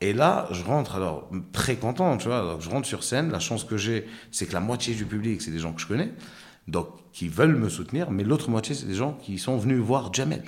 Et 0.00 0.14
là, 0.14 0.48
je 0.50 0.64
rentre 0.64 0.96
alors 0.96 1.30
très 1.52 1.76
content, 1.76 2.16
tu 2.16 2.28
vois. 2.28 2.40
Donc, 2.40 2.62
je 2.62 2.70
rentre 2.70 2.88
sur 2.88 3.04
scène. 3.04 3.30
La 3.30 3.38
chance 3.38 3.64
que 3.64 3.76
j'ai, 3.76 4.06
c'est 4.32 4.46
que 4.46 4.54
la 4.54 4.60
moitié 4.60 4.94
du 4.94 5.04
public, 5.04 5.42
c'est 5.42 5.50
des 5.50 5.58
gens 5.58 5.74
que 5.74 5.80
je 5.82 5.86
connais, 5.86 6.10
donc 6.68 6.88
qui 7.12 7.28
veulent 7.28 7.56
me 7.56 7.68
soutenir, 7.68 8.10
mais 8.10 8.22
l'autre 8.22 8.50
moitié, 8.50 8.74
c'est 8.74 8.86
des 8.86 8.94
gens 8.94 9.12
qui 9.12 9.38
sont 9.38 9.56
venus 9.56 9.78
voir 9.78 10.12
Jamel 10.12 10.42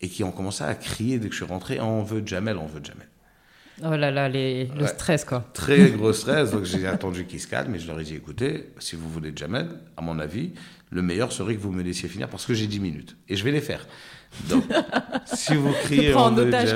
et 0.00 0.08
qui 0.08 0.24
ont 0.24 0.32
commencé 0.32 0.64
à 0.64 0.74
crier 0.74 1.18
dès 1.18 1.28
que 1.28 1.34
je 1.34 1.44
suis 1.44 1.52
rentré 1.52 1.80
on 1.80 2.02
veut 2.02 2.22
Jamel, 2.24 2.56
on 2.56 2.66
veut 2.66 2.80
Jamel. 2.82 3.06
Oh 3.82 3.96
là 3.96 4.10
là, 4.10 4.28
les, 4.28 4.66
le 4.66 4.86
stress 4.86 5.24
quoi. 5.24 5.44
Très 5.54 5.90
gros 5.96 6.12
stress, 6.12 6.50
donc 6.50 6.64
j'ai 6.64 6.86
attendu 6.86 7.24
qu'ils 7.26 7.40
se 7.40 7.46
calment 7.46 7.74
et 7.74 7.78
je 7.78 7.86
leur 7.86 7.98
ai 7.98 8.04
dit 8.04 8.14
écoutez, 8.14 8.72
si 8.78 8.96
vous 8.96 9.08
voulez 9.08 9.32
Jamel, 9.34 9.68
à 9.96 10.02
mon 10.02 10.18
avis, 10.18 10.52
le 10.90 11.02
meilleur 11.02 11.32
serait 11.32 11.54
que 11.54 11.60
vous 11.60 11.72
me 11.72 11.82
laissiez 11.82 12.08
finir 12.08 12.28
parce 12.28 12.44
que 12.44 12.54
j'ai 12.54 12.66
10 12.66 12.80
minutes 12.80 13.16
et 13.28 13.36
je 13.36 13.44
vais 13.44 13.52
les 13.52 13.60
faire. 13.60 13.86
Donc, 14.48 14.64
si 15.24 15.54
vous 15.54 15.72
criez 15.84 16.14
en 16.14 16.36
otage, 16.36 16.74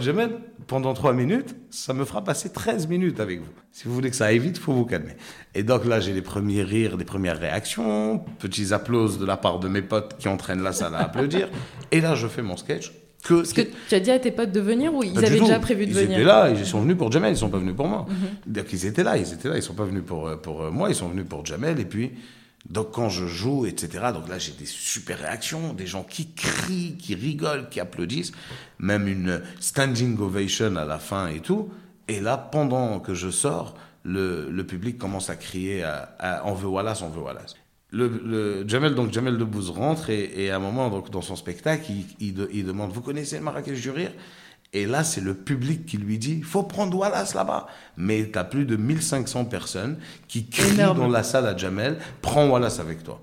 Jamel, 0.00 0.30
pendant 0.66 0.94
3 0.94 1.12
minutes, 1.12 1.56
ça 1.70 1.92
me 1.92 2.04
fera 2.04 2.22
passer 2.22 2.52
13 2.52 2.88
minutes 2.88 3.20
avec 3.20 3.40
vous. 3.40 3.50
Si 3.72 3.86
vous 3.86 3.94
voulez 3.94 4.10
que 4.10 4.16
ça 4.16 4.26
aille 4.26 4.38
vite, 4.38 4.56
il 4.56 4.60
faut 4.60 4.72
vous 4.72 4.86
calmer. 4.86 5.16
Et 5.54 5.62
donc 5.62 5.84
là, 5.84 6.00
j'ai 6.00 6.12
les 6.12 6.22
premiers 6.22 6.62
rires, 6.62 6.96
les 6.96 7.04
premières 7.04 7.38
réactions, 7.38 8.24
petits 8.38 8.72
applauses 8.72 9.18
de 9.18 9.26
la 9.26 9.36
part 9.36 9.58
de 9.58 9.68
mes 9.68 9.82
potes 9.82 10.16
qui 10.18 10.28
entraînent 10.28 10.62
la 10.62 10.72
salle 10.72 10.94
à 10.94 11.00
applaudir. 11.00 11.48
Et 11.92 12.00
là, 12.00 12.14
je 12.14 12.26
fais 12.28 12.42
mon 12.42 12.56
sketch. 12.56 12.92
Que, 13.24 13.42
Est-ce 13.42 13.52
que 13.52 13.62
tu 13.88 13.94
as 13.94 14.00
dit 14.00 14.10
à 14.10 14.18
tes 14.18 14.30
potes 14.30 14.52
de 14.52 14.60
venir 14.60 14.94
ou 14.94 15.02
ils 15.02 15.18
avaient 15.18 15.40
déjà 15.40 15.58
prévu 15.58 15.86
de 15.86 15.92
venir 15.92 16.10
Ils 16.10 16.14
étaient 16.14 16.24
là, 16.24 16.48
ils 16.48 16.64
sont 16.64 16.80
venus 16.80 16.96
pour 16.96 17.12
Jamel, 17.12 17.34
ils 17.34 17.36
sont 17.36 17.50
pas 17.50 17.58
venus 17.58 17.76
pour 17.76 17.86
moi. 17.86 18.06
Mhm. 18.08 18.54
Donc 18.54 18.72
ils 18.72 18.86
étaient 18.86 19.02
là, 19.02 19.18
ils 19.18 19.30
étaient 19.30 19.48
là, 19.50 19.56
ils 19.56 19.62
sont 19.62 19.74
pas 19.74 19.84
venus 19.84 20.04
pour, 20.06 20.30
pour 20.40 20.72
moi, 20.72 20.88
ils 20.88 20.94
sont 20.94 21.08
venus 21.08 21.26
pour 21.28 21.44
Jamel. 21.44 21.78
Et 21.80 21.84
puis, 21.84 22.12
donc 22.68 22.92
quand 22.92 23.08
je 23.08 23.26
joue, 23.26 23.66
etc., 23.66 24.10
donc 24.12 24.28
là 24.28 24.38
j'ai 24.38 24.52
des 24.52 24.66
super 24.66 25.18
réactions, 25.18 25.72
des 25.72 25.86
gens 25.86 26.02
qui 26.02 26.32
crient, 26.32 26.96
qui 26.98 27.14
rigolent, 27.14 27.68
qui 27.70 27.80
applaudissent, 27.80 28.32
même 28.78 29.08
une 29.08 29.42
standing 29.60 30.18
ovation 30.18 30.76
à 30.76 30.84
la 30.84 30.98
fin 30.98 31.28
et 31.28 31.40
tout. 31.40 31.70
Et 32.08 32.20
là, 32.20 32.36
pendant 32.36 33.00
que 33.00 33.14
je 33.14 33.30
sors, 33.30 33.76
le, 34.02 34.50
le 34.50 34.66
public 34.66 34.98
commence 34.98 35.30
à 35.30 35.36
crier 35.36 35.84
à, 35.84 36.42
On 36.44 36.54
veut 36.54 36.68
Wallace, 36.68 37.02
on 37.02 37.08
veut 37.08 37.20
Wallace. 37.20 37.54
Le, 37.92 38.08
le, 38.08 38.68
Jamel, 38.68 38.94
donc 38.94 39.12
Jamel 39.12 39.36
Debbouze 39.36 39.70
rentre 39.70 40.10
et, 40.10 40.50
à 40.50 40.56
un 40.56 40.58
moment, 40.58 40.90
donc, 40.90 41.10
dans 41.10 41.22
son 41.22 41.36
spectacle, 41.36 41.90
il, 42.20 42.48
il, 42.52 42.64
demande 42.64 42.92
Vous 42.92 43.00
connaissez 43.00 43.36
le 43.36 43.42
Marrakech 43.42 43.80
du 43.80 43.90
Rire? 43.90 44.12
Et 44.72 44.86
là, 44.86 45.02
c'est 45.02 45.20
le 45.20 45.34
public 45.34 45.84
qui 45.84 45.96
lui 45.98 46.18
dit, 46.18 46.42
faut 46.42 46.62
prendre 46.62 46.96
Wallace 46.96 47.34
là-bas. 47.34 47.66
Mais 47.96 48.30
tu 48.30 48.38
as 48.38 48.44
plus 48.44 48.66
de 48.66 48.76
1500 48.76 49.46
personnes 49.46 49.98
qui 50.28 50.46
crient 50.46 50.76
dans 50.94 51.08
la 51.08 51.24
salle 51.24 51.46
à 51.46 51.56
Jamel, 51.56 51.98
prends 52.22 52.48
Wallace 52.48 52.78
avec 52.78 53.02
toi. 53.02 53.20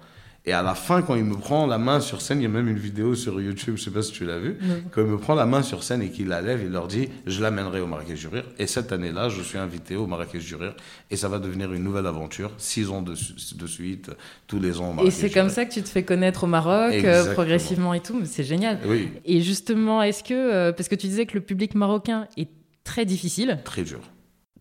Et 0.48 0.54
à 0.54 0.64
la 0.64 0.76
fin, 0.76 1.02
quand 1.02 1.16
il 1.16 1.26
me 1.26 1.36
prend 1.36 1.68
la 1.68 1.78
main 1.78 2.00
sur 2.00 2.22
scène, 2.22 2.40
il 2.40 2.44
y 2.44 2.46
a 2.46 2.50
même 2.50 2.70
une 2.70 2.80
vidéo 2.80 3.16
sur 3.16 3.42
YouTube, 3.42 3.76
je 3.76 3.84
sais 3.84 3.92
pas 3.92 4.02
si 4.02 4.14
tu 4.14 4.26
l'as 4.26 4.40
vu, 4.40 4.58
quand 4.92 5.02
il 5.02 5.08
me 5.08 5.18
prend 5.18 5.36
la 5.36 5.46
main 5.46 5.62
sur 5.62 5.84
scène 5.84 6.02
et 6.02 6.10
qu'il 6.10 6.30
la 6.30 6.42
lève, 6.42 6.62
il 6.64 6.72
leur 6.72 6.88
dit 6.88 7.10
Je 7.26 7.42
l'amènerai 7.42 7.82
au 7.82 7.86
Marrakech 7.86 8.18
du 8.18 8.28
Rire. 8.30 8.46
Et 8.58 8.66
cette 8.66 8.94
année-là, 8.94 9.28
je 9.28 9.42
suis 9.42 9.58
invité 9.58 9.98
au 9.98 10.08
Marrakech 10.08 10.46
du 10.46 10.56
Rire. 10.56 10.74
Et 11.12 11.18
ça 11.18 11.28
va 11.28 11.40
devenir 11.40 11.74
une 11.74 11.84
nouvelle 11.84 12.08
aventure, 12.08 12.52
six 12.58 12.90
ans 12.90 13.02
de, 13.02 13.12
de 13.12 13.68
suite, 13.68 14.10
tous 14.48 14.60
les 14.62 14.80
ans 14.80 14.92
au 14.92 14.94
Marrakech 14.94 15.14
Et 15.14 15.18
c'est 15.18 15.30
comme 15.30 15.50
ça 15.50 15.66
que 15.66 15.74
tu 15.74 15.84
te 15.84 15.90
fais 15.90 16.04
connaître 16.04 16.46
au 16.46 16.48
Maroc, 16.48 16.94
euh, 16.94 17.34
progressivement 17.34 17.94
et 17.94 18.00
tout. 18.00 18.22
C'est 18.24 18.46
génial. 18.46 18.80
Oui. 18.86 19.10
Et 19.26 19.42
justement, 19.42 20.02
est-ce 20.02 20.24
que, 20.24 20.34
euh, 20.34 20.72
parce 20.72 20.88
que 20.88 20.96
tu 20.96 21.08
disais 21.08 21.26
que 21.26 21.34
le 21.34 21.42
public 21.42 21.76
marocain 21.76 22.26
est 22.38 22.50
très 22.86 23.04
difficile. 23.04 23.60
Très 23.66 23.84
dur. 23.84 24.00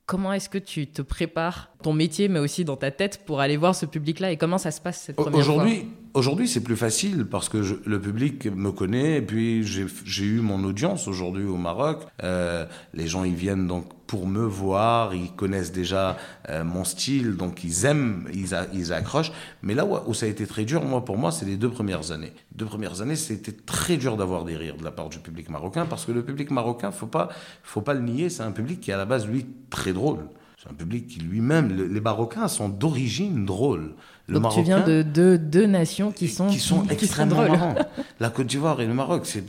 Comment 0.07 0.33
est-ce 0.33 0.49
que 0.49 0.59
tu 0.59 0.87
te 0.87 1.03
prépares 1.03 1.71
ton 1.83 1.93
métier, 1.93 2.29
mais 2.29 2.39
aussi 2.39 2.65
dans 2.65 2.77
ta 2.77 2.93
tête, 2.93 3.25
pour 3.27 3.41
aller 3.41 3.57
voir 3.57 3.75
ce 3.75 3.87
public-là 3.87 4.31
et 4.31 4.37
comment 4.37 4.59
ça 4.59 4.71
se 4.71 4.81
passe 4.81 5.01
cette 5.01 5.17
première 5.17 5.39
aujourd'hui, 5.41 5.81
fois 5.81 5.89
Aujourd'hui, 6.17 6.49
c'est 6.49 6.63
plus 6.63 6.79
facile 6.79 7.27
parce 7.27 7.51
que 7.51 7.59
le 7.85 8.01
public 8.01 8.47
me 8.47 8.73
connaît 8.73 9.19
et 9.19 9.21
puis 9.21 9.63
j'ai 9.65 10.25
eu 10.25 10.41
mon 10.41 10.65
audience 10.65 11.09
aujourd'hui 11.09 11.45
au 11.45 11.59
Maroc. 11.59 12.07
Euh, 12.23 12.65
les 12.95 13.07
gens, 13.07 13.23
ils 13.25 13.35
viennent 13.35 13.67
donc 13.67 13.85
pour 14.07 14.27
me 14.27 14.43
voir, 14.43 15.15
ils 15.15 15.31
connaissent 15.33 15.73
déjà 15.73 16.17
euh, 16.49 16.65
mon 16.65 16.85
style, 16.85 17.37
donc 17.37 17.65
ils 17.65 17.85
aiment, 17.85 18.27
ils, 18.33 18.95
accrochent. 18.95 19.31
Mais 19.61 19.75
là 19.75 19.85
où, 19.85 20.15
ça 20.15 20.25
a 20.25 20.31
été 20.31 20.47
très 20.47 20.65
dur, 20.65 20.83
moi, 20.83 21.05
pour 21.05 21.19
moi, 21.19 21.31
c'est 21.33 21.45
les 21.45 21.59
deux 21.59 21.69
premières 21.69 22.13
années. 22.13 22.33
Deux 22.55 22.65
premières 22.65 23.03
années, 23.03 23.17
c'était 23.17 23.53
très 23.53 23.99
dur 23.99 24.17
d'avoir 24.17 24.47
des 24.47 24.57
rires 24.57 24.79
de 24.79 24.85
la 24.85 24.93
part 24.93 25.11
du 25.11 25.19
public 25.19 25.51
marocain 25.51 25.85
parce 25.85 26.07
que 26.07 26.13
le 26.13 26.25
public 26.25 26.51
marocain, 26.51 26.93
faut 26.93 27.09
pas, 27.09 27.29
faut 27.63 27.83
pas 27.83 27.93
le 27.93 28.01
nier, 28.01 28.31
c'est 28.31 28.43
un 28.43 28.53
public 28.53 28.81
qui 28.81 28.91
est 28.91 28.95
à 28.95 28.97
la 28.97 29.05
base, 29.05 29.27
lui, 29.27 29.45
très 29.69 29.93
drôle. 29.93 30.21
C'est 30.67 30.73
un 30.73 30.77
public 30.77 31.07
qui 31.07 31.21
lui-même, 31.21 31.69
les 31.93 32.01
Marocains 32.01 32.49
sont 32.49 32.69
d'origine 32.69 33.45
drôle. 33.47 33.95
Le 34.27 34.41
Donc 34.41 34.53
tu 34.53 34.63
viens 34.63 34.81
de 34.81 35.03
deux, 35.03 35.67
nations 35.67 36.11
qui 36.11 36.29
sont, 36.29 36.49
qui 36.49 36.59
sont 36.59 36.85
extrêmement 36.91 37.49
marrants. 37.49 37.77
La 38.21 38.31
Côte 38.31 38.49
d'Ivoire 38.49 38.81
et 38.81 38.87
le 38.87 38.95
Maroc, 38.95 39.27
c'est 39.27 39.45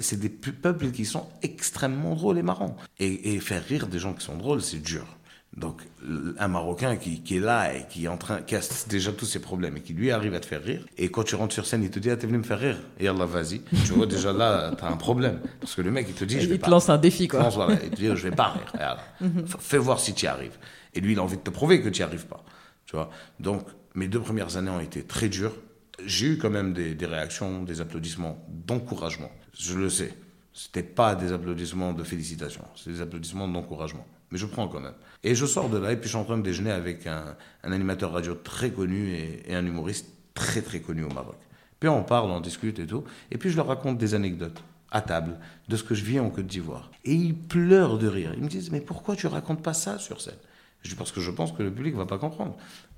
c'est 0.00 0.20
des 0.20 0.28
peuples 0.28 0.90
qui 0.90 1.04
sont 1.04 1.26
extrêmement 1.42 2.14
drôles 2.14 2.38
et 2.38 2.42
marrants. 2.42 2.76
Et, 3.00 3.34
et 3.34 3.40
faire 3.40 3.64
rire 3.64 3.88
des 3.88 3.98
gens 3.98 4.12
qui 4.12 4.24
sont 4.24 4.36
drôles, 4.36 4.62
c'est 4.62 4.80
dur. 4.80 5.04
Donc, 5.56 5.82
un 6.38 6.46
Marocain 6.46 6.96
qui, 6.96 7.22
qui, 7.22 7.38
est 7.38 7.40
là 7.40 7.74
et 7.74 7.84
qui, 7.90 8.04
est 8.04 8.08
en 8.08 8.16
train, 8.16 8.40
qui 8.40 8.54
a 8.54 8.60
déjà 8.88 9.12
tous 9.12 9.24
ses 9.24 9.40
problèmes 9.40 9.76
et 9.76 9.80
qui 9.80 9.92
lui 9.92 10.12
arrive 10.12 10.32
à 10.34 10.40
te 10.40 10.46
faire 10.46 10.62
rire, 10.62 10.86
et 10.96 11.10
quand 11.10 11.24
tu 11.24 11.34
rentres 11.34 11.52
sur 11.52 11.66
scène, 11.66 11.82
il 11.82 11.90
te 11.90 11.98
dit 11.98 12.08
Ah, 12.08 12.16
t'es 12.16 12.28
venu 12.28 12.38
me 12.38 12.44
faire 12.44 12.60
rire. 12.60 12.76
Et 13.00 13.08
Allah, 13.08 13.26
vas-y. 13.26 13.60
Tu 13.84 13.92
vois, 13.92 14.06
déjà 14.06 14.32
là, 14.32 14.72
t'as 14.78 14.88
un 14.88 14.96
problème. 14.96 15.40
Parce 15.60 15.74
que 15.74 15.82
le 15.82 15.90
mec, 15.90 16.06
il 16.08 16.14
te 16.14 16.24
dit 16.24 16.40
Je 16.40 16.48
vais 16.48 16.54
Il 16.54 16.60
te 16.60 16.70
lance 16.70 16.88
un 16.88 16.98
défi, 16.98 17.26
quoi. 17.26 17.50
il 17.82 17.90
te 17.90 17.96
dit 17.96 18.06
Je 18.06 18.28
vais 18.28 18.30
pas 18.30 18.54
rire. 18.54 18.96
Mhm. 19.20 19.46
Fais 19.58 19.78
voir 19.78 19.98
si 19.98 20.14
tu 20.14 20.26
y 20.26 20.28
arrives. 20.28 20.56
Et 20.94 21.00
lui, 21.00 21.12
il 21.12 21.18
a 21.18 21.22
envie 21.22 21.36
de 21.36 21.42
te 21.42 21.50
prouver 21.50 21.82
que 21.82 21.88
tu 21.88 22.00
n'y 22.00 22.04
arrives 22.04 22.26
pas. 22.26 22.44
Tu 22.86 22.94
vois 22.94 23.10
Donc, 23.40 23.66
mes 23.94 24.06
deux 24.06 24.20
premières 24.20 24.56
années 24.56 24.70
ont 24.70 24.80
été 24.80 25.02
très 25.02 25.28
dures. 25.28 25.56
J'ai 26.04 26.26
eu 26.26 26.38
quand 26.38 26.50
même 26.50 26.72
des, 26.72 26.94
des 26.94 27.06
réactions, 27.06 27.64
des 27.64 27.80
applaudissements 27.80 28.46
d'encouragement. 28.48 29.30
Je 29.58 29.76
le 29.76 29.90
sais. 29.90 30.14
C'était 30.52 30.82
pas 30.82 31.14
des 31.14 31.32
applaudissements 31.32 31.92
de 31.92 32.02
félicitations, 32.04 32.64
c'est 32.76 32.90
des 32.90 33.00
applaudissements 33.00 33.48
d'encouragement. 33.48 34.06
Mais 34.30 34.38
je 34.38 34.46
prends 34.46 34.68
quand 34.68 34.80
même. 34.80 34.94
Et 35.24 35.34
je 35.34 35.46
sors 35.46 35.68
de 35.68 35.78
là 35.78 35.92
et 35.92 35.96
puis 35.96 36.04
je 36.04 36.10
suis 36.10 36.18
en 36.18 36.24
train 36.24 36.38
de 36.38 36.42
déjeuner 36.42 36.70
avec 36.70 37.06
un, 37.06 37.36
animateur 37.62 38.12
radio 38.12 38.34
très 38.34 38.70
connu 38.70 39.12
et, 39.12 39.54
un 39.54 39.64
humoriste 39.64 40.06
très 40.34 40.62
très 40.62 40.80
connu 40.80 41.04
au 41.04 41.10
Maroc. 41.10 41.36
Puis 41.78 41.88
on 41.88 42.02
parle, 42.02 42.30
on 42.30 42.40
discute 42.40 42.78
et 42.78 42.86
tout. 42.86 43.04
Et 43.30 43.38
puis 43.38 43.50
je 43.50 43.56
leur 43.56 43.66
raconte 43.66 43.98
des 43.98 44.14
anecdotes. 44.14 44.62
à 44.92 45.00
table 45.00 45.38
de 45.68 45.76
ce 45.76 45.84
que 45.84 45.94
je 45.94 46.04
vis 46.04 46.18
en 46.18 46.30
Côte 46.30 46.46
d'Ivoire. 46.46 46.90
Et 47.04 47.14
ils 47.14 47.34
pleurent 47.34 47.96
de 47.96 48.08
rire. 48.08 48.32
Ils 48.36 48.42
me 48.42 48.48
disent, 48.48 48.72
mais 48.72 48.80
pourquoi 48.80 49.14
tu 49.14 49.28
racontes 49.28 49.62
pas 49.62 49.72
ça 49.72 49.98
sur 49.98 50.20
scène? 50.20 50.34
Je 50.82 50.90
dis, 50.90 50.96
parce 50.96 51.12
que 51.12 51.20
je 51.20 51.30
pense 51.30 51.52
que 51.52 51.62
le 51.62 51.72
public 51.72 51.94
va 51.94 52.06
pas 52.06 52.18
comprendre. 52.18 52.56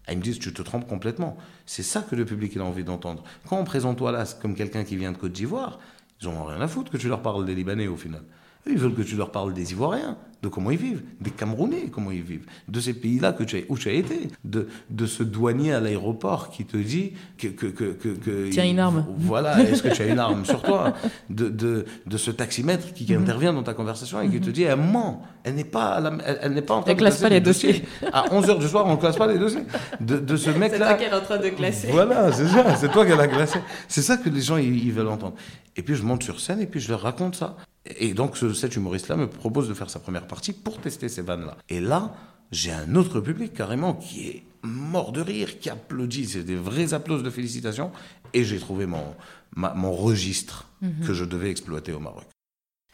Ils 0.09 0.17
me 0.17 0.23
disent, 0.23 0.39
tu 0.39 0.53
te 0.53 0.63
trompes 0.63 0.89
complètement. 0.89 1.37
C'est 1.67 1.83
ça 1.83 2.01
que 2.01 2.17
le 2.17 2.25
public 2.25 2.57
a 2.57 2.65
envie 2.65 2.85
d'entendre. 2.85 3.23
Quand 3.49 3.59
on 3.59 3.65
présente 3.65 4.01
Wallace 4.01 4.35
comme 4.35 4.55
quelqu'un 4.55 4.85
qui 4.85 4.97
vient 4.97 5.13
de 5.13 5.19
Côte 5.19 5.33
d'Ivoire, 5.33 5.79
ils 6.21 6.29
n'ont 6.29 6.45
rien 6.45 6.61
à 6.61 6.69
foutre 6.69 6.91
que 6.91 6.97
tu 6.97 7.09
leur 7.09 7.23
parles 7.23 7.45
des 7.45 7.55
Libanais 7.55 7.89
au 7.89 7.97
final. 7.97 8.23
Ils 8.67 8.79
veulent 8.79 8.95
que 8.95 9.03
tu 9.03 9.17
leur 9.17 9.31
parles 9.31 9.53
des 9.53 9.73
Ivoiriens, 9.73 10.17
de 10.43 10.49
comment 10.49 10.71
ils 10.71 10.79
vivent, 10.79 11.03
des 11.21 11.31
Camerounais, 11.31 11.89
comment 11.91 12.11
ils 12.11 12.23
vivent, 12.23 12.47
de 12.69 12.81
ces 12.81 12.95
pays-là 12.95 13.33
que 13.33 13.45
tu 13.45 13.57
as, 13.57 13.61
où 13.69 13.79
tu 13.79 13.89
as 13.89 13.93
été, 13.93 14.29
de, 14.45 14.69
de 14.91 15.07
ce 15.07 15.23
douanier 15.23 15.73
à 15.73 15.81
l'aéroport 15.81 16.51
qui 16.51 16.65
te 16.65 16.77
dit 16.77 17.13
que... 17.39 17.47
que, 17.49 17.67
que, 17.67 18.09
que 18.09 18.51
Tiens 18.51 18.65
une 18.65 18.81
arme. 18.81 19.07
Voilà, 19.19 19.61
est-ce 19.63 19.83
que 19.83 19.89
tu 19.89 20.03
as 20.03 20.07
une 20.07 20.19
arme 20.19 20.45
sur 20.45 20.63
toi 20.63 20.95
de, 21.31 21.49
de, 21.49 21.85
de 22.07 22.17
ce 22.17 22.33
taximètre 22.33 22.93
qui, 22.93 23.13
mhm. 23.13 23.23
intervient 23.23 23.53
dans 23.53 23.63
ta 23.63 23.75
conversation 23.75 24.21
et 24.21 24.29
qui 24.29 24.41
te 24.41 24.51
dit, 24.51 24.65
elle 24.65 24.79
ment, 24.79 25.23
elle 25.45 25.55
n'est 25.55 25.65
pas, 25.65 26.01
elle, 26.43 26.53
n'est 26.53 26.63
pas 26.63 26.75
en 26.75 26.83
train 26.83 26.91
elle 26.91 26.97
de 26.97 27.01
classe 27.01 27.21
pas 27.21 27.29
les 27.29 27.41
dossiers. 27.41 27.85
À 28.13 28.29
11h 28.29 28.59
du 28.59 28.69
soir, 28.69 28.87
on 28.87 28.93
ne 28.93 28.97
classe 29.01 29.17
pas 29.17 29.27
les 29.27 29.39
dossiers. 29.39 29.63
De, 30.01 30.19
de 30.19 30.37
ce 30.37 30.51
mec-là... 30.51 30.79
C'est 30.79 30.79
toi 30.79 30.95
qui 30.95 31.05
est 31.05 31.15
en 31.15 31.21
train 31.21 31.39
de 31.39 31.49
classer. 31.51 31.89
Voilà, 31.91 32.33
c'est 32.33 32.49
ça, 32.49 32.77
c'est 32.77 32.91
toi 32.91 33.07
qui 33.07 33.13
a 33.13 33.29
classé. 33.29 33.61
C'est 33.87 34.03
ça 34.03 34.17
que 34.17 34.29
les 34.29 34.41
gens, 34.41 34.57
ils, 34.57 34.87
ils 34.87 34.93
veulent 34.93 35.09
entendre. 35.09 35.35
Et 35.77 35.83
puis 35.83 35.95
je 35.95 36.03
monte 36.03 36.23
sur 36.23 36.41
scène 36.41 36.61
et 36.61 36.67
puis 36.67 36.81
je 36.81 36.91
leur 36.91 37.01
raconte 37.01 37.37
ça. 37.37 37.57
Et 37.85 38.15
donc 38.15 38.37
cet 38.37 38.77
humoriste-là 38.77 39.17
me 39.17 39.29
propose 39.29 39.69
de 39.69 39.75
faire 39.75 39.91
sa 39.91 39.99
première 39.99 40.27
partie 40.27 40.53
pour 40.53 40.79
tester 40.81 41.09
ces 41.09 41.23
vannes-là. 41.23 41.57
Et 41.69 41.81
là, 41.81 42.15
j'ai 42.51 42.73
un 42.73 42.95
autre 42.95 43.21
public 43.21 43.53
carrément 43.55 43.95
qui 43.95 44.29
est 44.29 44.43
mort 44.63 45.13
de 45.13 45.21
rire, 45.21 45.59
qui 45.59 45.71
applaudit, 45.71 46.27
c'est 46.27 46.45
des 46.45 46.57
vrais 46.57 46.95
applauses 46.95 47.23
de 47.23 47.31
félicitations. 47.31 47.91
Et 48.35 48.45
j'ai 48.45 48.59
trouvé 48.59 48.87
mon, 48.87 49.15
mon 49.57 49.93
registre 49.93 50.69
mhm. 50.81 51.07
que 51.07 51.13
je 51.13 51.25
devais 51.25 51.51
exploiter 51.51 51.93
au 51.93 52.01
Maroc. 52.01 52.25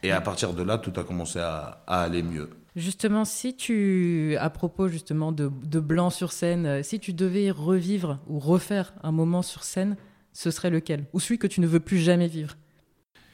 Et 0.03 0.13
à 0.13 0.21
partir 0.21 0.53
de 0.53 0.63
là, 0.63 0.79
tout 0.79 0.93
a 0.99 1.05
commencé 1.05 1.39
à, 1.41 1.83
aller 1.87 2.23
mieux. 2.23 2.51
Justement, 2.77 3.25
si 3.25 3.57
tu, 3.57 4.37
à 4.39 4.51
propos 4.51 4.89
justement 4.89 5.33
de, 5.33 5.51
de, 5.65 5.81
blanc 5.81 6.11
sur 6.11 6.31
scène, 6.31 6.67
euh, 6.67 6.83
si 6.85 7.01
tu 7.01 7.13
devais 7.13 7.51
revivre 7.51 8.21
ou 8.29 8.39
refaire 8.39 8.95
un 9.03 9.11
moment 9.11 9.43
sur 9.43 9.65
scène, 9.65 9.97
ce 10.33 10.53
serait 10.53 10.71
lequel? 10.71 11.07
Ou 11.13 11.19
celui 11.19 11.39
que 11.39 11.49
tu 11.49 11.61
ne 11.61 11.67
veux 11.67 11.81
plus 11.81 11.99
jamais 11.99 12.29
vivre? 12.29 12.55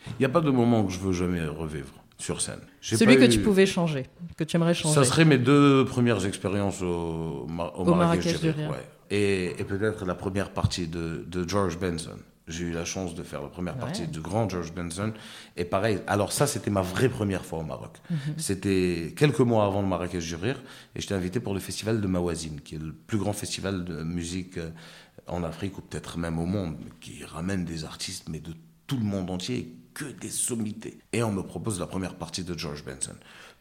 Il 0.06 0.16
n'y 0.20 0.26
a 0.26 0.28
pas 0.28 0.40
de 0.40 0.50
moment 0.50 0.84
que 0.84 0.92
je 0.92 0.98
veux 0.98 1.12
jamais 1.12 1.44
revivre 1.44 2.04
sur 2.18 2.40
scène. 2.40 2.60
Celui 2.80 3.16
que 3.16 3.24
tu 3.24 3.40
pouvais 3.40 3.66
changer, 3.66 4.06
que 4.36 4.44
tu 4.44 4.56
aimerais 4.56 4.74
changer. 4.74 4.94
Ça 4.94 5.04
serait 5.04 5.24
mes 5.24 5.38
deux 5.38 5.84
premières 5.84 6.24
expériences 6.26 6.82
au, 6.82 7.46
Marrakech, 7.48 8.40
du 8.40 8.50
Rire. 8.50 8.72
Et, 9.10 9.54
peut-être 9.68 10.04
la 10.04 10.14
première 10.14 10.50
partie 10.50 10.86
de, 10.86 11.24
George 11.46 11.78
Benson. 11.78 12.18
J'ai 12.46 12.64
eu 12.64 12.72
la 12.72 12.84
chance 12.84 13.14
de 13.14 13.22
faire 13.22 13.40
la 13.40 13.48
première 13.48 13.76
partie 13.76 14.06
du 14.06 14.20
grand 14.20 14.50
George 14.50 14.74
Benson. 14.74 15.14
Et 15.56 15.64
pareil, 15.64 16.00
alors 16.06 16.30
ça, 16.30 16.46
c'était 16.46 16.70
ma 16.70 16.82
vraie 16.82 17.08
première 17.08 17.42
fois 17.42 17.60
au 17.60 17.62
Maroc. 17.62 17.96
Mhm. 18.10 18.18
C'était 18.36 19.14
quelques 19.16 19.40
mois 19.40 19.64
avant 19.64 19.80
le 19.80 19.88
Marrakech 19.88 20.26
du 20.26 20.34
Rire. 20.34 20.62
Et 20.94 21.00
j'étais 21.00 21.14
invité 21.14 21.40
pour 21.40 21.54
le 21.54 21.60
festival 21.60 22.02
de 22.02 22.06
Mawazine, 22.06 22.60
qui 22.60 22.74
est 22.74 22.82
le 22.82 22.92
plus 22.92 23.16
grand 23.16 23.32
festival 23.32 23.84
de 23.84 24.02
musique 24.02 24.58
euh, 24.58 24.70
en 25.26 25.42
Afrique 25.42 25.78
ou 25.78 25.80
peut-être 25.80 26.18
même 26.18 26.38
au 26.38 26.44
monde, 26.44 26.76
qui 27.00 27.24
ramène 27.24 27.64
des 27.64 27.84
artistes, 27.84 28.28
mais 28.28 28.40
de 28.40 28.52
tout 28.86 28.96
le 28.96 29.04
monde 29.04 29.30
entier, 29.30 29.76
que 29.94 30.04
des 30.04 30.28
sommités. 30.28 30.98
Et 31.12 31.22
on 31.22 31.32
me 31.32 31.42
propose 31.42 31.78
la 31.80 31.86
première 31.86 32.16
partie 32.16 32.44
de 32.44 32.58
George 32.58 32.84
Benson. 32.84 33.14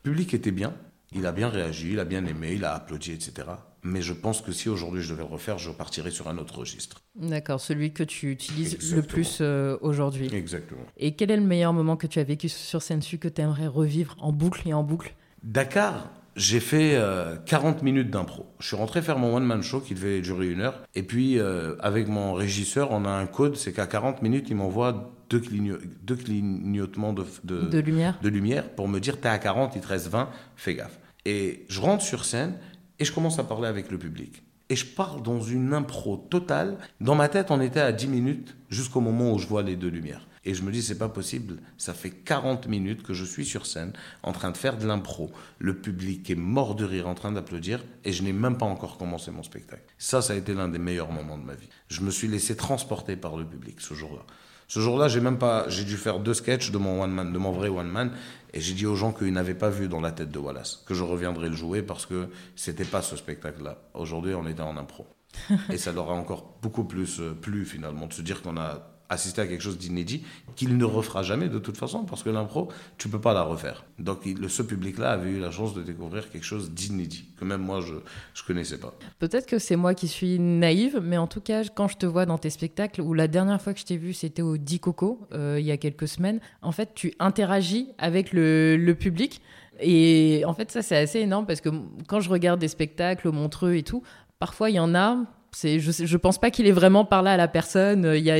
Le 0.04 0.12
public 0.12 0.34
était 0.34 0.52
bien, 0.52 0.74
il 1.14 1.26
a 1.26 1.32
bien 1.32 1.50
réagi, 1.50 1.94
il 1.94 2.00
a 2.00 2.06
bien 2.06 2.26
aimé, 2.26 2.54
il 2.56 2.66
a 2.66 2.74
applaudi, 2.74 3.12
etc. 3.12 3.48
Mais 3.84 4.02
je 4.02 4.14
pense 4.14 4.42
que 4.42 4.52
si 4.52 4.70
aujourd'hui 4.70 5.02
je 5.02 5.10
devais 5.10 5.24
le 5.24 5.30
refaire, 5.30 5.58
je 5.58 5.70
partirais 5.70 6.12
sur 6.12 6.28
un 6.28 6.38
autre 6.38 6.60
registre. 6.60 7.02
D'accord, 7.16 7.60
celui 7.60 7.94
que 7.94 8.04
tu 8.04 8.32
utilises 8.32 8.94
le 8.94 9.02
plus 9.02 9.40
euh, 9.42 9.78
aujourd'hui. 9.82 10.34
Exactement. 10.34 10.82
Et 10.98 11.16
quel 11.16 11.32
est 11.32 11.38
le 11.38 11.44
meilleur 11.44 11.74
moment 11.74 11.98
que 11.98 12.08
tu 12.08 12.20
as 12.20 12.24
vécu 12.24 12.50
sur 12.50 12.82
scène 12.82 13.02
que 13.02 13.28
tu 13.28 13.42
aimerais 13.42 13.68
revivre 13.68 14.16
en 14.20 14.32
boucle 14.32 14.68
et 14.68 14.74
en 14.74 14.84
boucle? 14.84 15.14
Dakar, 15.44 16.10
j'ai 16.36 16.60
fait 16.60 17.00
40 17.46 17.78
euh, 17.78 17.84
minutes 17.84 18.10
d'impro. 18.10 18.46
Je 18.60 18.68
suis 18.68 18.76
rentré 18.76 19.02
faire 19.02 19.18
mon 19.18 19.36
one-man 19.36 19.62
show 19.62 19.80
qui 19.80 19.94
devait 19.94 20.22
durer 20.22 20.50
une 20.50 20.62
heure. 20.62 20.82
Et 20.96 21.04
puis, 21.04 21.40
euh, 21.40 21.76
avec 21.80 22.08
mon 22.08 22.34
régisseur, 22.34 22.92
on 22.92 23.06
a 23.06 23.10
un 23.10 23.26
code, 23.26 23.56
c'est 23.56 23.74
qu'à 23.74 23.88
40 23.88 24.22
minutes, 24.22 24.48
il 24.50 24.56
m'envoie 24.56 25.12
deux, 25.30 25.40
clignotements 25.40 27.14
de, 27.14 27.26
de, 27.44 27.80
lumière. 27.80 28.20
de 28.22 28.30
lumière 28.30 28.70
pour 28.70 28.88
me 28.88 29.00
dire, 29.00 29.20
t'es 29.20 29.30
à 29.30 29.38
40, 29.38 29.74
il 29.76 29.82
te 29.82 29.88
reste 29.88 30.08
20, 30.08 30.30
fais 30.56 30.76
gaffe. 30.76 31.00
Et 31.26 31.66
je 31.70 31.80
rentre 31.80 32.04
sur 32.04 32.26
scène 32.26 32.56
et 33.00 33.06
je 33.06 33.12
commence 33.12 33.40
à 33.40 33.44
parler 33.44 33.68
avec 33.68 33.90
le 33.90 33.98
public. 33.98 34.44
Et 34.70 34.76
je 34.76 34.86
parle 34.86 35.22
dans 35.22 35.42
une 35.42 35.74
impro 35.74 36.18
totale. 36.18 36.78
Dans 37.00 37.16
ma 37.16 37.30
tête, 37.30 37.52
on 37.52 37.62
était 37.62 37.80
à 37.80 37.92
10 37.92 38.08
minutes 38.08 38.56
jusqu'au 38.70 39.02
moment 39.02 39.34
où 39.34 39.40
je 39.40 39.48
vois 39.48 39.62
les 39.62 39.76
deux 39.76 39.90
lumières. 39.90 40.26
Et 40.46 40.54
je 40.54 40.64
me 40.64 40.72
dis, 40.72 40.82
c'est 40.82 40.98
pas 40.98 41.10
possible. 41.10 41.58
Ça 41.78 41.94
fait 41.94 42.10
40 42.10 42.68
minutes 42.68 43.04
que 43.04 43.14
je 43.14 43.24
suis 43.24 43.46
sur 43.46 43.66
scène, 43.66 43.94
en 44.24 44.34
train 44.34 44.52
de 44.52 44.58
faire 44.58 44.78
de 44.78 44.86
l'impro. 44.86 45.32
Le 45.60 45.78
public 45.78 46.30
est 46.30 46.36
mort 46.36 46.76
de 46.76 46.84
rire, 46.84 47.08
en 47.08 47.16
train 47.16 47.32
d'applaudir, 47.32 47.84
et 48.04 48.12
je 48.12 48.24
n'ai 48.24 48.34
même 48.34 48.58
pas 48.58 48.66
encore 48.66 48.98
commencé 48.98 49.32
mon 49.32 49.44
spectacle. 49.44 49.84
Ça, 49.98 50.22
ça 50.22 50.34
a 50.34 50.36
été 50.36 50.54
l'un 50.54 50.68
des 50.68 50.80
meilleurs 50.80 51.12
moments 51.12 51.38
de 51.38 51.46
ma 51.46 51.54
vie. 51.54 51.70
Je 51.88 52.02
me 52.02 52.12
suis 52.12 52.28
laissé 52.28 52.56
transporter 52.56 53.16
par 53.16 53.38
le 53.38 53.46
public 53.46 53.80
ce 53.80 53.94
jour-là. 53.94 54.26
Ce 54.68 54.80
jour-là, 54.80 55.08
j'ai 55.08 55.20
même 55.20 55.38
pas, 55.38 55.70
j'ai 55.70 55.84
dû 55.84 55.98
faire 55.98 56.20
deux 56.20 56.34
sketchs 56.34 56.72
de 56.72 56.78
mon 56.78 57.02
one 57.04 57.12
man, 57.12 57.32
de 57.32 57.38
mon 57.38 57.52
vrai 57.52 57.70
one 57.70 57.88
man, 57.88 58.12
et 58.54 58.62
j'ai 58.62 58.74
dit 58.74 58.86
aux 58.86 58.96
gens 58.96 59.12
qu'ils 59.12 59.32
n'avaient 59.34 59.54
pas 59.54 59.70
vu 59.70 59.88
dans 59.88 60.02
la 60.02 60.12
tête 60.12 60.32
de 60.32 60.40
Wallace 60.40 60.84
que 60.86 60.94
je 60.94 61.04
reviendrais 61.04 61.50
le 61.50 61.56
jouer 61.56 61.82
parce 61.82 62.06
que 62.06 62.30
c'était 62.56 62.86
pas 62.86 63.02
ce 63.02 63.16
spectacle-là. 63.16 63.78
Aujourd'hui, 63.94 64.34
on 64.34 64.48
était 64.48 64.62
en 64.62 64.78
impro, 64.78 65.06
et 65.70 65.78
ça 65.78 65.92
leur 65.92 66.10
a 66.10 66.14
encore 66.14 66.58
beaucoup 66.62 66.86
plus 66.86 67.20
euh, 67.20 67.34
plu 67.34 67.66
finalement 67.66 68.08
de 68.08 68.14
se 68.14 68.22
dire 68.22 68.42
qu'on 68.42 68.58
a 68.58 68.93
assister 69.14 69.42
à 69.42 69.48
quelque 69.48 69.62
chose 69.62 69.78
d'inédit 69.78 70.24
qu'il 70.56 70.78
ne 70.78 70.86
refera 70.86 71.24
jamais 71.24 71.50
de 71.50 71.60
toute 71.60 71.78
façon 71.78 72.04
parce 72.04 72.24
que 72.24 72.30
l'impro, 72.30 72.70
tu 72.98 73.10
peux 73.10 73.22
pas 73.22 73.34
la 73.34 73.44
refaire. 73.44 73.86
Donc 74.00 74.20
ce 74.48 74.62
public-là 74.62 75.12
avait 75.12 75.32
eu 75.32 75.40
la 75.40 75.52
chance 75.52 75.74
de 75.74 75.82
découvrir 75.82 76.30
quelque 76.30 76.44
chose 76.44 76.72
d'inédit 76.72 77.30
que 77.38 77.46
même 77.46 77.62
moi 77.62 77.82
je 77.82 77.96
je 78.34 78.44
connaissais 78.44 78.78
pas. 78.78 78.94
Peut-être 79.20 79.46
que 79.46 79.60
c'est 79.60 79.76
moi 79.76 79.94
qui 79.94 80.08
suis 80.08 80.40
naïve, 80.40 81.00
mais 81.04 81.18
en 81.18 81.28
tout 81.28 81.42
cas 81.42 81.64
quand 81.74 81.88
je 81.88 81.98
te 81.98 82.06
vois 82.06 82.26
dans 82.26 82.38
tes 82.38 82.50
spectacles 82.50 83.02
ou 83.02 83.14
la 83.14 83.28
dernière 83.28 83.62
fois 83.62 83.74
que 83.74 83.80
je 83.80 83.86
t'ai 83.86 83.98
vu 83.98 84.14
c'était 84.14 84.42
au 84.42 84.58
Di 84.58 84.80
Coco 84.80 85.28
euh, 85.34 85.58
il 85.60 85.66
y 85.66 85.72
a 85.72 85.78
quelques 85.78 86.08
semaines, 86.08 86.40
en 86.62 86.72
fait 86.72 86.92
tu 86.94 87.14
interagis 87.20 87.90
avec 87.98 88.34
le, 88.34 88.78
le 88.78 88.96
public. 88.96 89.42
Et 89.80 90.44
en 90.46 90.54
fait, 90.54 90.72
ça, 90.72 90.82
c'est 90.82 90.98
assez 90.98 91.20
énorme 91.20 91.46
parce 91.46 91.62
que 91.62 91.70
quand 92.08 92.20
je 92.20 92.30
regarde 92.30 92.60
des 92.60 92.68
spectacles 92.68 93.30
Montreux 93.32 93.74
et 93.74 93.84
tout, 93.84 94.04
parfois 94.40 94.70
il 94.70 94.76
y 94.76 94.80
en 94.80 94.94
a, 94.94 95.18
je, 95.62 96.06
je 96.06 96.18
pense 96.18 96.40
pas 96.40 96.52
qu'il 96.52 96.68
est 96.68 96.72
vraiment 96.72 97.06
parlé 97.06 97.30
à 97.30 97.38
la 97.38 97.48
personne. 97.48 98.14
Il 98.16 98.24
y 98.24 98.32
a, 98.32 98.38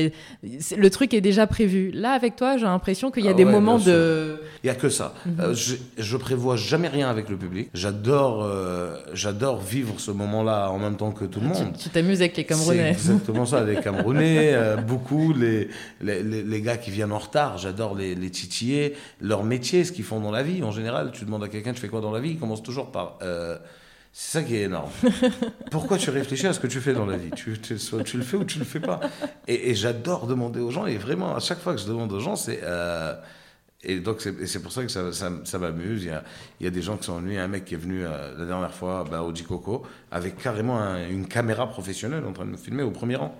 le 0.76 0.90
truc 0.90 1.14
est 1.14 1.20
déjà 1.20 1.46
prévu. 1.46 1.90
Là, 1.92 2.12
avec 2.12 2.36
toi, 2.36 2.56
j'ai 2.56 2.64
l'impression 2.64 3.10
qu'il 3.10 3.24
y 3.24 3.28
a 3.28 3.32
ah 3.32 3.34
des 3.34 3.44
moments 3.44 3.78
de. 3.78 4.40
Il 4.62 4.66
y 4.66 4.70
a 4.70 4.74
que 4.74 4.88
ça. 4.88 5.14
Mhm. 5.26 5.40
Euh, 5.40 5.54
je, 5.54 5.76
je, 5.98 6.16
prévois 6.16 6.56
jamais 6.56 6.88
rien 6.88 7.08
avec 7.08 7.28
le 7.28 7.36
public. 7.36 7.70
J'adore, 7.74 8.42
euh, 8.44 8.96
j'adore 9.12 9.60
vivre 9.60 9.94
ce 9.98 10.10
moment-là 10.10 10.70
en 10.70 10.78
même 10.78 10.96
temps 10.96 11.12
que 11.12 11.24
tout 11.24 11.40
le 11.40 11.48
monde. 11.48 11.76
Tu 11.78 11.88
t'amuses 11.88 12.20
avec 12.20 12.36
les 12.36 12.44
Camerounais. 12.44 12.94
C'est 12.98 13.10
exactement 13.12 13.46
ça, 13.46 13.62
les 13.62 13.76
Camerounais, 13.76 14.52
euh, 14.54 14.76
beaucoup 14.76 15.32
les, 15.32 15.68
les, 16.00 16.22
les, 16.22 16.60
gars 16.60 16.76
qui 16.76 16.90
viennent 16.90 17.12
en 17.12 17.18
retard. 17.18 17.58
J'adore 17.58 17.94
les, 17.94 18.14
les 18.14 18.30
titiller, 18.30 18.94
leur 19.20 19.44
métier, 19.44 19.84
ce 19.84 19.92
qu'ils 19.92 20.04
font 20.04 20.20
dans 20.20 20.30
la 20.30 20.42
vie. 20.42 20.62
En 20.62 20.70
général, 20.70 21.10
tu 21.12 21.24
demandes 21.24 21.44
à 21.44 21.48
quelqu'un, 21.48 21.72
tu 21.72 21.80
fais 21.80 21.88
quoi 21.88 22.00
dans 22.00 22.12
la 22.12 22.20
vie? 22.20 22.30
Il 22.30 22.38
commence 22.38 22.62
toujours 22.62 22.90
par. 22.90 23.18
C'est 24.16 24.38
ça 24.38 24.44
qui 24.44 24.54
est 24.54 24.62
énorme. 24.62 24.92
Pourquoi 25.72 25.98
tu 25.98 26.08
réfléchis 26.08 26.46
à 26.46 26.52
ce 26.52 26.60
que 26.60 26.68
tu 26.68 26.80
fais 26.80 26.92
dans 26.92 27.04
la 27.04 27.16
vie? 27.16 27.32
Tu, 27.32 27.58
tu, 27.58 27.76
tu, 27.76 28.16
le 28.16 28.22
fais 28.22 28.36
ou 28.36 28.44
tu 28.44 28.60
le 28.60 28.64
fais 28.64 28.78
pas. 28.78 29.00
Et, 29.48 29.74
j'adore 29.74 30.28
demander 30.28 30.60
aux 30.60 30.70
gens, 30.70 30.86
et 30.86 30.98
vraiment, 30.98 31.34
à 31.34 31.40
chaque 31.40 31.58
fois 31.58 31.74
que 31.74 31.80
je 31.80 31.86
demande 31.88 32.12
aux 32.12 32.20
gens, 32.20 32.36
c'est. 32.36 32.60
Euh, 32.62 33.12
et 33.82 33.98
donc, 33.98 34.20
c'est 34.20 34.62
pour 34.62 34.70
ça 34.70 34.84
que 34.84 34.88
ça, 34.88 35.12
ça, 35.12 35.58
m'amuse. 35.58 36.04
Il 36.04 36.10
y, 36.10 36.12
a, 36.12 36.22
il 36.60 36.64
y, 36.64 36.66
a, 36.68 36.70
des 36.70 36.80
gens 36.80 36.96
qui 36.96 37.06
sont 37.06 37.18
venus. 37.18 37.40
Un 37.40 37.48
mec 37.48 37.64
qui 37.64 37.74
est 37.74 37.76
venu 37.76 38.04
euh, 38.04 38.38
la 38.38 38.46
dernière 38.46 38.72
fois 38.72 39.04
bah, 39.10 39.24
au 39.24 39.32
Coco 39.32 39.82
avec 40.12 40.36
carrément 40.36 40.78
une 41.10 41.26
caméra 41.26 41.68
professionnelle 41.68 42.24
en 42.24 42.32
train 42.32 42.44
de 42.44 42.52
me 42.52 42.56
filmer 42.56 42.84
au 42.84 42.92
premier 42.92 43.16
rang. 43.16 43.36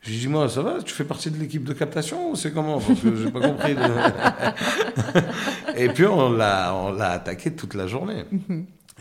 Je 0.00 0.10
lui 0.10 0.18
dis, 0.18 0.28
moi, 0.28 0.48
ça 0.48 0.62
va, 0.62 0.82
tu 0.82 0.92
fais 0.92 1.04
partie 1.04 1.30
de 1.30 1.38
l'équipe 1.38 1.62
de 1.62 1.72
captation 1.72 2.32
ou 2.32 2.34
c'est 2.34 2.52
comment? 2.52 2.80
Parce 2.80 3.00
que 3.00 3.14
j'ai 3.14 3.30
pas 3.30 3.40
compris. 3.40 3.76
et 5.76 5.88
puis, 5.90 6.06
on 6.06 6.32
l'a 6.32 7.12
attaqué 7.12 7.54
toute 7.54 7.74
la 7.74 7.86
journée. 7.86 8.24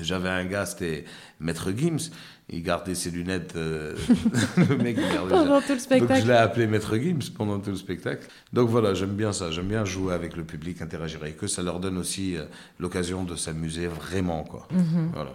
J'avais 0.01 0.29
un 0.29 0.45
gars, 0.45 0.65
c'était 0.65 1.05
Maître 1.39 1.71
Gims. 1.71 2.11
Il 2.51 2.63
gardait 2.63 2.95
ses 2.95 3.11
lunettes. 3.11 3.55
Euh, 3.55 3.95
le 4.57 4.77
mec 4.77 4.97
gardait 4.97 5.29
pendant 5.29 5.61
tout 5.61 5.73
le 5.73 5.79
spectacle. 5.79 6.13
Donc 6.13 6.21
je 6.23 6.27
l'ai 6.27 6.37
appelé 6.37 6.65
Maître 6.65 6.97
Gims 6.97 7.31
pendant 7.37 7.59
tout 7.59 7.69
le 7.69 7.75
spectacle. 7.75 8.27
Donc 8.53 8.69
voilà, 8.69 8.95
j'aime 8.95 9.13
bien 9.13 9.31
ça. 9.31 9.51
J'aime 9.51 9.67
bien 9.67 9.85
jouer 9.85 10.15
avec 10.15 10.35
le 10.35 10.43
public, 10.43 10.81
interagir 10.81 11.21
avec 11.21 11.43
eux. 11.43 11.47
Ça 11.47 11.61
leur 11.61 11.79
donne 11.79 11.97
aussi 11.97 12.35
euh, 12.35 12.45
l'occasion 12.79 13.23
de 13.23 13.35
s'amuser 13.35 13.85
vraiment, 13.85 14.43
quoi. 14.43 14.67
Mhm. 14.71 15.11
Voilà. 15.13 15.31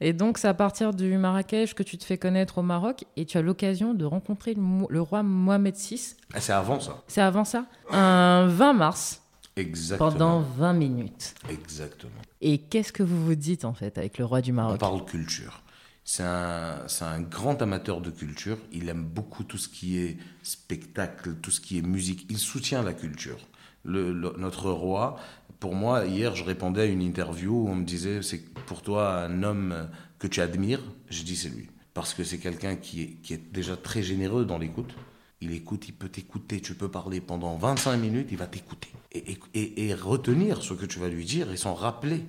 Et 0.00 0.12
donc 0.12 0.38
c'est 0.38 0.48
à 0.48 0.54
partir 0.54 0.94
du 0.94 1.16
Marrakech 1.16 1.74
que 1.74 1.82
tu 1.82 1.98
te 1.98 2.04
fais 2.04 2.18
connaître 2.18 2.58
au 2.58 2.62
Maroc 2.62 3.04
et 3.16 3.24
tu 3.24 3.38
as 3.38 3.42
l'occasion 3.42 3.94
de 3.94 4.04
rencontrer 4.04 4.54
le, 4.54 5.00
roi 5.00 5.22
Mohamed 5.22 5.74
VI. 5.76 6.16
Ah, 6.32 6.40
c'est 6.40 6.52
avant 6.52 6.80
ça. 6.80 7.02
C'est 7.06 7.20
avant 7.20 7.44
ça. 7.44 7.66
Un 7.90 8.46
20 8.48 8.72
mars. 8.72 9.22
Exactement. 9.58 10.10
Pendant 10.10 10.40
20 10.40 10.72
minutes. 10.74 11.34
Exactement. 11.50 12.12
Et 12.40 12.58
qu'est-ce 12.58 12.92
que 12.92 13.02
vous 13.02 13.24
vous 13.24 13.34
dites 13.34 13.64
en 13.64 13.74
fait 13.74 13.98
avec 13.98 14.18
le 14.18 14.24
roi 14.24 14.40
du 14.40 14.52
Maroc? 14.52 14.76
On 14.76 14.78
parle 14.78 15.04
culture. 15.04 15.62
C'est 16.04 16.22
un, 16.22 16.86
un, 17.00 17.20
grand 17.20 17.60
amateur 17.60 18.00
de 18.00 18.10
culture. 18.10 18.56
Il 18.72 18.88
aime 18.88 19.04
beaucoup 19.04 19.44
tout 19.44 19.58
ce 19.58 19.68
qui 19.68 19.98
est 19.98 20.16
spectacle, 20.42 21.34
tout 21.42 21.50
ce 21.50 21.60
qui 21.60 21.76
est 21.76 21.82
musique. 21.82 22.26
Il 22.30 22.38
soutient 22.38 22.82
la 22.82 22.94
culture. 22.94 23.38
notre 23.84 24.70
roi. 24.70 25.16
Pour 25.60 25.74
moi, 25.74 26.06
hier, 26.06 26.34
je 26.36 26.44
répondais 26.44 26.82
à 26.82 26.86
une 26.86 27.02
interview 27.02 27.52
où 27.52 27.68
on 27.68 27.74
me 27.74 27.84
disait 27.84 28.22
c'est 28.22 28.42
pour 28.66 28.80
toi 28.82 29.24
un 29.24 29.42
homme 29.42 29.88
que 30.18 30.28
tu 30.28 30.40
admires? 30.40 30.80
Je 31.10 31.24
dis 31.24 31.36
c'est 31.36 31.50
lui. 31.50 31.68
Parce 31.94 32.14
que 32.14 32.22
c'est 32.22 32.38
quelqu'un 32.38 32.76
qui 32.76 33.02
est, 33.02 33.08
qui 33.22 33.34
est 33.34 33.52
déjà 33.52 33.76
très 33.76 34.02
généreux 34.02 34.44
dans 34.44 34.56
l'écoute. 34.56 34.94
Il 35.40 35.52
écoute, 35.52 35.88
il 35.88 35.94
peut 35.94 36.08
t'écouter. 36.08 36.60
Tu 36.60 36.74
peux 36.74 36.90
parler 36.90 37.20
pendant 37.20 37.56
25 37.56 37.96
minutes, 37.96 38.28
il 38.30 38.38
va 38.38 38.46
t'écouter. 38.46 38.88
Et, 39.12 39.38
et, 39.54 39.86
et, 39.86 39.94
retenir 39.94 40.62
ce 40.62 40.74
que 40.74 40.84
tu 40.84 40.98
vas 40.98 41.08
lui 41.08 41.24
dire 41.24 41.50
et 41.52 41.56
s'en 41.56 41.74
rappeler. 41.74 42.24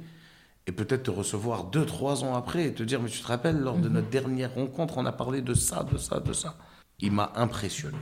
Et 0.67 0.71
peut-être 0.71 1.03
te 1.03 1.11
recevoir 1.11 1.65
deux, 1.65 1.85
trois 1.85 2.23
ans 2.23 2.35
après 2.35 2.65
et 2.65 2.73
te 2.73 2.83
dire 2.83 3.01
Mais 3.01 3.09
tu 3.09 3.19
te 3.19 3.27
rappelles, 3.27 3.59
lors 3.59 3.77
de 3.77 3.87
mhm. 3.87 3.95
notre 3.95 4.09
dernière 4.09 4.53
rencontre, 4.53 4.97
on 4.97 5.05
a 5.05 5.11
parlé 5.11 5.41
de 5.41 5.53
ça, 5.55 5.83
de 5.83 5.97
ça, 5.97 6.19
de 6.19 6.33
ça. 6.33 6.57
Il 6.99 7.11
m'a 7.11 7.31
impressionné. 7.35 7.97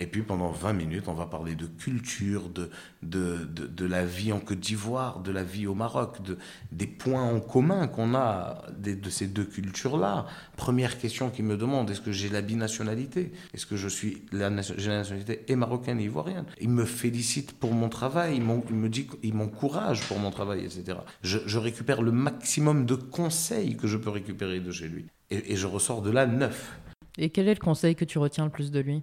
Et 0.00 0.06
puis 0.06 0.22
pendant 0.22 0.50
20 0.50 0.74
minutes, 0.74 1.08
on 1.08 1.14
va 1.14 1.26
parler 1.26 1.56
de 1.56 1.66
culture, 1.66 2.48
de, 2.50 2.70
de, 3.02 3.44
de, 3.44 3.84
la 3.84 4.04
vie 4.04 4.32
en 4.32 4.38
Côte 4.38 4.60
d'Ivoire, 4.60 5.18
de 5.20 5.32
la 5.32 5.42
vie 5.42 5.66
au 5.66 5.74
Maroc, 5.74 6.22
de, 6.22 6.38
des 6.70 6.86
points 6.86 7.22
en 7.22 7.40
commun 7.40 7.88
qu'on 7.88 8.14
a 8.14 8.62
de, 8.78 9.10
ces 9.10 9.26
deux 9.26 9.44
cultures-là. 9.44 10.26
Première 10.56 10.98
question 10.98 11.30
qu'il 11.30 11.46
me 11.46 11.56
demande, 11.56 11.90
est-ce 11.90 12.00
que 12.00 12.12
j'ai 12.12 12.28
la 12.28 12.42
binationalité? 12.42 13.32
Est-ce 13.54 13.66
que 13.66 13.76
je 13.76 13.88
suis 13.88 14.22
j'ai 14.32 14.38
la 14.38 14.50
nationalité 14.50 15.44
et 15.48 15.56
marocaine 15.56 15.98
et 15.98 16.04
ivoirienne? 16.04 16.46
Il 16.60 16.70
me 16.70 16.84
félicite 16.84 17.52
pour 17.58 17.72
mon 17.72 17.88
travail, 17.88 18.36
il, 18.36 18.44
me 18.44 18.88
dit, 18.88 19.08
il 19.24 19.34
m'encourage 19.34 20.06
pour 20.06 20.20
mon 20.20 20.30
travail, 20.30 20.64
etc. 20.64 20.98
Je, 21.22 21.58
récupère 21.58 22.02
le 22.02 22.12
maximum 22.12 22.86
de 22.86 22.94
conseils 22.94 23.76
que 23.76 23.88
je 23.88 23.96
peux 23.96 24.10
récupérer 24.10 24.60
de 24.60 24.70
chez 24.70 24.86
lui. 24.86 25.06
Et 25.30 25.56
je 25.56 25.66
ressors 25.66 26.02
de 26.02 26.10
là 26.10 26.26
neuf. 26.26 26.78
Et 27.18 27.30
quel 27.30 27.48
est 27.48 27.54
le 27.54 27.60
conseil 27.60 27.96
que 27.96 28.04
tu 28.04 28.18
retiens 28.18 28.44
le 28.44 28.50
plus 28.50 28.70
de 28.70 28.78
lui? 28.78 29.02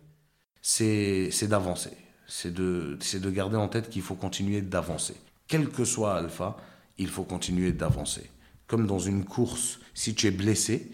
C'est 0.68 1.48
d'avancer. 1.48 1.92
C'est 2.28 2.52
de, 2.52 2.98
de 3.14 3.30
garder 3.30 3.56
en 3.56 3.68
tête 3.68 3.90
qu'il 3.90 4.02
faut 4.02 4.16
continuer 4.16 4.62
d'avancer. 4.62 5.16
Quel 5.48 5.70
que 5.70 5.86
soit 5.86 6.18
Alpha, 6.18 6.58
il 6.98 7.08
faut 7.08 7.24
continuer 7.24 7.72
d'avancer. 7.72 8.32
Comme 8.66 8.88
dans 8.88 8.98
une 8.98 9.26
course, 9.26 9.80
si 9.94 10.16
tu 10.16 10.26
es 10.26 10.32
blessé 10.32 10.92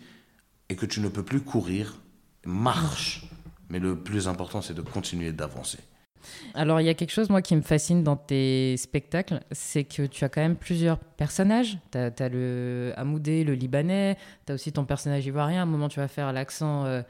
et 0.67 0.75
que 0.75 0.85
tu 0.85 0.99
ne 0.99 1.07
peux 1.07 1.23
plus 1.23 1.39
courir, 1.39 2.01
marche. 2.45 3.23
Mais 3.69 3.79
le 3.79 3.95
plus 3.95 4.27
important, 4.27 4.61
c'est 4.61 4.73
de 4.73 4.81
continuer 4.81 5.31
d'avancer. 5.31 5.79
Alors, 6.53 6.81
il 6.81 6.85
y 6.85 6.89
a 6.89 6.93
quelque 6.93 7.11
chose, 7.11 7.29
moi, 7.29 7.41
qui 7.41 7.55
me 7.55 7.61
fascine 7.61 8.03
dans 8.03 8.17
tes 8.17 8.75
spectacles, 8.75 9.39
c'est 9.51 9.85
que 9.85 10.05
tu 10.05 10.25
as 10.25 10.29
quand 10.29 10.41
même 10.41 10.57
plusieurs 10.57 10.99
personnages. 10.99 11.77
Tu 11.91 11.97
as, 11.97 12.29
le 12.29 12.91
Amoudé, 12.97 13.45
le 13.45 13.53
Libanais, 13.53 14.17
tu 14.45 14.51
as 14.51 14.55
aussi 14.55 14.73
ton 14.73 14.83
personnage 14.83 15.25
ivoirien. 15.25 15.61
À 15.61 15.63
un 15.63 15.65
moment, 15.65 15.87
tu 15.87 16.01
vas 16.01 16.09
faire 16.09 16.33
l'accent 16.33 16.83
euh, 16.85 17.01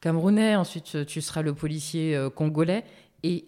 camerounais, 0.00 0.56
ensuite 0.56 1.06
tu 1.06 1.20
seras 1.20 1.42
le 1.42 1.54
policier 1.54 2.16
euh, 2.16 2.30
congolais. 2.30 2.84
Et 3.22 3.46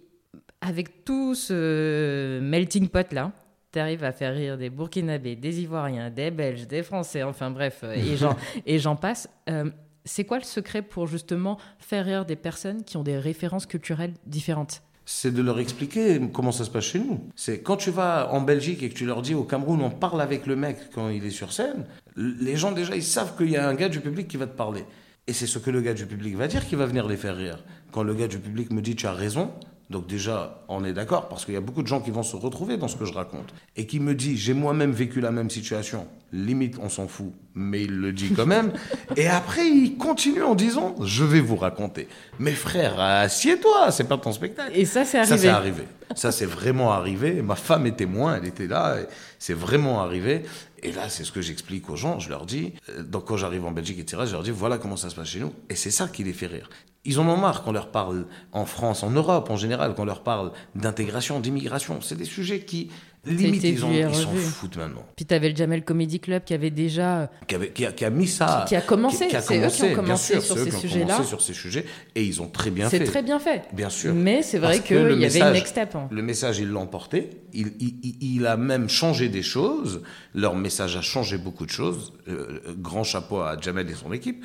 avec 0.60 1.04
tout 1.04 1.34
ce 1.34 2.40
melting 2.40 2.88
pot 2.88 3.12
là, 3.12 3.32
tu 3.72 3.78
arrives 3.78 4.04
à 4.04 4.12
faire 4.12 4.34
rire 4.34 4.58
des 4.58 4.70
Burkinabés, 4.70 5.36
des 5.36 5.60
Ivoiriens, 5.60 6.10
des 6.10 6.30
Belges, 6.30 6.66
des 6.66 6.82
Français, 6.82 7.22
enfin 7.22 7.50
bref, 7.50 7.80
euh, 7.84 7.96
et 8.66 8.78
j'en 8.78 8.96
passe. 8.96 9.28
Euh, 9.48 9.70
c'est 10.04 10.24
quoi 10.24 10.38
le 10.38 10.44
secret 10.44 10.82
pour 10.82 11.06
justement 11.06 11.58
faire 11.78 12.04
rire 12.04 12.24
des 12.24 12.36
personnes 12.36 12.84
qui 12.84 12.96
ont 12.96 13.02
des 13.02 13.18
références 13.18 13.66
culturelles 13.66 14.14
différentes? 14.26 14.82
C'est 15.04 15.32
de 15.32 15.42
leur 15.42 15.58
expliquer 15.58 16.20
comment 16.32 16.52
ça 16.52 16.64
se 16.64 16.70
passe 16.70 16.84
chez 16.84 17.00
nous. 17.00 17.28
C'est 17.34 17.62
quand 17.62 17.76
tu 17.76 17.90
vas 17.90 18.28
en 18.32 18.40
Belgique 18.40 18.82
et 18.82 18.88
que 18.88 18.94
tu 18.94 19.06
leur 19.06 19.22
dis 19.22 19.34
au 19.34 19.44
Cameroun, 19.44 19.80
on 19.82 19.90
parle 19.90 20.20
avec 20.20 20.46
le 20.46 20.56
mec 20.56 20.76
quand 20.94 21.08
il 21.08 21.24
est 21.24 21.30
sur 21.30 21.52
scène, 21.52 21.84
les 22.16 22.56
gens 22.56 22.72
déjà 22.72 22.94
ils 22.94 23.02
savent 23.02 23.36
qu'il 23.36 23.50
y 23.50 23.56
a 23.56 23.68
un 23.68 23.74
gars 23.74 23.88
du 23.88 24.00
public 24.00 24.28
qui 24.28 24.36
va 24.36 24.46
te 24.46 24.56
parler. 24.56 24.84
Et 25.30 25.32
c'est 25.32 25.46
ce 25.46 25.60
que 25.60 25.70
le 25.70 25.80
gars 25.80 25.94
du 25.94 26.06
public 26.06 26.34
va 26.34 26.48
dire 26.48 26.66
qui 26.66 26.74
va 26.74 26.86
venir 26.86 27.06
les 27.06 27.16
faire 27.16 27.36
rire. 27.36 27.62
Quand 27.92 28.02
le 28.02 28.14
gars 28.14 28.26
du 28.26 28.40
public 28.40 28.72
me 28.72 28.82
dit 28.82 28.96
tu 28.96 29.06
as 29.06 29.12
raison, 29.12 29.52
donc 29.88 30.08
déjà, 30.08 30.64
on 30.68 30.84
est 30.84 30.92
d'accord, 30.92 31.28
parce 31.28 31.44
qu'il 31.44 31.54
y 31.54 31.56
a 31.56 31.60
beaucoup 31.60 31.82
de 31.82 31.86
gens 31.86 32.00
qui 32.00 32.12
vont 32.12 32.24
se 32.24 32.34
retrouver 32.34 32.76
dans 32.76 32.88
ce 32.88 32.96
que 32.96 33.04
je 33.04 33.12
raconte. 33.12 33.52
Et 33.76 33.86
qui 33.86 33.98
me 33.98 34.14
dit, 34.16 34.36
j'ai 34.36 34.54
moi-même 34.54 34.90
vécu 34.90 35.20
la 35.20 35.32
même 35.32 35.48
situation. 35.48 36.08
Limite, 36.32 36.78
on 36.80 36.88
s'en 36.88 37.06
fout, 37.08 37.32
mais 37.54 37.82
il 37.82 37.96
le 37.96 38.12
dit 38.12 38.32
quand 38.34 38.46
même. 38.46 38.72
et 39.16 39.26
après, 39.26 39.68
il 39.68 39.96
continue 39.96 40.42
en 40.42 40.54
disant, 40.56 40.94
je 41.00 41.24
vais 41.24 41.40
vous 41.40 41.56
raconter. 41.56 42.06
Mes 42.38 42.52
frères, 42.52 43.00
assieds-toi, 43.00 43.90
c'est 43.90 44.08
pas 44.08 44.16
ton 44.16 44.32
spectacle. 44.32 44.70
Et 44.74 44.84
ça, 44.84 45.04
c'est 45.04 45.18
arrivé. 45.18 45.36
Ça, 45.36 45.38
c'est 45.38 45.48
arrivé. 45.48 45.82
Ça, 46.14 46.32
c'est 46.32 46.46
vraiment 46.46 46.92
arrivé. 46.92 47.42
Ma 47.42 47.56
femme 47.56 47.86
est 47.86 47.96
témoin, 47.96 48.36
elle 48.36 48.46
était 48.46 48.68
là. 48.68 48.96
C'est 49.40 49.54
vraiment 49.54 50.02
arrivé. 50.02 50.44
Et 50.82 50.92
là, 50.92 51.08
c'est 51.08 51.24
ce 51.24 51.32
que 51.32 51.42
j'explique 51.42 51.90
aux 51.90 51.96
gens. 51.96 52.18
Je 52.18 52.30
leur 52.30 52.46
dis, 52.46 52.72
euh, 52.88 53.02
donc 53.02 53.26
quand 53.26 53.36
j'arrive 53.36 53.64
en 53.64 53.70
Belgique, 53.70 53.98
etc., 53.98 54.22
je 54.26 54.32
leur 54.32 54.42
dis, 54.42 54.50
voilà 54.50 54.78
comment 54.78 54.96
ça 54.96 55.10
se 55.10 55.14
passe 55.14 55.28
chez 55.28 55.40
nous. 55.40 55.52
Et 55.68 55.74
c'est 55.74 55.90
ça 55.90 56.08
qui 56.08 56.24
les 56.24 56.32
fait 56.32 56.46
rire. 56.46 56.70
Ils 57.04 57.18
en 57.18 57.26
ont 57.28 57.36
marre 57.36 57.62
qu'on 57.62 57.72
leur 57.72 57.90
parle 57.90 58.26
en 58.52 58.66
France, 58.66 59.02
en 59.02 59.10
Europe 59.10 59.48
en 59.50 59.56
général, 59.56 59.94
qu'on 59.94 60.04
leur 60.04 60.22
parle 60.22 60.52
d'intégration, 60.74 61.40
d'immigration. 61.40 62.00
C'est 62.02 62.16
des 62.16 62.26
sujets 62.26 62.60
qui, 62.60 62.90
limite, 63.24 63.62
ils, 63.64 63.78
s'en 63.78 63.90
foutent 64.34 64.76
maintenant. 64.76 65.04
Puis 65.16 65.26
tu 65.26 65.34
avais 65.34 65.50
le 65.50 65.56
Jamel 65.56 65.84
Comedy 65.84 66.20
Club 66.20 66.44
qui 66.44 66.54
avait 66.54 66.70
déjà. 66.70 67.20
Euh, 67.20 67.26
qui, 67.46 67.54
avait, 67.54 67.70
qui, 67.70 68.04
a, 68.04 68.10
mis 68.10 68.26
ça. 68.26 68.64
Qui, 68.66 68.76
a 68.76 68.80
commencé. 68.80 69.28
C'est 69.40 69.58
eux 69.58 69.68
qui 69.68 69.82
ont 69.84 69.94
commencé 69.94 70.40
sur 70.40 70.58
ces 70.58 70.70
sujets-là. 70.70 71.22
sur 71.22 71.40
ces 71.40 71.52
sujets. 71.52 71.84
Et 72.14 72.24
ils 72.24 72.40
ont 72.40 72.48
très 72.48 72.70
bien 72.70 72.88
fait. 72.88 72.98
C'est 72.98 73.04
très 73.04 73.22
bien 73.22 73.38
fait. 73.38 73.64
Bien 73.72 73.90
sûr. 73.90 74.14
Mais 74.14 74.42
c'est 74.42 74.58
vrai 74.58 74.80
qu'il 74.80 74.96
y 74.96 75.24
avait 75.24 75.40
une 75.40 75.52
next 75.52 75.68
step. 75.68 75.94
Hein. 75.94 76.08
Le 76.10 76.22
message, 76.22 76.58
ils 76.58 76.68
l'ont 76.68 76.86
porté. 76.86 77.30
Il, 77.52 77.72
il, 77.80 78.16
il, 78.20 78.46
a 78.46 78.56
même 78.56 78.88
changé 78.88 79.28
des 79.28 79.42
choses. 79.42 80.02
Leur 80.34 80.54
message 80.54 80.96
a 80.96 81.02
changé 81.02 81.36
beaucoup 81.36 81.66
de 81.66 81.70
choses. 81.70 82.12
Euh, 82.28 82.60
grand 82.78 83.04
chapeau 83.04 83.40
à 83.40 83.60
Jamel 83.60 83.90
et 83.90 83.94
son 83.94 84.12
équipe. 84.12 84.44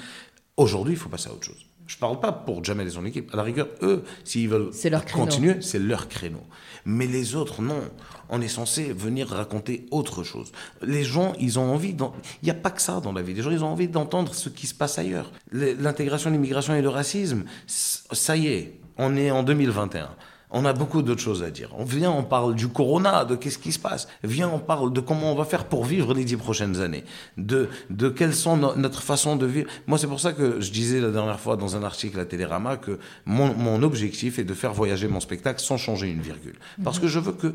Aujourd'hui, 0.58 0.94
il 0.94 1.00
faut 1.00 1.10
passer 1.10 1.30
à 1.30 1.34
autre 1.34 1.44
chose. 1.44 1.66
Je 1.88 1.96
ne 1.96 2.00
parle 2.00 2.20
pas 2.20 2.32
pour 2.32 2.64
Jamel 2.64 2.88
et 2.88 2.92
son 2.92 3.06
équipe. 3.06 3.32
À 3.34 3.38
la 3.38 3.44
rigueur, 3.44 3.68
eux, 3.82 4.04
s'ils 4.24 4.50
veulent 4.50 4.72
continuer, 5.14 5.62
c'est 5.62 5.80
leur 5.80 6.08
créneau. 6.08 6.42
Mais 6.86 7.06
les 7.06 7.36
autres, 7.36 7.62
non. 7.62 7.82
On 8.30 8.42
est 8.42 8.48
censé 8.48 8.92
venir 8.92 9.28
raconter 9.28 9.86
autre 9.92 10.24
chose. 10.24 10.52
Les 10.82 11.04
gens, 11.04 11.34
ils 11.40 11.60
ont 11.60 11.72
envie. 11.72 11.96
Il 12.42 12.46
n'y 12.46 12.50
a 12.50 12.56
pas 12.56 12.72
que 12.72 12.82
ça 12.82 13.02
dans 13.02 13.12
la 13.12 13.22
vie. 13.22 13.34
Les 13.34 13.42
gens, 13.44 13.52
ils 13.52 13.64
ont 13.64 13.68
envie 13.68 13.88
d'entendre 13.88 14.34
ce 14.34 14.50
qui 14.50 14.66
se 14.66 14.74
passe 14.74 14.98
ailleurs. 14.98 15.32
L'intégration, 15.52 16.32
l'immigration 16.32 16.74
et 16.74 16.82
le 16.82 16.90
racisme, 16.90 17.44
ça 17.68 18.36
y 18.36 18.48
est, 18.48 18.80
on 18.98 19.16
est 19.16 19.30
en 19.30 19.44
2021. 19.44 20.10
On 20.58 20.64
a 20.64 20.72
beaucoup 20.72 21.02
d'autres 21.02 21.22
choses 21.22 21.44
à 21.44 21.52
dire. 21.52 21.70
On 21.78 21.84
vient, 21.84 22.12
on 22.12 22.24
parle 22.24 22.56
du 22.56 22.70
corona, 22.70 23.26
de 23.26 23.36
qu'est-ce 23.36 23.58
qui 23.58 23.74
se 23.74 23.78
passe. 23.78 24.08
Viens, 24.24 24.50
on 24.50 24.58
parle 24.58 24.94
de 24.94 25.02
comment 25.02 25.34
on 25.34 25.36
va 25.36 25.44
faire 25.44 25.66
pour 25.66 25.84
vivre 25.84 26.14
les 26.14 26.24
dix 26.24 26.38
prochaines 26.38 26.80
années. 26.80 27.04
De, 27.38 27.68
de 27.90 28.08
quelles 28.08 28.34
sont 28.34 28.56
notre 28.56 29.04
façon 29.04 29.36
de 29.36 29.46
vivre. 29.46 29.70
Moi, 29.86 29.98
c'est 29.98 30.08
pour 30.08 30.22
ça 30.22 30.32
que 30.32 30.62
je 30.62 30.72
disais 30.72 31.02
la 31.02 31.12
dernière 31.12 31.42
fois 31.42 31.58
dans 31.58 31.76
un 31.76 31.84
article 31.84 32.18
à 32.22 32.26
Télérama 32.26 32.78
que 32.78 33.00
mon, 33.26 33.54
mon 33.54 33.84
objectif 33.84 34.40
est 34.40 34.46
de 34.46 34.54
faire 34.54 34.74
voyager 34.74 35.10
mon 35.10 35.20
spectacle 35.20 35.60
sans 35.60 35.76
changer 35.76 36.08
une 36.08 36.22
virgule. 36.22 36.56
Parce 36.86 37.00
que 37.00 37.08
je 37.10 37.20
veux 37.20 37.34
que 37.34 37.54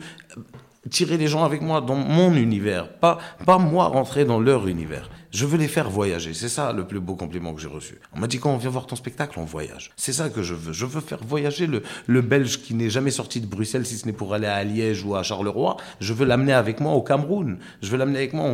tirer 0.88 1.18
les 1.18 1.26
gens 1.26 1.44
avec 1.44 1.60
moi 1.60 1.80
dans 1.80 1.96
mon 1.96 2.34
univers, 2.34 2.88
pas, 2.98 3.18
pas 3.44 3.58
moi 3.58 3.88
rentrer 3.88 4.24
dans 4.24 4.40
leur 4.40 4.66
univers. 4.66 5.10
Je 5.30 5.44
veux 5.44 5.58
les 5.58 5.68
faire 5.68 5.90
voyager. 5.90 6.32
C'est 6.32 6.48
ça 6.48 6.72
le 6.72 6.86
plus 6.86 7.00
beau 7.00 7.14
compliment 7.14 7.54
que 7.54 7.60
j'ai 7.60 7.68
reçu. 7.68 8.00
On 8.14 8.18
m'a 8.18 8.26
dit 8.26 8.38
quand 8.38 8.52
on 8.52 8.56
vient 8.56 8.70
voir 8.70 8.86
ton 8.86 8.96
spectacle, 8.96 9.38
on 9.38 9.44
voyage. 9.44 9.92
C'est 9.96 10.12
ça 10.12 10.30
que 10.30 10.42
je 10.42 10.54
veux. 10.54 10.72
Je 10.72 10.86
veux 10.86 11.00
faire 11.00 11.22
voyager 11.22 11.66
le, 11.66 11.82
le 12.06 12.20
Belge 12.22 12.62
qui 12.62 12.74
n'est 12.74 12.90
jamais 12.90 13.10
sorti 13.10 13.40
de 13.40 13.46
Bruxelles, 13.46 13.86
si 13.86 13.98
ce 13.98 14.06
n'est 14.06 14.12
pour 14.12 14.34
aller 14.34 14.46
à 14.46 14.64
Liège 14.64 15.04
ou 15.04 15.14
à 15.14 15.22
Charleroi. 15.22 15.76
Je 16.00 16.12
veux 16.12 16.26
l'amener 16.26 16.52
avec 16.52 16.80
moi 16.80 16.94
au 16.94 17.02
Cameroun. 17.02 17.58
Je 17.82 17.90
veux 17.90 17.98
l'amener 17.98 18.18
avec 18.18 18.32
moi 18.32 18.50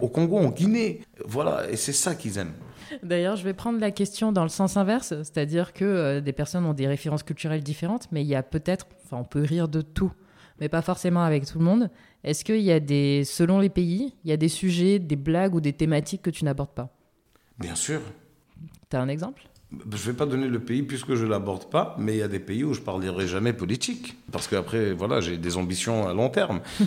au 0.00 0.08
Congo, 0.08 0.38
en 0.38 0.48
Guinée. 0.48 1.02
Voilà, 1.24 1.70
et 1.70 1.76
c'est 1.76 1.92
ça 1.92 2.14
qu'ils 2.14 2.38
aiment. 2.38 2.54
D'ailleurs, 3.02 3.36
je 3.36 3.44
vais 3.44 3.54
prendre 3.54 3.78
la 3.78 3.90
question 3.90 4.32
dans 4.32 4.42
le 4.42 4.48
sens 4.48 4.76
inverse, 4.76 5.08
c'est-à-dire 5.08 5.74
que 5.74 5.84
euh, 5.84 6.20
des 6.22 6.32
personnes 6.32 6.64
ont 6.64 6.72
des 6.72 6.86
références 6.86 7.22
culturelles 7.22 7.62
différentes, 7.62 8.08
mais 8.12 8.22
il 8.22 8.28
y 8.28 8.34
a 8.34 8.42
peut-être, 8.42 8.86
enfin, 9.04 9.18
on 9.20 9.24
peut 9.24 9.42
rire 9.42 9.68
de 9.68 9.82
tout 9.82 10.10
mais 10.60 10.68
pas 10.68 10.82
forcément 10.82 11.22
avec 11.22 11.46
tout 11.46 11.58
le 11.58 11.64
monde. 11.64 11.90
Est-ce 12.24 12.44
qu'il 12.44 12.60
y 12.60 12.72
a 12.72 12.80
des, 12.80 13.24
selon 13.24 13.58
les 13.58 13.68
pays, 13.68 14.14
il 14.24 14.30
y 14.30 14.32
a 14.32 14.36
des 14.36 14.48
sujets, 14.48 14.98
des 14.98 15.16
blagues 15.16 15.54
ou 15.54 15.60
des 15.60 15.72
thématiques 15.72 16.22
que 16.22 16.30
tu 16.30 16.44
n'abordes 16.44 16.74
pas? 16.74 16.94
Bien 17.58 17.74
sûr. 17.74 18.00
Tu 18.90 18.96
as 18.96 19.00
un 19.00 19.08
exemple? 19.08 19.48
Je 19.70 19.76
ne 19.76 20.12
vais 20.12 20.12
pas 20.14 20.24
donner 20.24 20.48
le 20.48 20.60
pays 20.60 20.82
puisque 20.82 21.14
je 21.14 21.24
ne 21.26 21.30
l'aborde 21.30 21.68
pas, 21.68 21.94
mais 21.98 22.14
il 22.14 22.18
y 22.18 22.22
a 22.22 22.28
des 22.28 22.38
pays 22.38 22.64
où 22.64 22.72
je 22.72 22.80
ne 22.80 22.84
parlerai 22.84 23.26
jamais 23.26 23.52
politique. 23.52 24.16
Parce 24.32 24.48
qu'après, 24.48 24.92
voilà, 24.92 25.20
j'ai 25.20 25.36
des 25.36 25.58
ambitions 25.58 26.08
à 26.08 26.14
long 26.14 26.30
terme. 26.30 26.60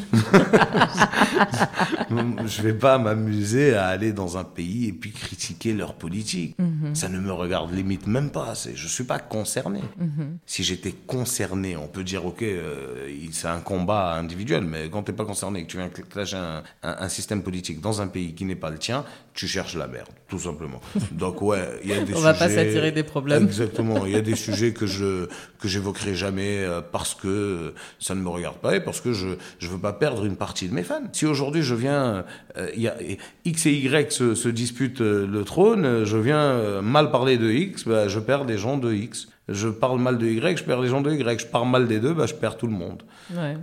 je 2.09 2.15
ne 2.15 2.61
vais 2.61 2.73
pas 2.73 2.97
m'amuser 2.97 3.75
à 3.75 3.87
aller 3.87 4.13
dans 4.13 4.37
un 4.37 4.43
pays 4.43 4.87
et 4.87 4.93
puis 4.93 5.11
critiquer 5.11 5.73
leur 5.73 5.93
politique. 5.93 6.55
Mhm. 6.57 6.95
Ça 6.95 7.07
ne 7.07 7.19
me 7.19 7.31
regarde 7.31 7.71
limite 7.71 8.07
même 8.07 8.31
pas. 8.31 8.53
Je 8.55 8.71
ne 8.71 8.89
suis 8.89 9.03
pas 9.03 9.19
concerné. 9.19 9.81
Mhm. 9.99 10.39
Si 10.47 10.63
j'étais 10.63 10.91
concerné, 10.91 11.77
on 11.77 11.87
peut 11.87 12.03
dire, 12.03 12.25
OK, 12.25 12.41
euh, 12.41 13.07
c'est 13.31 13.47
un 13.47 13.59
combat 13.59 14.13
individuel, 14.13 14.63
mais 14.63 14.89
quand 14.89 15.03
tu 15.03 15.11
n'es 15.11 15.17
pas 15.17 15.25
concerné 15.25 15.59
et 15.59 15.65
que 15.65 15.69
tu 15.69 15.77
viens 15.77 15.89
clasher 15.89 16.37
un, 16.37 16.63
un, 16.83 17.09
système 17.09 17.43
politique 17.43 17.79
dans 17.79 18.01
un 18.01 18.07
pays 18.07 18.33
qui 18.33 18.45
n'est 18.45 18.55
pas 18.55 18.71
le 18.71 18.79
tien, 18.79 19.05
tu 19.33 19.47
cherches 19.47 19.75
la 19.75 19.87
merde, 19.87 20.09
tout 20.27 20.39
simplement. 20.39 20.81
Donc, 21.11 21.41
ouais, 21.41 21.79
il 21.83 21.89
y 21.89 21.93
a 21.93 22.01
des 22.03 22.13
sujets 22.13 22.71
tirer 22.71 22.91
des 22.91 23.03
problèmes. 23.03 23.43
Exactement. 23.43 24.05
Il 24.05 24.11
y 24.11 24.15
a 24.15 24.21
des 24.21 24.35
sujets 24.47 24.73
que 24.73 24.85
je 24.85 25.27
que 25.59 25.67
j'évoquerai 25.67 26.15
jamais 26.15 26.59
euh, 26.59 26.81
parce 26.81 27.13
que 27.13 27.73
ça 27.99 28.15
ne 28.15 28.21
me 28.21 28.29
regarde 28.29 28.57
pas 28.57 28.75
et 28.75 28.79
parce 28.79 28.99
que 28.99 29.13
je 29.13 29.29
je 29.59 29.67
veux 29.67 29.77
pas 29.77 29.93
perdre 29.93 30.25
une 30.25 30.35
partie 30.35 30.67
de 30.67 30.73
mes 30.73 30.83
fans. 30.83 31.03
Si 31.13 31.25
aujourd'hui 31.25 31.61
je 31.61 31.75
viens, 31.75 32.25
euh, 32.57 32.69
il 32.75 32.81
y 32.81 32.87
a 32.87 32.95
X 33.45 33.65
et 33.67 33.73
Y 33.73 34.11
se, 34.11 34.35
se 34.35 34.49
disputent 34.49 35.01
euh, 35.01 35.27
le 35.27 35.43
trône, 35.43 36.03
je 36.03 36.17
viens 36.17 36.81
mal 36.81 37.11
parler 37.11 37.37
de 37.37 37.49
X, 37.49 37.85
bah, 37.85 38.07
je 38.07 38.19
perds 38.19 38.45
des 38.45 38.57
gens 38.57 38.77
de 38.77 38.91
X. 38.93 39.27
Je 39.49 39.67
parle 39.67 39.99
mal 39.99 40.17
de 40.17 40.27
Y, 40.27 40.57
je 40.57 40.63
perds 40.63 40.79
les 40.79 40.87
gens 40.87 41.01
de 41.01 41.11
Y. 41.11 41.41
Je 41.41 41.47
parle 41.47 41.67
mal 41.67 41.87
des 41.87 41.99
deux, 41.99 42.13
bah, 42.13 42.25
je 42.25 42.33
perds 42.33 42.57
tout 42.57 42.67
le 42.67 42.73
monde. 42.73 43.03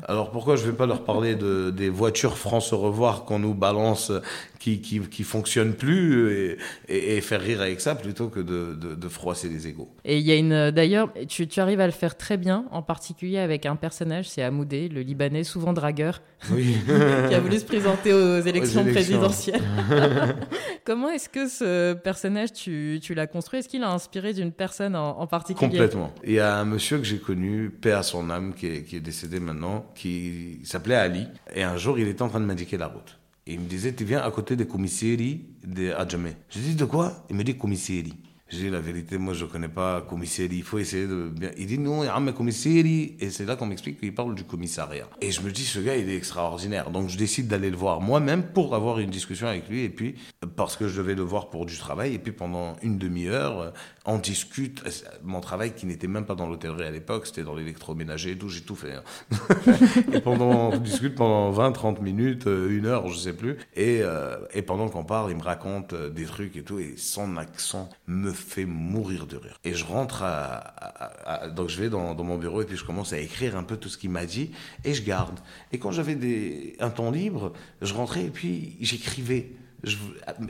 Alors 0.06 0.30
pourquoi 0.30 0.56
je 0.56 0.64
vais 0.64 0.72
pas 0.72 0.86
leur 0.86 1.04
parler 1.04 1.34
de, 1.34 1.70
des 1.70 1.90
voitures 1.90 2.38
France 2.38 2.72
au 2.72 2.78
revoir 2.78 3.24
qu'on 3.24 3.38
nous 3.38 3.54
balance, 3.54 4.12
qui, 4.58 4.80
qui, 4.80 5.00
qui 5.00 5.22
fonctionnent 5.22 5.74
plus 5.74 6.56
et, 6.88 7.16
et, 7.16 7.20
faire 7.20 7.40
rire 7.40 7.60
avec 7.60 7.80
ça 7.80 7.94
plutôt 7.94 8.28
que 8.28 8.40
de, 8.40 8.74
de, 8.74 9.08
froisser 9.08 9.48
les 9.48 9.68
égaux. 9.68 9.88
Et 10.04 10.18
il 10.18 10.26
y 10.26 10.32
a 10.32 10.36
une, 10.36 10.70
d'ailleurs, 10.70 11.12
tu, 11.28 11.46
tu, 11.46 11.60
arrives 11.60 11.80
à 11.80 11.86
le 11.86 11.92
faire 11.92 12.16
très 12.16 12.36
bien, 12.36 12.66
en 12.70 12.82
particulier 12.82 13.38
avec 13.38 13.66
un 13.66 13.76
personnage, 13.76 14.28
c'est 14.28 14.42
Amoudé, 14.42 14.88
le 14.88 15.00
Libanais, 15.00 15.44
souvent 15.44 15.72
dragueur, 15.72 16.22
oui. 16.50 16.76
qui 17.28 17.34
a 17.34 17.40
voulu 17.40 17.58
se 17.58 17.64
présenter 17.64 18.12
aux 18.12 18.40
élections, 18.40 18.84
présidentielles. 18.84 19.62
Comment 20.84 21.10
est-ce 21.10 21.28
que 21.28 21.48
ce 21.48 21.94
personnage, 21.94 22.52
tu, 22.52 22.98
tu 23.02 23.14
l'as 23.14 23.26
construit? 23.26 23.60
Est-ce 23.60 23.68
qu'il 23.68 23.82
a 23.82 23.90
inspiré 23.90 24.32
d'une 24.32 24.52
personne 24.52 24.96
en, 24.96 25.26
particulier? 25.26 25.70
Complètement. 25.70 26.12
Il 26.24 26.32
y 26.32 26.40
a 26.40 26.56
un 26.56 26.64
monsieur 26.64 26.98
que 26.98 27.04
j'ai 27.04 27.18
connu, 27.18 27.70
paix 27.70 27.92
à 27.92 28.02
son 28.02 28.30
âme, 28.30 28.54
qui 28.54 28.66
est, 28.66 28.82
qui 28.84 28.96
est 28.96 29.00
décédé 29.00 29.40
maintenant, 29.40 29.86
qui 29.94 30.60
s'appelait 30.64 30.96
Ali. 30.96 31.26
Et 31.54 31.62
un 31.62 31.76
jour, 31.76 31.98
il 31.98 32.08
était 32.08 32.22
en 32.22 32.28
train 32.28 32.40
de 32.40 32.46
m'indiquer 32.46 32.76
la 32.76 32.86
route. 32.86 33.17
Et 33.48 33.54
il 33.54 33.60
me 33.60 33.66
disait, 33.66 33.94
tu 33.94 34.04
viens 34.04 34.20
à 34.20 34.30
côté 34.30 34.56
des 34.56 34.66
commissaires 34.66 35.16
de 35.64 35.92
Adjamé. 35.92 36.34
Je 36.50 36.58
dis, 36.60 36.74
de 36.74 36.84
quoi? 36.84 37.24
Il 37.30 37.36
me 37.36 37.42
dit 37.42 37.56
commissaires. 37.56 38.04
J'ai 38.48 38.64
dit 38.64 38.70
la 38.70 38.80
vérité, 38.80 39.18
moi 39.18 39.34
je 39.34 39.44
ne 39.44 39.50
connais 39.50 39.68
pas 39.68 40.00
commissaire, 40.00 40.48
il 40.50 40.62
faut 40.62 40.78
essayer 40.78 41.06
de 41.06 41.28
bien. 41.28 41.50
Il 41.58 41.66
dit 41.66 41.78
non, 41.78 42.02
il 42.02 42.06
y 42.06 42.08
a 42.08 42.16
un 42.16 42.32
commissaire, 42.32 42.84
et 42.86 43.30
c'est 43.30 43.44
là 43.44 43.56
qu'on 43.56 43.66
m'explique 43.66 44.00
qu'il 44.00 44.14
parle 44.14 44.34
du 44.34 44.44
commissariat. 44.44 45.06
Et 45.20 45.30
je 45.30 45.42
me 45.42 45.50
dis, 45.50 45.64
ce 45.64 45.78
gars 45.80 45.96
il 45.96 46.08
est 46.08 46.16
extraordinaire. 46.16 46.90
Donc 46.90 47.10
je 47.10 47.18
décide 47.18 47.48
d'aller 47.48 47.70
le 47.70 47.76
voir 47.76 48.00
moi-même 48.00 48.42
pour 48.42 48.74
avoir 48.74 49.00
une 49.00 49.10
discussion 49.10 49.48
avec 49.48 49.68
lui, 49.68 49.82
et 49.82 49.90
puis 49.90 50.14
parce 50.56 50.76
que 50.76 50.88
je 50.88 50.96
devais 50.96 51.14
le 51.14 51.22
voir 51.22 51.50
pour 51.50 51.66
du 51.66 51.76
travail, 51.76 52.14
et 52.14 52.18
puis 52.18 52.32
pendant 52.32 52.76
une 52.82 52.96
demi-heure, 52.96 53.72
on 54.08 54.18
discute. 54.18 54.82
Mon 55.22 55.40
travail 55.40 55.74
qui 55.74 55.84
n'était 55.84 56.08
même 56.08 56.24
pas 56.24 56.34
dans 56.34 56.46
l'hôtellerie 56.46 56.84
à 56.84 56.90
l'époque, 56.90 57.26
c'était 57.26 57.44
dans 57.44 57.54
l'électroménager 57.54 58.30
et 58.30 58.38
tout, 58.38 58.48
j'ai 58.48 58.62
tout 58.62 58.74
fait. 58.74 58.94
Hein. 58.94 59.02
et 60.12 60.20
pendant, 60.20 60.70
on 60.72 60.78
discute 60.78 61.14
pendant 61.14 61.50
20, 61.50 61.72
30 61.72 62.00
minutes, 62.00 62.46
euh, 62.46 62.70
une 62.70 62.86
heure, 62.86 63.06
je 63.08 63.18
sais 63.18 63.34
plus. 63.34 63.58
Et, 63.76 64.00
euh, 64.02 64.38
et 64.54 64.62
pendant 64.62 64.88
qu'on 64.88 65.04
parle, 65.04 65.30
il 65.30 65.36
me 65.36 65.42
raconte 65.42 65.92
euh, 65.92 66.08
des 66.08 66.24
trucs 66.24 66.56
et 66.56 66.62
tout, 66.62 66.78
et 66.78 66.94
son 66.96 67.36
accent 67.36 67.90
me 68.06 68.32
fait 68.38 68.64
mourir 68.64 69.26
de 69.26 69.36
rire. 69.36 69.58
Et 69.64 69.74
je 69.74 69.84
rentre 69.84 70.22
à, 70.22 71.48
donc 71.54 71.68
je 71.68 71.80
vais 71.80 71.90
dans, 71.90 72.14
dans, 72.14 72.24
mon 72.24 72.38
bureau 72.38 72.62
et 72.62 72.64
puis 72.64 72.76
je 72.76 72.84
commence 72.84 73.12
à 73.12 73.18
écrire 73.18 73.56
un 73.56 73.62
peu 73.62 73.76
tout 73.76 73.88
ce 73.88 73.98
qu'il 73.98 74.10
m'a 74.10 74.26
dit 74.26 74.50
et 74.84 74.94
je 74.94 75.02
garde. 75.02 75.38
Et 75.72 75.78
quand 75.78 75.92
j'avais 75.92 76.14
des, 76.14 76.76
un 76.80 76.90
temps 76.90 77.10
libre, 77.10 77.52
je 77.82 77.94
rentrais 77.94 78.24
et 78.24 78.30
puis 78.30 78.76
j'écrivais. 78.80 79.52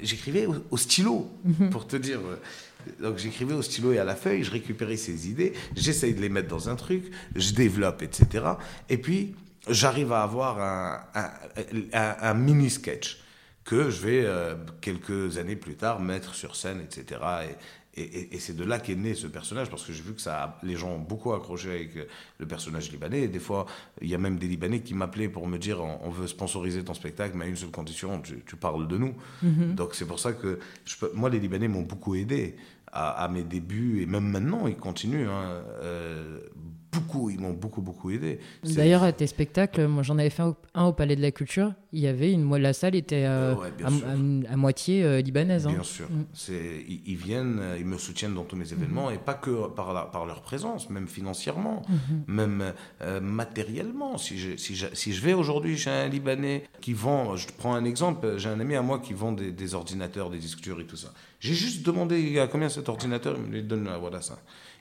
J'écrivais 0.00 0.46
au, 0.70 0.76
stylo, 0.78 1.30
mhm. 1.44 1.70
pour 1.70 1.86
te 1.86 1.96
dire. 1.96 2.20
Donc 3.02 3.18
j'écrivais 3.18 3.54
au 3.54 3.60
stylo 3.60 3.92
et 3.92 3.98
à 3.98 4.04
la 4.04 4.16
feuille, 4.16 4.42
je 4.42 4.50
récupérais 4.50 4.96
ces 4.96 5.28
idées, 5.28 5.52
j'essaye 5.76 6.14
de 6.14 6.20
les 6.20 6.30
mettre 6.30 6.48
dans 6.48 6.70
un 6.70 6.76
truc, 6.76 7.10
je 7.36 7.52
développe, 7.52 8.02
etc. 8.02 8.44
Et 8.88 8.96
puis 8.96 9.34
j'arrive 9.68 10.12
à 10.12 10.22
avoir 10.22 10.58
un, 10.60 11.02
un, 11.92 12.16
un 12.20 12.34
mini 12.34 12.70
sketch 12.70 13.18
que 13.68 13.90
je 13.90 14.00
vais 14.00 14.22
euh, 14.24 14.54
quelques 14.80 15.36
années 15.36 15.54
plus 15.54 15.74
tard 15.74 16.00
mettre 16.00 16.34
sur 16.34 16.56
scène, 16.56 16.80
etc. 16.80 17.20
Et, 17.94 18.34
et, 18.34 18.38
c'est 18.38 18.56
de 18.56 18.64
là 18.64 18.78
qu'est 18.78 18.94
né 18.94 19.14
ce 19.14 19.26
personnage, 19.26 19.68
parce 19.68 19.84
que 19.84 19.92
j'ai 19.92 20.02
vu 20.02 20.14
que 20.14 20.22
ça, 20.22 20.58
les 20.62 20.74
gens 20.74 20.92
ont 20.92 20.98
beaucoup 20.98 21.34
accroché 21.34 21.68
avec 21.68 21.96
euh, 21.96 22.06
le 22.38 22.46
personnage 22.46 22.90
libanais. 22.90 23.24
Et 23.24 23.28
des 23.28 23.38
fois, 23.38 23.66
il 24.00 24.08
y 24.08 24.14
a 24.14 24.18
même 24.18 24.38
des 24.38 24.48
Libanais 24.48 24.80
qui 24.80 24.94
m'appelaient 24.94 25.28
pour 25.28 25.46
me 25.46 25.58
dire 25.58 25.82
on, 25.82 26.08
veut 26.08 26.26
sponsoriser 26.26 26.82
ton 26.82 26.94
spectacle, 26.94 27.36
mais 27.36 27.44
à 27.44 27.48
une 27.48 27.56
seule 27.56 27.70
condition, 27.70 28.22
tu, 28.22 28.56
parles 28.56 28.88
de 28.88 28.96
nous. 28.96 29.14
Mm-hmm. 29.44 29.74
Donc 29.74 29.94
c'est 29.94 30.06
pour 30.06 30.18
ça 30.18 30.32
que 30.32 30.58
je 30.86 30.94
moi, 31.12 31.28
les 31.28 31.38
Libanais 31.38 31.68
m'ont 31.68 31.82
beaucoup 31.82 32.14
aidé 32.14 32.56
à, 32.90 33.28
mes 33.28 33.42
débuts, 33.42 34.00
et 34.00 34.06
même 34.06 34.30
maintenant, 34.30 34.66
ils 34.66 34.78
continuent. 34.78 35.28
Hein, 35.28 35.62
euh, 35.82 36.40
beaucoup, 36.92 37.30
ils 37.30 37.38
m'ont 37.38 37.52
beaucoup, 37.52 37.82
beaucoup 37.82 38.10
aidé. 38.10 38.38
D'ailleurs, 38.64 39.02
à 39.02 39.12
tes 39.12 39.26
spectacles, 39.26 39.86
moi 39.86 40.02
j'en 40.02 40.18
avais 40.18 40.30
fait 40.30 40.42
un 40.74 40.84
au, 40.84 40.92
Palais 40.92 41.16
de 41.16 41.22
la 41.22 41.30
Culture, 41.30 41.72
il 41.92 42.00
y 42.00 42.06
avait 42.06 42.32
une, 42.32 42.54
la 42.56 42.72
salle 42.72 42.94
était 42.94 43.24
euh, 43.26 43.54
à, 43.84 44.56
moitié 44.56 45.04
euh, 45.04 45.20
libanaise. 45.20 45.66
Hein. 45.66 45.72
Bien 45.72 45.82
sûr. 45.82 46.06
Mm. 46.10 46.52
Ils, 47.06 47.16
viennent, 47.16 47.62
ils 47.78 47.84
me 47.84 47.98
soutiennent 47.98 48.34
dans 48.34 48.44
tous 48.44 48.56
mes 48.56 48.72
événements, 48.72 49.10
et 49.10 49.18
pas 49.18 49.34
que 49.34 49.68
par, 49.68 50.10
par 50.10 50.26
leur 50.26 50.42
présence, 50.42 50.90
même 50.90 51.08
financièrement, 51.08 51.82
mm-hmm. 51.82 52.32
même 52.32 52.72
matériellement. 53.22 54.18
Si 54.18 54.38
je, 54.38 54.56
si, 54.56 54.74
je, 54.74 54.86
si 54.92 55.12
je 55.12 55.22
vais 55.22 55.34
aujourd'hui 55.34 55.76
chez 55.76 55.90
un 55.90 56.08
Libanais 56.08 56.64
qui 56.80 56.92
vend, 56.92 57.36
je 57.36 57.46
prends 57.56 57.74
un 57.74 57.84
exemple, 57.84 58.34
j'ai 58.38 58.48
un 58.48 58.60
ami 58.60 58.74
à 58.74 58.82
moi 58.82 58.98
qui 58.98 59.12
vend 59.12 59.32
des, 59.32 59.52
des 59.52 59.74
ordinateurs, 59.74 60.30
des 60.30 60.38
disques 60.38 60.60
durs 60.60 60.80
et 60.80 60.86
tout 60.86 60.96
ça. 60.96 61.12
J'ai 61.40 61.54
juste 61.54 61.84
demandé 61.86 62.38
à 62.40 62.48
combien 62.48 62.68
cet 62.68 62.88
ordinateur, 62.88 63.36
il 63.36 63.50
me 63.50 63.62
donne, 63.62 63.88
voilà 64.00 64.20
ça. 64.20 64.38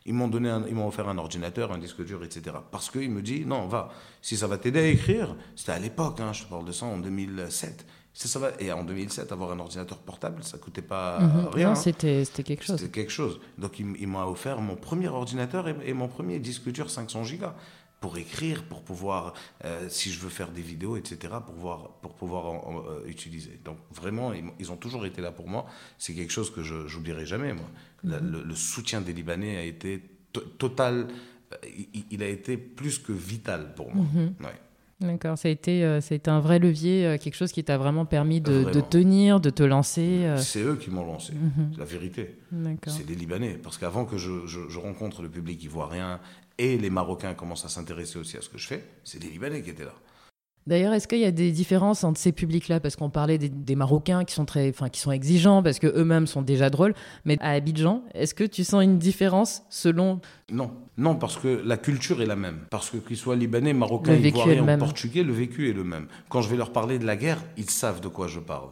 Ils 0.07 0.13
m'ont 0.13 0.29
donné, 0.29 0.49
ils 0.67 0.73
m'ont 0.73 0.87
offert 0.87 1.07
un 1.09 1.17
ordinateur, 1.17 1.71
un 1.71 1.77
disque 1.77 2.03
dur, 2.03 2.23
etc. 2.23 2.55
Parce 2.71 2.89
qu'il 2.89 3.11
me 3.11 3.21
dit, 3.21 3.45
non, 3.45 3.67
va, 3.67 3.89
si 4.21 4.37
ça 4.37 4.47
va 4.47 4.57
t'aider 4.57 4.79
à 4.79 4.87
écrire, 4.87 5.35
c'était 5.55 5.73
à 5.73 5.79
l'époque, 5.79 6.19
hein, 6.21 6.31
je 6.33 6.43
te 6.43 6.49
parle 6.49 6.65
de 6.65 6.71
ça 6.71 6.85
en 6.85 6.97
2007. 6.97 7.85
Ça 8.13 8.39
va, 8.39 8.49
et 8.59 8.71
en 8.71 8.83
2007, 8.83 9.31
avoir 9.31 9.51
un 9.51 9.59
ordinateur 9.59 9.99
portable, 9.99 10.43
ça 10.43 10.57
coûtait 10.57 10.81
pas 10.81 11.19
mhm. 11.19 11.47
rien. 11.53 11.71
Hein. 11.71 11.75
C'était 11.75 12.25
quelque 12.43 12.63
chose. 12.63 12.79
C'était 12.79 12.91
quelque 12.91 13.11
chose. 13.11 13.39
Donc, 13.59 13.77
il, 13.79 14.07
m'a 14.07 14.25
offert 14.25 14.59
mon 14.59 14.75
premier 14.75 15.07
ordinateur 15.07 15.67
et, 15.67 15.75
et, 15.85 15.93
mon 15.93 16.07
premier 16.07 16.39
disque 16.39 16.71
dur 16.71 16.89
500 16.89 17.23
gigas 17.25 17.53
pour 17.99 18.17
écrire, 18.17 18.63
pour 18.63 18.81
pouvoir, 18.83 19.33
euh, 19.65 19.87
si 19.89 20.11
je 20.11 20.19
veux 20.19 20.29
faire 20.29 20.51
des 20.51 20.61
vidéos, 20.61 20.97
etc., 20.97 21.33
pour 21.45 21.55
pouvoir, 21.55 21.89
pour 22.01 22.13
pouvoir 22.13 22.45
euh, 22.47 23.03
utiliser. 23.07 23.59
Donc 23.65 23.77
vraiment, 23.91 24.33
ils, 24.33 24.71
ont 24.71 24.75
toujours 24.75 25.05
été 25.05 25.21
là 25.21 25.31
pour 25.31 25.47
moi. 25.47 25.65
C'est 25.97 26.13
quelque 26.13 26.31
chose 26.31 26.51
que 26.51 26.61
je 26.61 26.75
n'oublierai 26.95 27.25
jamais, 27.25 27.53
moi. 27.53 27.69
Mhm. 28.03 28.43
le, 28.45 28.55
soutien 28.55 29.01
des 29.01 29.13
Libanais 29.13 29.57
a 29.57 29.63
été 29.63 30.03
total, 30.59 31.07
euh, 31.51 31.55
il, 32.11 32.21
a 32.21 32.27
été 32.27 32.57
plus 32.57 32.99
que 32.99 33.11
vital 33.11 33.73
pour 33.75 33.93
moi. 33.93 34.05
Mhm. 34.13 34.35
D'accord, 34.99 35.37
ça, 35.37 35.47
a 35.47 35.51
été, 35.51 35.81
ça 36.01 36.13
a 36.13 36.15
été 36.15 36.31
un 36.31 36.39
vrai 36.39 36.57
levier, 36.57 37.17
quelque 37.21 37.35
chose 37.35 37.51
qui 37.51 37.63
t'a 37.63 37.77
vraiment 37.77 38.05
permis 38.05 38.41
de, 38.41 38.81
tenir, 38.81 39.39
de 39.39 39.51
te 39.51 39.61
lancer. 39.61 40.27
C'est 40.37 40.61
eux 40.61 40.75
qui 40.75 40.89
m'ont 40.89 41.05
lancé, 41.05 41.33
c'est 41.73 41.79
la 41.79 41.85
vérité. 41.85 42.37
C'est 42.87 43.05
des 43.05 43.15
Libanais. 43.15 43.59
Parce 43.61 43.77
qu'avant 43.77 44.05
que 44.05 44.17
je, 44.17 44.47
je, 44.47 44.59
je, 44.69 44.79
rencontre 44.79 45.21
le 45.21 45.29
public 45.29 45.63
ivoirien 45.63 46.19
et 46.57 46.77
les 46.77 46.89
Marocains 46.89 47.33
commencent 47.33 47.65
à 47.65 47.69
s'intéresser 47.69 48.17
aussi 48.19 48.37
à 48.37 48.41
ce 48.41 48.49
que 48.49 48.57
je 48.57 48.67
fais, 48.67 48.83
c'est 49.03 49.19
des 49.19 49.29
Libanais 49.29 49.61
qui 49.61 49.69
étaient 49.69 49.85
là. 49.85 49.93
D'ailleurs, 50.67 50.91
est-ce 50.91 51.07
qu'il 51.07 51.19
y 51.19 51.25
a 51.25 51.31
des 51.31 51.51
différences 51.51 52.03
entre 52.03 52.19
ces 52.19 52.33
publics-là? 52.33 52.81
Parce 52.81 52.97
qu'on 52.97 53.09
parlait 53.09 53.37
des, 53.37 53.75
Marocains 53.77 54.25
qui 54.25 54.35
sont 54.35 54.43
très, 54.43 54.69
enfin, 54.69 54.89
qui 54.89 54.99
sont 54.99 55.13
exigeants 55.13 55.63
parce 55.63 55.79
que 55.79 55.87
eux-mêmes 55.87 56.27
sont 56.27 56.41
déjà 56.41 56.69
drôles. 56.69 56.93
Mais 57.23 57.37
à 57.39 57.51
Abidjan, 57.51 58.03
est-ce 58.13 58.33
que 58.33 58.43
tu 58.43 58.65
sens 58.65 58.83
une 58.83 58.97
différence 58.97 59.63
selon? 59.69 60.19
Non, 60.51 60.71
non, 60.97 61.15
parce 61.15 61.37
que 61.37 61.47
la 61.47 61.77
culture 61.77 62.21
est 62.21 62.25
la 62.25 62.35
même. 62.35 62.65
Parce 62.69 62.89
que 62.89 62.97
qu'ils 62.97 63.15
soient 63.15 63.37
libanais, 63.37 63.71
marocains, 63.71 64.13
ivoiriens, 64.13 64.77
portugais, 64.77 65.23
le 65.23 65.31
vécu 65.31 65.69
est 65.69 65.73
le 65.73 65.85
même. 65.85 66.07
Quand 66.27 66.41
je 66.41 66.49
vais 66.49 66.57
leur 66.57 66.73
parler 66.73 66.99
de 66.99 67.05
la 67.05 67.15
guerre, 67.15 67.41
ils 67.55 67.69
savent 67.69 68.01
de 68.01 68.09
quoi 68.09 68.27
je 68.27 68.41
parle. 68.41 68.71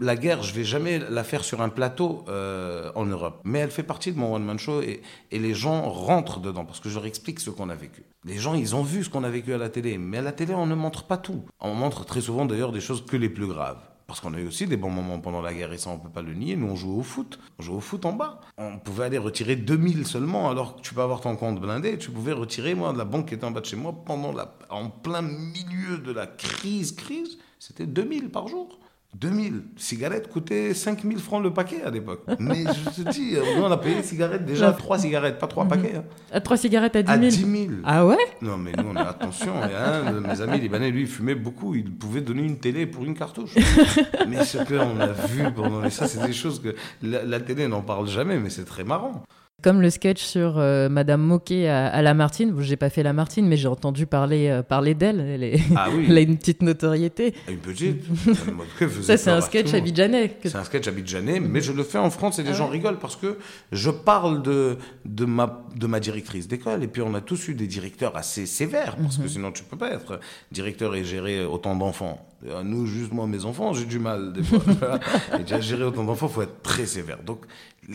La 0.00 0.16
guerre, 0.16 0.42
je 0.42 0.54
vais 0.54 0.64
jamais 0.64 0.98
la 0.98 1.24
faire 1.24 1.44
sur 1.44 1.60
un 1.60 1.68
plateau 1.68 2.24
euh, 2.28 2.90
en 2.94 3.04
Europe, 3.04 3.42
mais 3.44 3.58
elle 3.58 3.70
fait 3.70 3.82
partie 3.82 4.10
de 4.12 4.18
mon 4.18 4.34
one 4.34 4.44
man 4.44 4.58
show 4.58 4.80
et, 4.80 5.02
les 5.30 5.54
gens 5.54 5.90
rentrent 5.90 6.40
dedans 6.40 6.64
parce 6.64 6.80
que 6.80 6.88
je 6.88 6.94
leur 6.94 7.04
explique 7.04 7.40
ce 7.40 7.50
qu'on 7.50 7.68
a 7.68 7.74
vécu. 7.74 8.02
Les 8.24 8.38
gens, 8.38 8.54
ils 8.54 8.74
ont 8.76 8.82
vu 8.82 9.04
ce 9.04 9.10
qu'on 9.10 9.24
a 9.24 9.30
vécu 9.30 9.52
à 9.52 9.58
la 9.58 9.68
télé, 9.68 9.98
mais 9.98 10.18
à 10.18 10.22
la 10.22 10.32
télé, 10.32 10.54
on 10.54 10.66
ne 10.66 10.74
montre 10.74 11.04
pas 11.04 11.18
tout. 11.18 11.44
On 11.60 11.74
montre 11.74 12.04
très 12.04 12.20
souvent 12.20 12.46
d'ailleurs 12.46 12.72
des 12.72 12.80
choses 12.80 13.04
que 13.04 13.16
les 13.16 13.28
plus 13.28 13.46
graves. 13.46 13.80
Parce 14.06 14.20
qu'on 14.20 14.34
a 14.34 14.38
eu 14.38 14.46
aussi 14.46 14.66
des 14.66 14.76
bons 14.76 14.90
moments 14.90 15.20
pendant 15.20 15.40
la 15.40 15.54
guerre 15.54 15.72
et 15.72 15.78
ça, 15.78 15.90
on 15.90 15.98
peut 15.98 16.10
pas 16.10 16.22
le 16.22 16.34
nier. 16.34 16.54
Nous, 16.54 16.66
on 16.66 16.76
joue 16.76 16.98
au 16.98 17.02
foot. 17.02 17.38
On 17.58 17.62
joue 17.62 17.76
au 17.76 17.80
foot 17.80 18.04
en 18.04 18.12
bas. 18.12 18.40
On 18.58 18.78
pouvait 18.78 19.04
aller 19.04 19.18
retirer 19.18 19.56
2000 19.56 20.06
seulement 20.06 20.50
alors 20.50 20.76
que 20.76 20.82
tu 20.82 20.92
peux 20.92 21.00
avoir 21.00 21.20
ton 21.20 21.34
compte 21.36 21.60
blindé. 21.60 21.96
Tu 21.96 22.10
pouvais 22.10 22.32
retirer, 22.32 22.74
moi, 22.74 22.92
de 22.92 22.98
la 22.98 23.04
banque 23.04 23.28
qui 23.28 23.34
était 23.34 23.44
en 23.44 23.52
bas 23.52 23.60
de 23.60 23.66
chez 23.66 23.76
moi, 23.76 23.94
pendant 24.04 24.34
en 24.68 24.90
plein 24.90 25.22
milieu 25.22 25.98
de 25.98 26.12
la 26.12 26.26
crise, 26.26 26.92
crise, 26.92 27.38
c'était 27.58 27.86
2000 27.86 28.30
par 28.30 28.48
jour. 28.48 28.78
2000 29.14 29.62
cigarettes 29.76 30.28
coûtaient 30.28 30.72
5000 30.72 31.18
francs 31.18 31.42
le 31.42 31.52
paquet 31.52 31.82
à 31.82 31.90
l'époque. 31.90 32.22
Mais 32.38 32.64
je 32.64 33.02
te 33.02 33.10
dis, 33.10 33.34
nous 33.56 33.62
on 33.62 33.70
a 33.70 33.76
payé 33.76 34.02
cigarettes 34.02 34.44
déjà 34.44 34.72
3 34.72 35.00
cigarettes, 35.00 35.38
pas 35.38 35.46
3 35.46 35.64
mhm. 35.64 35.70
paquets. 35.70 35.96
Hein. 35.96 36.04
À 36.32 36.40
3 36.40 36.56
cigarettes 36.56 36.96
à 36.96 37.02
10 37.02 37.12
000 37.12 37.16
À 37.16 37.28
10 37.28 37.66
000. 37.66 37.72
Ah 37.84 38.06
ouais? 38.06 38.16
Non, 38.40 38.56
mais 38.56 38.72
nous 38.72 38.88
on 38.90 38.96
a 38.96 39.02
attention. 39.02 39.52
un 39.62 40.12
de 40.12 40.18
mes 40.18 40.40
amis 40.40 40.58
libanais, 40.58 40.90
lui, 40.90 41.02
il 41.02 41.06
fumait 41.06 41.34
beaucoup. 41.34 41.74
Il 41.74 41.92
pouvait 41.92 42.22
donner 42.22 42.42
une 42.42 42.58
télé 42.58 42.86
pour 42.86 43.04
une 43.04 43.14
cartouche. 43.14 43.54
mais 44.28 44.44
ce 44.44 44.58
qu'on 44.58 44.98
a 44.98 45.12
vu 45.12 45.44
pendant 45.54 45.88
ça, 45.90 46.08
c'est 46.08 46.26
des 46.26 46.32
choses 46.32 46.60
que 46.60 46.74
la, 47.02 47.22
la 47.24 47.40
télé 47.40 47.68
n'en 47.68 47.82
parle 47.82 48.08
jamais, 48.08 48.38
mais 48.38 48.50
c'est 48.50 48.64
très 48.64 48.84
marrant. 48.84 49.22
Comme 49.62 49.80
le 49.80 49.90
sketch 49.90 50.20
sur 50.20 50.58
euh, 50.58 50.88
Madame 50.88 51.22
Moquet 51.22 51.68
à, 51.68 51.86
à 51.86 52.02
Lamartine. 52.02 52.52
J'ai 52.60 52.76
pas 52.76 52.90
fait 52.90 53.04
Lamartine, 53.04 53.46
mais 53.46 53.56
j'ai 53.56 53.68
entendu 53.68 54.06
parler, 54.06 54.48
euh, 54.48 54.62
parler 54.64 54.94
d'elle. 54.94 55.20
Elle, 55.20 55.60
ah 55.76 55.86
oui. 55.94 56.06
elle, 56.10 56.18
a 56.18 56.20
une 56.20 56.36
petite 56.36 56.62
notoriété. 56.62 57.32
Une 57.48 57.58
petite. 57.58 58.02
Ça, 59.02 59.16
c'est 59.16 59.30
un 59.30 59.40
sketch 59.40 59.72
abidjanais. 59.72 60.36
C'est 60.42 60.56
un 60.56 60.64
sketch 60.64 60.88
abidjanais, 60.88 61.38
mais 61.38 61.60
je 61.60 61.72
le 61.72 61.84
fais 61.84 61.98
en 61.98 62.10
France 62.10 62.40
et 62.40 62.42
les 62.42 62.50
ah 62.50 62.54
gens 62.54 62.66
rigolent 62.66 62.98
parce 62.98 63.14
que 63.14 63.38
je 63.70 63.90
parle 63.90 64.42
de, 64.42 64.78
de, 65.04 65.24
ma, 65.24 65.64
de 65.76 65.86
ma 65.86 66.00
directrice 66.00 66.48
d'école. 66.48 66.82
Et 66.82 66.88
puis, 66.88 67.02
on 67.02 67.14
a 67.14 67.20
tous 67.20 67.46
eu 67.46 67.54
des 67.54 67.68
directeurs 67.68 68.16
assez 68.16 68.46
sévères 68.46 68.96
parce 68.96 69.16
que 69.16 69.22
mhm. 69.22 69.28
sinon, 69.28 69.52
tu 69.52 69.62
peux 69.62 69.78
pas 69.78 69.92
être 69.92 70.18
directeur 70.50 70.96
et 70.96 71.04
gérer 71.04 71.44
autant 71.44 71.76
d'enfants. 71.76 72.26
Nous, 72.64 72.86
juste 72.86 73.12
moi, 73.12 73.28
mes 73.28 73.44
enfants, 73.44 73.72
j'ai 73.72 73.84
du 73.84 74.00
mal 74.00 74.32
des 74.32 74.42
fois. 74.42 74.58
et 75.38 75.42
déjà, 75.42 75.60
gérer 75.60 75.84
autant 75.84 76.02
d'enfants, 76.02 76.26
faut 76.26 76.42
être 76.42 76.60
très 76.62 76.86
sévère. 76.86 77.22
Donc, 77.22 77.44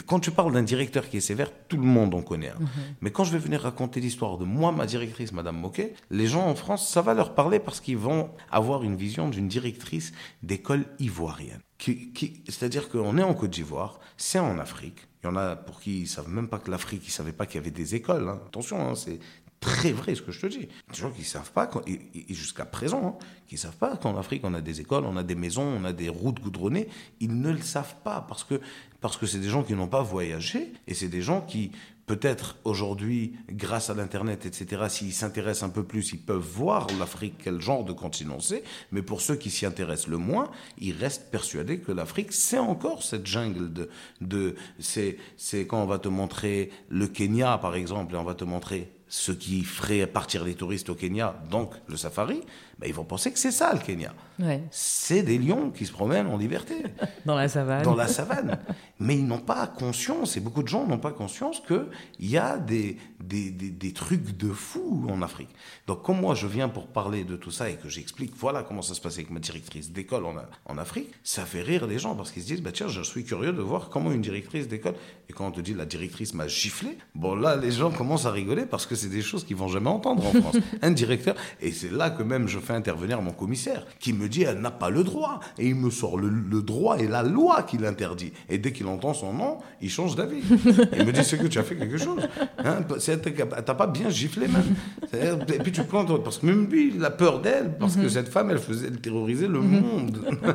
quand 0.05 0.19
tu 0.19 0.31
parles 0.31 0.53
d'un 0.53 0.63
directeur 0.63 1.09
qui 1.09 1.17
est 1.17 1.21
sévère, 1.21 1.51
tout 1.67 1.77
le 1.77 1.83
monde 1.83 2.13
en 2.13 2.21
connaît 2.21 2.49
un. 2.49 2.59
Mhm. 2.59 2.69
Mais 3.01 3.11
quand 3.11 3.23
je 3.23 3.31
vais 3.31 3.39
venir 3.39 3.61
raconter 3.61 3.99
l'histoire 3.99 4.37
de 4.37 4.45
moi, 4.45 4.71
ma 4.71 4.85
directrice, 4.85 5.31
Madame 5.31 5.57
Moquet, 5.57 5.93
les 6.09 6.27
gens 6.27 6.45
en 6.45 6.55
France, 6.55 6.87
ça 6.87 7.01
va 7.01 7.13
leur 7.13 7.33
parler 7.35 7.59
parce 7.59 7.79
qu'ils 7.79 7.97
vont 7.97 8.29
avoir 8.51 8.83
une 8.83 8.95
vision 8.95 9.29
d'une 9.29 9.47
directrice 9.47 10.13
d'école 10.43 10.85
ivoirienne. 10.99 11.61
Qui, 11.77 12.43
C'est-à-dire 12.45 12.89
qu'on 12.89 13.17
est 13.17 13.23
en 13.23 13.33
Côte 13.33 13.51
d'Ivoire, 13.51 13.99
c'est 14.17 14.39
en 14.39 14.57
Afrique. 14.57 15.07
Il 15.23 15.27
y 15.27 15.29
en 15.29 15.35
a 15.35 15.55
pour 15.55 15.79
qui 15.79 16.01
ils 16.01 16.07
savent 16.07 16.29
même 16.29 16.47
pas 16.47 16.59
que 16.59 16.71
l'Afrique, 16.71 17.03
ils 17.05 17.11
savaient 17.11 17.33
pas 17.33 17.45
qu'il 17.45 17.55
y 17.55 17.59
avait 17.59 17.71
des 17.71 17.95
écoles. 17.95 18.27
Hein. 18.27 18.39
Attention, 18.47 18.89
hein, 18.89 18.95
c'est 18.95 19.19
très 19.59 19.91
vrai 19.91 20.15
ce 20.15 20.21
que 20.21 20.31
je 20.31 20.41
te 20.41 20.47
dis. 20.47 20.67
Des 20.91 20.97
gens 20.97 21.11
qui 21.11 21.21
ne 21.21 21.25
savent 21.25 21.51
pas, 21.51 21.69
et, 21.87 22.33
jusqu'à 22.33 22.65
présent, 22.65 23.19
hein, 23.19 23.25
qui 23.47 23.55
ne 23.55 23.59
savent 23.59 23.77
pas 23.77 23.97
qu'en 23.97 24.17
Afrique, 24.17 24.41
on 24.43 24.53
a 24.53 24.61
des 24.61 24.81
écoles, 24.81 25.05
on 25.05 25.17
a 25.17 25.23
des 25.23 25.35
maisons, 25.35 25.63
on 25.63 25.83
a 25.83 25.93
des 25.93 26.09
routes 26.09 26.39
goudronnées. 26.39 26.87
Ils 27.19 27.39
ne 27.39 27.51
le 27.51 27.61
savent 27.61 27.95
pas 28.03 28.25
parce 28.27 28.43
que 28.43 28.59
parce 29.01 29.17
que 29.17 29.25
c'est 29.25 29.39
des 29.39 29.49
gens 29.49 29.63
qui 29.63 29.73
n'ont 29.73 29.87
pas 29.87 30.01
voyagé 30.01 30.73
et 30.87 30.95
c'est 30.95 31.07
des 31.07 31.21
gens 31.21 31.41
qui, 31.41 31.71
peut-être 32.07 32.57
aujourd'hui, 32.63 33.35
grâce 33.51 33.91
à 33.91 33.93
l'Internet, 33.93 34.45
etc., 34.45 34.85
s'ils 34.89 35.13
s'intéressent 35.13 35.69
un 35.69 35.71
peu 35.71 35.83
plus, 35.83 36.13
ils 36.13 36.19
peuvent 36.19 36.39
voir 36.39 36.87
l'Afrique, 36.97 37.35
quel 37.43 37.61
genre 37.61 37.83
de 37.83 37.93
continent 37.93 38.39
c'est. 38.39 38.63
Mais 38.91 39.03
pour 39.03 39.21
ceux 39.21 39.35
qui 39.35 39.51
s'y 39.51 39.67
intéressent 39.67 40.07
le 40.07 40.17
moins, 40.17 40.49
ils 40.79 40.93
restent 40.93 41.29
persuadés 41.29 41.79
que 41.79 41.91
l'Afrique, 41.91 42.33
c'est 42.33 42.57
encore 42.57 43.03
cette 43.03 43.27
jungle 43.27 43.71
de... 43.71 43.89
de 44.21 44.55
c'est 44.79 45.17
quand 45.67 45.83
on 45.83 45.85
va 45.85 45.99
te 45.99 46.07
montrer 46.07 46.71
le 46.89 47.07
Kenya, 47.07 47.59
par 47.59 47.75
exemple, 47.75 48.15
et 48.15 48.17
on 48.17 48.23
va 48.23 48.33
te 48.33 48.45
montrer 48.45 48.96
ce 49.09 49.31
qui 49.31 49.63
ferait 49.63 50.05
partir 50.07 50.43
les 50.43 50.55
touristes 50.55 50.89
au 50.89 50.95
Kenya, 50.95 51.35
donc 51.49 51.73
le 51.87 51.97
safari, 51.97 52.41
ben, 52.79 52.87
ils 52.87 52.93
vont 52.93 53.03
penser 53.03 53.31
que 53.31 53.39
c'est 53.39 53.51
ça 53.51 53.73
le 53.73 53.79
Kenya. 53.79 54.13
C'est 54.69 55.23
des 55.23 55.39
lions 55.39 55.71
qui 55.71 55.87
se 55.87 55.91
promènent 55.91 56.27
en 56.27 56.37
liberté. 56.37 56.83
Dans 57.25 57.35
la 57.35 57.47
savane. 57.47 57.83
Dans 57.83 57.95
la 57.95 58.07
savane. 58.07 58.59
Mais 58.99 59.15
ils 59.15 59.25
n'ont 59.25 59.39
pas 59.39 59.65
conscience, 59.65 60.37
et 60.37 60.39
beaucoup 60.39 60.61
de 60.61 60.67
gens 60.67 60.85
n'ont 60.85 60.99
pas 60.99 61.11
conscience 61.11 61.61
qu'il 61.67 61.87
y 62.19 62.37
a 62.37 62.57
des, 62.57 62.97
des, 63.19 63.49
des, 63.49 63.93
trucs 63.93 64.37
de 64.37 64.51
fou 64.51 65.07
en 65.09 65.21
Afrique. 65.21 65.49
Donc, 65.87 66.03
comme 66.03 66.21
moi, 66.21 66.35
je 66.35 66.45
viens 66.45 66.69
pour 66.69 66.87
parler 66.87 67.23
de 67.23 67.35
tout 67.35 67.51
ça 67.51 67.69
et 67.69 67.75
que 67.75 67.89
j'explique, 67.89 68.33
voilà 68.37 68.63
comment 68.63 68.81
ça 68.81 68.93
se 68.93 69.01
passe 69.01 69.15
avec 69.15 69.31
ma 69.31 69.39
directrice 69.39 69.91
d'école 69.91 70.25
en, 70.25 70.35
en, 70.65 70.77
Afrique, 70.77 71.09
ça 71.23 71.45
fait 71.45 71.61
rire 71.61 71.87
les 71.87 71.99
gens 71.99 72.15
parce 72.15 72.31
qu'ils 72.31 72.43
se 72.43 72.47
disent, 72.47 72.61
bah, 72.61 72.71
tiens, 72.71 72.87
je 72.87 73.01
suis 73.01 73.23
curieux 73.23 73.53
de 73.53 73.61
voir 73.61 73.89
comment 73.89 74.11
une 74.11 74.21
directrice 74.21 74.67
d'école. 74.67 74.95
Et 75.29 75.33
quand 75.33 75.47
on 75.47 75.51
te 75.51 75.61
dit 75.61 75.73
la 75.73 75.85
directrice 75.85 76.33
m'a 76.33 76.47
giflé, 76.47 76.97
bon, 77.15 77.35
là, 77.35 77.55
les 77.55 77.71
gens 77.71 77.91
commencent 77.91 78.25
à 78.25 78.31
rigoler 78.31 78.65
parce 78.65 78.85
que 78.85 78.95
c'est 78.95 79.09
des 79.09 79.23
choses 79.23 79.43
qu'ils 79.43 79.57
vont 79.57 79.67
jamais 79.67 79.89
entendre 79.89 80.25
en 80.25 80.31
France. 80.41 80.57
Un 80.81 80.91
directeur, 80.91 81.35
et 81.59 81.71
c'est 81.71 81.91
là 81.91 82.09
que 82.11 82.23
même 82.23 82.47
je 82.47 82.59
intervenir 82.73 83.21
mon 83.21 83.31
commissaire, 83.31 83.85
qui 83.99 84.13
me 84.13 84.27
dit, 84.27 84.43
elle 84.43 84.59
n'a 84.59 84.71
pas 84.71 84.89
le 84.89 85.03
droit. 85.03 85.39
Et 85.57 85.67
il 85.67 85.75
me 85.75 85.89
sort 85.89 86.17
le, 86.17 86.29
le 86.29 86.61
droit 86.61 86.97
et 86.97 87.07
la 87.07 87.23
loi 87.23 87.63
qui 87.63 87.77
l'interdit. 87.77 88.33
Et 88.49 88.57
dès 88.57 88.71
qu'il 88.71 88.87
entend 88.87 89.13
son 89.13 89.33
nom, 89.33 89.57
il 89.81 89.89
change 89.89 90.15
d'avis. 90.15 90.41
il 90.97 91.05
me 91.05 91.11
dit, 91.11 91.23
c'est 91.23 91.37
que 91.37 91.47
tu 91.47 91.59
as 91.59 91.63
fait 91.63 91.75
quelque 91.75 91.97
chose. 91.97 92.27
Hein, 92.63 92.79
T'as 93.65 93.73
pas 93.73 93.87
bien 93.87 94.09
giflé 94.09 94.47
même. 94.47 94.75
Et 95.13 95.59
puis 95.59 95.71
tu 95.71 95.83
plantes, 95.83 96.23
parce 96.23 96.37
que 96.37 96.45
même 96.45 96.69
lui, 96.69 96.93
il 96.95 97.03
a 97.03 97.11
peur 97.11 97.41
d'elle, 97.41 97.77
parce 97.77 97.95
que 97.95 98.01
mhm. 98.01 98.09
cette 98.09 98.29
femme, 98.29 98.51
elle 98.51 98.59
faisait 98.59 98.91
terroriser 98.91 99.47
le 99.47 99.59
mhm. 99.59 99.81
monde. 99.81 100.19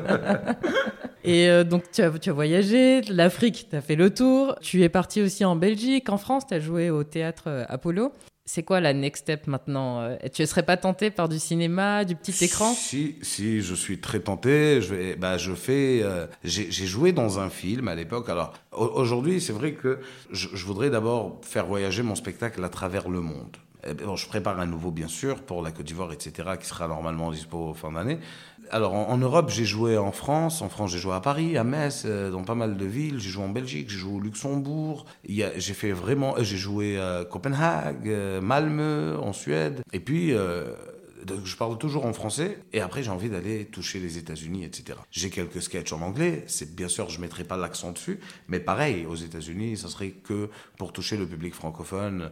Et 1.25 1.49
euh, 1.49 1.63
donc, 1.63 1.85
tu 1.93 2.03
as, 2.03 2.11
tu 2.19 2.31
as 2.31 2.33
voyagé, 2.33 3.01
l'Afrique, 3.03 3.69
tu 3.71 3.77
as 3.77 3.81
fait 3.81 3.95
le 3.95 4.13
tour. 4.13 4.57
Tu 4.61 4.83
es 4.83 4.89
parti 4.89 5.23
aussi 5.23 5.45
en 5.45 5.55
Belgique, 5.55 6.09
en 6.09 6.19
France, 6.19 6.47
tu 6.49 6.55
as 6.55 6.61
joué 6.61 6.91
au 6.91 7.05
théâtre 7.05 7.45
euh, 7.47 7.65
Apollo. 7.69 8.13
C'est 8.45 8.65
quoi 8.65 8.81
la 8.81 8.93
next 8.93 9.23
step 9.23 9.47
maintenant 9.47 10.01
euh, 10.01 10.17
Tu 10.33 10.43
ne 10.43 10.47
serais 10.47 10.65
pas 10.65 10.77
tenté 10.77 11.11
par 11.13 11.29
du 11.29 11.39
cinéma, 11.39 12.05
du 12.05 12.17
petit 12.17 12.45
écran? 12.45 12.75
Si, 12.75 13.17
si, 13.23 13.63
je 13.63 13.75
suis 13.75 14.01
très 14.01 14.19
tenté. 14.19 14.83
Je, 14.83 14.95
vais, 14.95 15.15
bah, 15.15 15.39
je 15.39 15.53
fais. 15.53 16.01
Euh, 16.03 16.27
j'ai 16.43 16.87
joué 16.87 17.13
dans 17.13 17.39
un 17.39 17.51
film 17.51 17.87
à 17.87 17.95
l'époque. 17.95 18.29
Alors 18.29 18.53
aujourd'hui, 18.73 19.41
c'est 19.41 19.53
vrai 19.53 19.75
que 19.75 20.01
je, 20.33 20.67
voudrais 20.67 20.91
d'abord 20.91 21.41
faire 21.43 21.67
voyager 21.67 22.03
mon 22.03 22.17
spectacle 22.17 22.63
à 22.65 22.69
travers 22.69 23.09
le 23.09 23.21
monde. 23.21 23.57
Bon, 24.05 24.17
je 24.17 24.29
prépare 24.29 24.61
un 24.61 24.67
nouveau, 24.67 24.91
bien 24.93 25.09
sûr, 25.09 25.43
pour 25.43 25.63
la 25.63 25.73
Côte 25.73 25.87
d'Ivoire, 25.87 26.13
etc., 26.13 26.51
qui 26.61 26.67
sera 26.67 26.87
normalement 26.87 27.33
dispo 27.33 27.75
fin 27.75 27.91
d'année 27.91 28.19
alors 28.73 28.95
en, 28.95 29.19
Europe, 29.19 29.51
j'ai 29.51 29.67
joué 29.67 29.99
en 29.99 30.13
France. 30.13 30.63
En 30.63 30.71
France, 30.71 30.91
j'ai 30.91 30.99
joué 30.99 31.15
à 31.15 31.21
Paris, 31.21 31.59
à 31.59 31.65
Metz, 31.65 32.05
euh, 32.07 32.31
dans 32.31 32.43
pas 32.43 32.55
mal 32.55 32.77
de 32.79 32.87
villes. 32.87 33.21
J'ai 33.21 33.29
joué 33.29 33.45
en 33.45 33.51
Belgique, 33.51 33.91
j'ai 33.91 33.99
joué 33.99 34.15
au 34.15 34.21
Luxembourg. 34.21 35.05
J'ai 35.29 35.75
fait 35.75 35.93
vraiment, 35.93 36.37
euh, 36.39 36.43
j'ai 36.43 36.57
joué 36.57 36.99
à 36.99 37.25
Copenhague, 37.31 38.09
euh, 38.09 38.41
Malmö, 38.41 39.19
en 39.21 39.35
Suède. 39.35 39.83
Et 39.93 40.01
puis 40.01 40.33
je 41.45 41.57
parle 41.57 41.79
toujours 41.79 42.05
en 42.05 42.13
français 42.13 42.59
et 42.73 42.81
après 42.81 43.05
j'ai 43.05 43.11
envie 43.11 43.29
d'aller 43.29 43.67
toucher 43.67 44.01
les 44.01 44.19
États-Unis, 44.19 44.65
etc. 44.65 44.99
J'ai 45.13 45.31
quelques 45.31 45.63
sketchs 45.63 45.93
en 45.93 46.01
anglais, 46.01 46.43
c'est 46.49 46.75
bien 46.75 46.89
sûr 46.89 47.11
je 47.11 47.21
mettrai 47.21 47.45
pas 47.45 47.57
l'accent 47.57 47.93
dessus, 47.93 48.19
mais 48.49 48.59
pareil 48.59 49.07
aux 49.07 49.15
États-Unis, 49.15 49.77
ça 49.77 49.89
serait 49.89 50.11
que 50.11 50.51
pour 50.79 50.93
toucher 50.93 51.17
le 51.17 51.27
public 51.27 51.55
francophone 51.55 52.31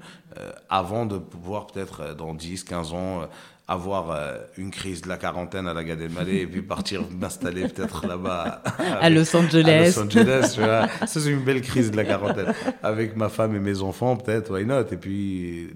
avant 0.68 1.06
de 1.06 1.18
pouvoir 1.18 1.68
peut-être 1.68 2.16
dans 2.16 2.34
10, 2.34 2.64
15 2.64 2.92
ans 2.94 3.28
avoir 3.70 4.10
euh, 4.10 4.34
une 4.58 4.72
crise 4.72 5.00
de 5.00 5.08
la 5.08 5.16
quarantaine 5.16 5.68
à 5.68 5.72
la 5.72 5.84
Gade 5.84 6.00
Elmaleh 6.00 6.40
et 6.40 6.46
puis 6.48 6.60
partir 6.60 7.04
m'installer 7.20 7.68
peut-être 7.68 8.04
là-bas 8.04 8.64
à 9.00 9.08
Los 9.08 9.34
Angeles. 9.36 9.70
À 9.70 9.84
Los 9.84 9.98
Angeles, 10.00 10.52
tu 10.54 10.60
vois. 10.60 10.88
Ça 11.06 11.20
c'est 11.20 11.30
une 11.30 11.44
belle 11.44 11.62
crise 11.62 11.92
de 11.92 11.96
la 11.96 12.04
quarantaine 12.04 12.52
avec 12.82 13.14
ma 13.16 13.28
femme 13.28 13.54
et 13.54 13.60
mes 13.60 13.80
enfants 13.80 14.16
peut-être, 14.16 14.52
why 14.52 14.66
not? 14.66 14.90
Et 14.90 14.96
puis 14.96 15.70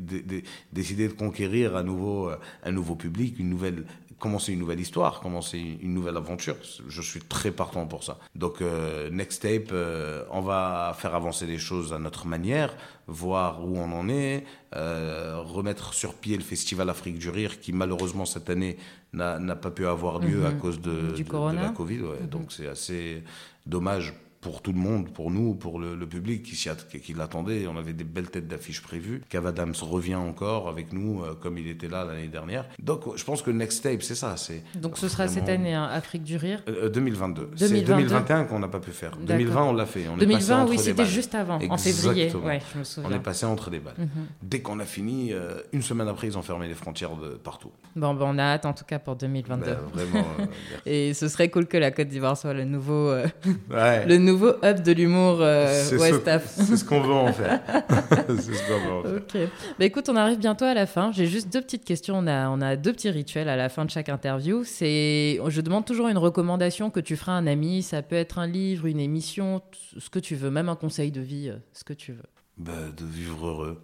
décider 0.72 1.07
de 1.07 1.12
conquérir 1.12 1.76
à 1.76 1.84
nouveau 1.84 2.30
euh, 2.30 2.36
un 2.64 2.72
nouveau 2.72 2.97
public, 2.97 3.38
une 3.38 3.49
nouvelle 3.49 3.84
commencer 4.18 4.52
une 4.52 4.58
nouvelle 4.58 4.80
histoire, 4.80 5.20
commencer 5.20 5.78
une 5.80 5.94
nouvelle 5.94 6.16
aventure. 6.16 6.56
Je 6.88 7.02
suis 7.02 7.20
très 7.20 7.50
partant 7.50 7.86
pour 7.86 8.04
ça. 8.04 8.18
Donc, 8.34 8.60
euh, 8.60 9.10
Next 9.10 9.42
Tape, 9.42 9.70
euh, 9.72 10.24
on 10.30 10.40
va 10.40 10.94
faire 10.98 11.14
avancer 11.14 11.46
les 11.46 11.58
choses 11.58 11.92
à 11.92 11.98
notre 11.98 12.26
manière, 12.26 12.74
voir 13.06 13.66
où 13.66 13.76
on 13.76 13.92
en 13.92 14.08
est, 14.08 14.44
euh, 14.74 15.40
remettre 15.40 15.94
sur 15.94 16.14
pied 16.14 16.36
le 16.36 16.42
Festival 16.42 16.88
Afrique 16.90 17.18
du 17.18 17.30
Rire 17.30 17.60
qui, 17.60 17.72
malheureusement, 17.72 18.24
cette 18.24 18.50
année, 18.50 18.76
n'a 19.12 19.38
pas 19.56 19.70
pu 19.70 19.86
avoir 19.86 20.18
lieu 20.18 20.44
à 20.44 20.50
mhm. 20.50 20.58
cause 20.58 20.80
de, 20.80 21.12
de, 21.16 21.56
la 21.56 21.68
Covid. 21.68 21.98
Mhm. 21.98 22.26
Donc, 22.28 22.52
c'est 22.52 22.66
assez 22.66 23.22
dommage 23.66 24.12
pour 24.45 24.61
tout 24.61 24.72
le 24.74 24.78
monde, 24.78 25.09
pour 25.09 25.30
nous, 25.30 25.55
pour 25.55 25.80
le, 25.80 26.07
public 26.07 26.42
qui, 26.42 27.01
qui 27.01 27.14
l'attendait. 27.14 27.66
On 27.66 27.78
avait 27.78 27.95
des 27.95 28.05
belles 28.05 28.28
têtes 28.28 28.47
d'affiches 28.47 28.82
prévues. 28.82 29.22
Kev 29.30 29.47
Adams 29.47 29.72
revient 29.80 30.16
encore 30.16 30.68
avec 30.68 30.92
nous, 30.92 31.22
euh, 31.22 31.34
comme 31.34 31.57
il 31.57 31.66
était 31.66 31.88
là 31.88 32.05
l'année 32.05 32.28
dernière. 32.28 32.66
Donc, 32.78 33.16
je 33.16 33.24
pense 33.24 33.40
que 33.40 33.51
Next 33.51 33.82
Tape, 33.82 34.03
c'est 34.03 34.14
ça. 34.14 34.36
C'est 34.36 34.62
Donc, 34.74 34.99
ce 34.99 35.09
sera 35.09 35.28
cette 35.28 35.49
année, 35.49 35.72
hein, 35.72 35.88
Afrique 35.90 36.24
du 36.24 36.36
Rire 36.36 36.61
2022. 36.66 37.42
Euh, 37.42 37.47
c'est 37.57 37.80
2021 37.80 38.45
qu'on 38.45 38.59
n'a 38.59 38.68
pas 38.68 38.80
pu 38.80 38.90
faire. 38.90 39.16
2020, 39.16 39.64
on 39.64 39.72
l'a 39.72 39.86
fait. 39.86 40.07
On 40.09 40.18
2020, 40.18 40.66
oui, 40.66 40.78
c'était 40.78 41.07
juste 41.07 41.34
avant, 41.34 41.59
en 41.59 41.78
février. 41.78 42.30
Ouais, 42.36 42.61
je 42.74 42.78
me 42.78 42.84
souviens. 42.84 43.09
On 43.11 43.14
est 43.14 43.20
passé 43.20 43.47
entre 43.47 43.70
les 43.70 43.78
balles. 43.78 43.95
Mhm. 43.97 44.26
Dès 44.42 44.61
qu'on 44.61 44.78
a 44.78 44.84
fini, 44.84 45.32
euh, 45.32 45.55
une 45.72 45.80
semaine 45.80 46.09
après, 46.09 46.26
ils 46.26 46.36
ont 46.36 46.42
fermé 46.42 46.68
les 46.68 46.74
frontières 46.74 47.16
de 47.16 47.30
partout. 47.30 47.70
Bon, 47.97 48.12
ben, 48.12 48.26
on 48.28 48.38
a 48.38 48.42
hâte 48.42 48.66
en 48.66 48.74
tout 48.74 48.84
cas 48.84 48.99
pour 48.99 49.16
2022. 49.16 49.64
Ben, 49.64 49.76
vraiment. 49.95 50.26
Et 50.86 51.14
ce 51.14 51.28
serait 51.28 51.49
cool 51.49 51.66
que 51.66 51.78
la 51.78 51.90
Côte 51.90 52.09
d'Ivoire 52.09 52.36
soit 52.36 52.53
le 52.53 52.64
nouveau, 52.64 53.14
le 53.70 54.16
nouveau 54.18 54.34
nouveau 54.35 54.55
hub 54.62 54.82
de 54.82 54.93
l'humour 54.93 55.39
euh. 55.41 55.85
C'est 55.85 55.99
ce 56.76 56.85
qu'on 56.85 57.01
veut 57.01 57.12
en 57.12 57.32
faire. 57.32 57.61
c'est 58.28 58.55
ce 58.55 58.66
qu'on 58.66 58.78
veut 58.78 58.93
en 58.93 59.03
faire. 59.03 59.16
Ok. 59.16 59.51
Bah, 59.78 59.85
écoute, 59.85 60.09
on 60.09 60.16
arrive 60.16 60.39
bientôt 60.39 60.64
à 60.64 60.74
la 60.74 60.87
fin. 60.87 61.12
J'ai 61.12 61.26
juste 61.26 61.53
deux 61.53 61.61
petites 61.61 61.85
questions. 61.85 62.16
On 62.18 62.26
a, 62.26 62.49
on 62.49 62.61
a 62.61 62.76
deux 62.76 62.93
petits 62.93 63.11
rituels 63.11 63.49
à 63.49 63.57
la 63.57 63.68
fin 63.68 63.85
de 63.85 63.91
chaque 63.91 64.09
interview. 64.09 64.64
C'est, 64.64 65.41
je 65.47 65.61
demande 65.61 65.85
toujours 65.85 66.09
une 66.09 66.18
recommandation 66.18 66.91
que 66.91 67.01
tu 67.01 67.16
feras 67.16 67.32
à 67.32 67.37
un 67.37 67.47
ami. 67.47 67.82
Ça 67.82 68.03
peut 68.03 68.16
être 68.16 68.39
un 68.39 68.47
livre, 68.47 68.87
une 68.87 69.01
émission, 69.01 69.62
ce 69.99 70.11
que 70.11 70.18
tu 70.18 70.35
veux, 70.35 70.51
même 70.51 70.68
un 70.68 70.76
conseil 70.76 71.11
de 71.11 71.20
vie, 71.20 71.51
euh, 71.51 71.57
ce 71.72 71.85
que 71.85 71.93
tu 71.93 72.12
veux. 72.12 72.22
Bah, 72.57 72.72
de 72.97 73.05
vivre 73.05 73.47
heureux. 73.47 73.80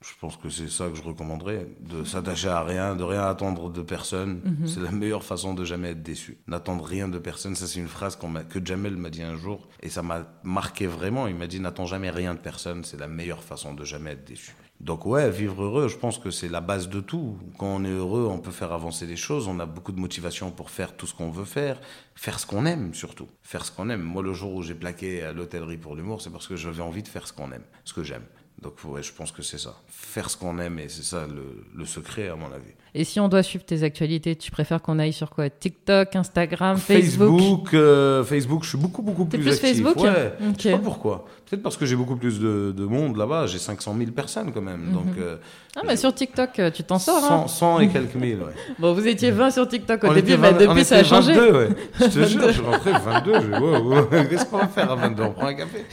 Je 0.00 0.12
pense 0.20 0.36
que 0.36 0.48
c'est 0.48 0.68
ça 0.68 0.88
que 0.88 0.94
je 0.94 1.02
recommanderais, 1.02 1.66
de 1.80 2.04
s'attacher 2.04 2.48
à 2.48 2.62
rien, 2.62 2.94
de 2.94 3.02
rien 3.02 3.26
attendre 3.26 3.68
de 3.68 3.82
personne. 3.82 4.40
Mhm. 4.44 4.66
C'est 4.66 4.80
la 4.80 4.92
meilleure 4.92 5.24
façon 5.24 5.54
de 5.54 5.64
jamais 5.64 5.90
être 5.90 6.02
déçu. 6.02 6.38
N'attendre 6.46 6.84
rien 6.84 7.08
de 7.08 7.18
personne, 7.18 7.56
ça 7.56 7.66
c'est 7.66 7.80
une 7.80 7.88
phrase 7.88 8.16
que 8.16 8.64
Jamel 8.64 8.96
m'a 8.96 9.10
dit 9.10 9.22
un 9.22 9.36
jour 9.36 9.68
et 9.80 9.88
ça 9.88 10.02
m'a 10.02 10.26
marqué 10.44 10.86
vraiment. 10.86 11.26
Il 11.26 11.34
m'a 11.34 11.48
dit 11.48 11.58
n'attends 11.58 11.86
jamais 11.86 12.10
rien 12.10 12.34
de 12.34 12.38
personne, 12.38 12.84
c'est 12.84 12.98
la 12.98 13.08
meilleure 13.08 13.42
façon 13.42 13.74
de 13.74 13.84
jamais 13.84 14.12
être 14.12 14.24
déçu. 14.24 14.54
Donc 14.80 15.04
ouais, 15.06 15.28
vivre 15.28 15.64
heureux, 15.64 15.88
je 15.88 15.96
pense 15.96 16.18
que 16.18 16.30
c'est 16.30 16.48
la 16.48 16.60
base 16.60 16.88
de 16.88 17.00
tout. 17.00 17.36
Quand 17.58 17.66
on 17.66 17.84
est 17.84 17.90
heureux, 17.90 18.28
on 18.30 18.38
peut 18.38 18.52
faire 18.52 18.72
avancer 18.72 19.06
les 19.06 19.16
choses, 19.16 19.48
on 19.48 19.58
a 19.58 19.66
beaucoup 19.66 19.90
de 19.90 19.98
motivation 19.98 20.52
pour 20.52 20.70
faire 20.70 20.96
tout 20.96 21.08
ce 21.08 21.14
qu'on 21.14 21.30
veut 21.30 21.44
faire, 21.44 21.80
faire 22.14 22.38
ce 22.38 22.46
qu'on 22.46 22.64
aime 22.64 22.94
surtout, 22.94 23.26
faire 23.42 23.64
ce 23.64 23.72
qu'on 23.72 23.90
aime. 23.90 24.02
Moi 24.02 24.22
le 24.22 24.32
jour 24.32 24.54
où 24.54 24.62
j'ai 24.62 24.76
plaqué 24.76 25.24
à 25.24 25.32
l'hôtellerie 25.32 25.78
pour 25.78 25.96
l'humour, 25.96 26.22
c'est 26.22 26.30
parce 26.30 26.46
que 26.46 26.54
j'avais 26.54 26.82
envie 26.82 27.02
de 27.02 27.08
faire 27.08 27.26
ce 27.26 27.32
qu'on 27.32 27.50
aime, 27.50 27.64
ce 27.84 27.92
que 27.92 28.04
j'aime. 28.04 28.22
Donc 28.62 28.74
ouais, 28.84 29.02
je 29.02 29.12
pense 29.12 29.30
que 29.30 29.42
c'est 29.42 29.58
ça. 29.58 29.74
Faire 29.88 30.28
ce 30.30 30.36
qu'on 30.36 30.58
aime, 30.58 30.78
et 30.78 30.88
c'est 30.88 31.04
ça 31.04 31.26
le, 31.28 31.64
le 31.76 31.84
secret, 31.86 32.28
à 32.28 32.34
mon 32.34 32.46
avis. 32.46 32.72
Et 32.94 33.04
si 33.04 33.20
on 33.20 33.28
doit 33.28 33.42
suivre 33.44 33.64
tes 33.64 33.82
actualités, 33.84 34.34
tu 34.34 34.50
préfères 34.50 34.82
qu'on 34.82 34.98
aille 34.98 35.12
sur 35.12 35.30
quoi? 35.30 35.48
TikTok, 35.50 36.16
Instagram, 36.16 36.76
Facebook 36.78 37.38
Facebook, 37.38 37.74
euh, 37.74 38.24
Facebook, 38.24 38.64
je 38.64 38.70
suis 38.70 38.78
beaucoup, 38.78 39.02
beaucoup 39.02 39.26
plus, 39.26 39.38
plus 39.38 39.52
actif. 39.52 39.68
Facebook 39.84 39.96
Ouais. 40.02 40.32
Ok. 40.48 40.54
Je 40.58 40.62
sais 40.62 40.70
pas 40.72 40.78
pourquoi. 40.78 41.26
Peut-être 41.48 41.62
parce 41.62 41.76
que 41.76 41.86
j'ai 41.86 41.96
beaucoup 41.96 42.16
plus 42.16 42.40
de, 42.40 42.72
de 42.76 42.84
monde 42.84 43.16
là-bas. 43.16 43.46
J'ai 43.46 43.58
500 43.58 43.94
000 43.96 44.10
personnes 44.10 44.52
quand 44.52 44.60
même. 44.62 44.90
Donc, 44.92 45.06
euh, 45.18 45.36
Ah, 45.76 45.82
mais 45.86 45.96
sur 45.96 46.14
TikTok, 46.14 46.58
euh, 46.58 46.70
tu 46.70 46.82
t'en 46.82 46.98
sors. 46.98 47.22
Hein? 47.24 47.46
100, 47.46 47.48
100 47.48 47.80
et 47.80 47.88
quelques 47.88 48.14
mille, 48.16 48.38
ouais. 48.38 48.52
bon, 48.78 48.92
vous 48.94 49.06
étiez 49.06 49.30
20 49.30 49.50
sur 49.50 49.68
TikTok 49.68 50.02
au 50.04 50.08
On 50.08 50.14
début, 50.14 50.32
était 50.32 50.40
mais 50.40 50.50
20 50.52 50.56
on 50.56 50.68
depuis 50.70 50.84
ça 50.84 50.96
a 50.96 51.04
changé. 51.04 51.32
22, 51.34 51.52
ouais. 51.58 51.68
Je 52.00 52.04
te 52.06 52.24
jure, 52.26 52.52
je 52.52 52.62
rentré 52.62 52.90
22. 52.92 53.32
Je... 53.40 53.60
wow, 53.60 53.82
wow. 53.82 54.04
Qu'est-ce 54.30 54.46
qu'on 54.46 54.58
va 54.58 54.68
faire 54.68 54.90
à 54.90 54.94
22 54.96 55.22
On 55.22 55.32
prend 55.32 55.46
un 55.46 55.54
café? 55.54 55.84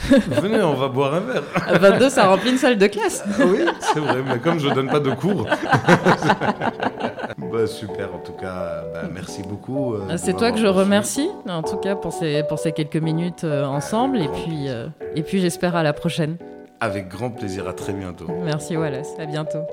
Venez, 0.41 0.61
on 0.61 0.73
va 0.75 0.87
boire 0.87 1.13
un 1.13 1.19
verre. 1.19 1.43
À 1.55 1.77
22, 1.77 2.09
ça 2.09 2.27
remplit 2.27 2.51
une 2.55 2.61
salle 2.61 2.77
de 2.77 2.87
classe. 2.87 3.21
Ah 3.37 3.43
oui, 3.45 3.65
c'est 3.81 3.99
vrai, 3.99 4.23
mais 4.25 4.39
comme 4.39 4.59
je 4.59 4.69
donne 4.69 4.87
pas 4.87 5.01
de 5.01 5.11
cours. 5.11 5.45
bah, 7.37 7.67
super, 7.67 8.15
en 8.15 8.19
tout 8.19 8.31
cas, 8.31 8.83
bah, 8.93 9.01
merci 9.13 9.43
beaucoup. 9.43 9.93
euh, 9.95 10.13
C'est 10.15 10.37
toi 10.37 10.51
que 10.53 10.57
je 10.57 10.65
reçu. 10.67 10.79
remercie, 10.79 11.29
en 11.49 11.63
tout 11.63 11.77
cas 11.77 11.95
pour 11.95 12.13
ces, 12.13 12.43
pour 12.43 12.57
ces 12.59 12.71
quelques 12.71 12.95
minutes 12.95 13.43
euh, 13.43 13.65
ensemble. 13.65 14.21
Et 14.21 14.29
puis, 14.29 14.69
euh, 14.69 14.87
et 15.15 15.23
puis 15.23 15.41
j'espère 15.41 15.75
à 15.75 15.83
la 15.83 15.91
prochaine. 15.91 16.37
Avec 16.79 17.09
grand 17.09 17.29
plaisir, 17.29 17.67
à 17.67 17.73
très 17.73 17.91
bientôt. 17.93 18.27
Merci 18.43 18.77
Wallace, 18.77 19.13
à 19.19 19.25
bientôt. 19.25 19.65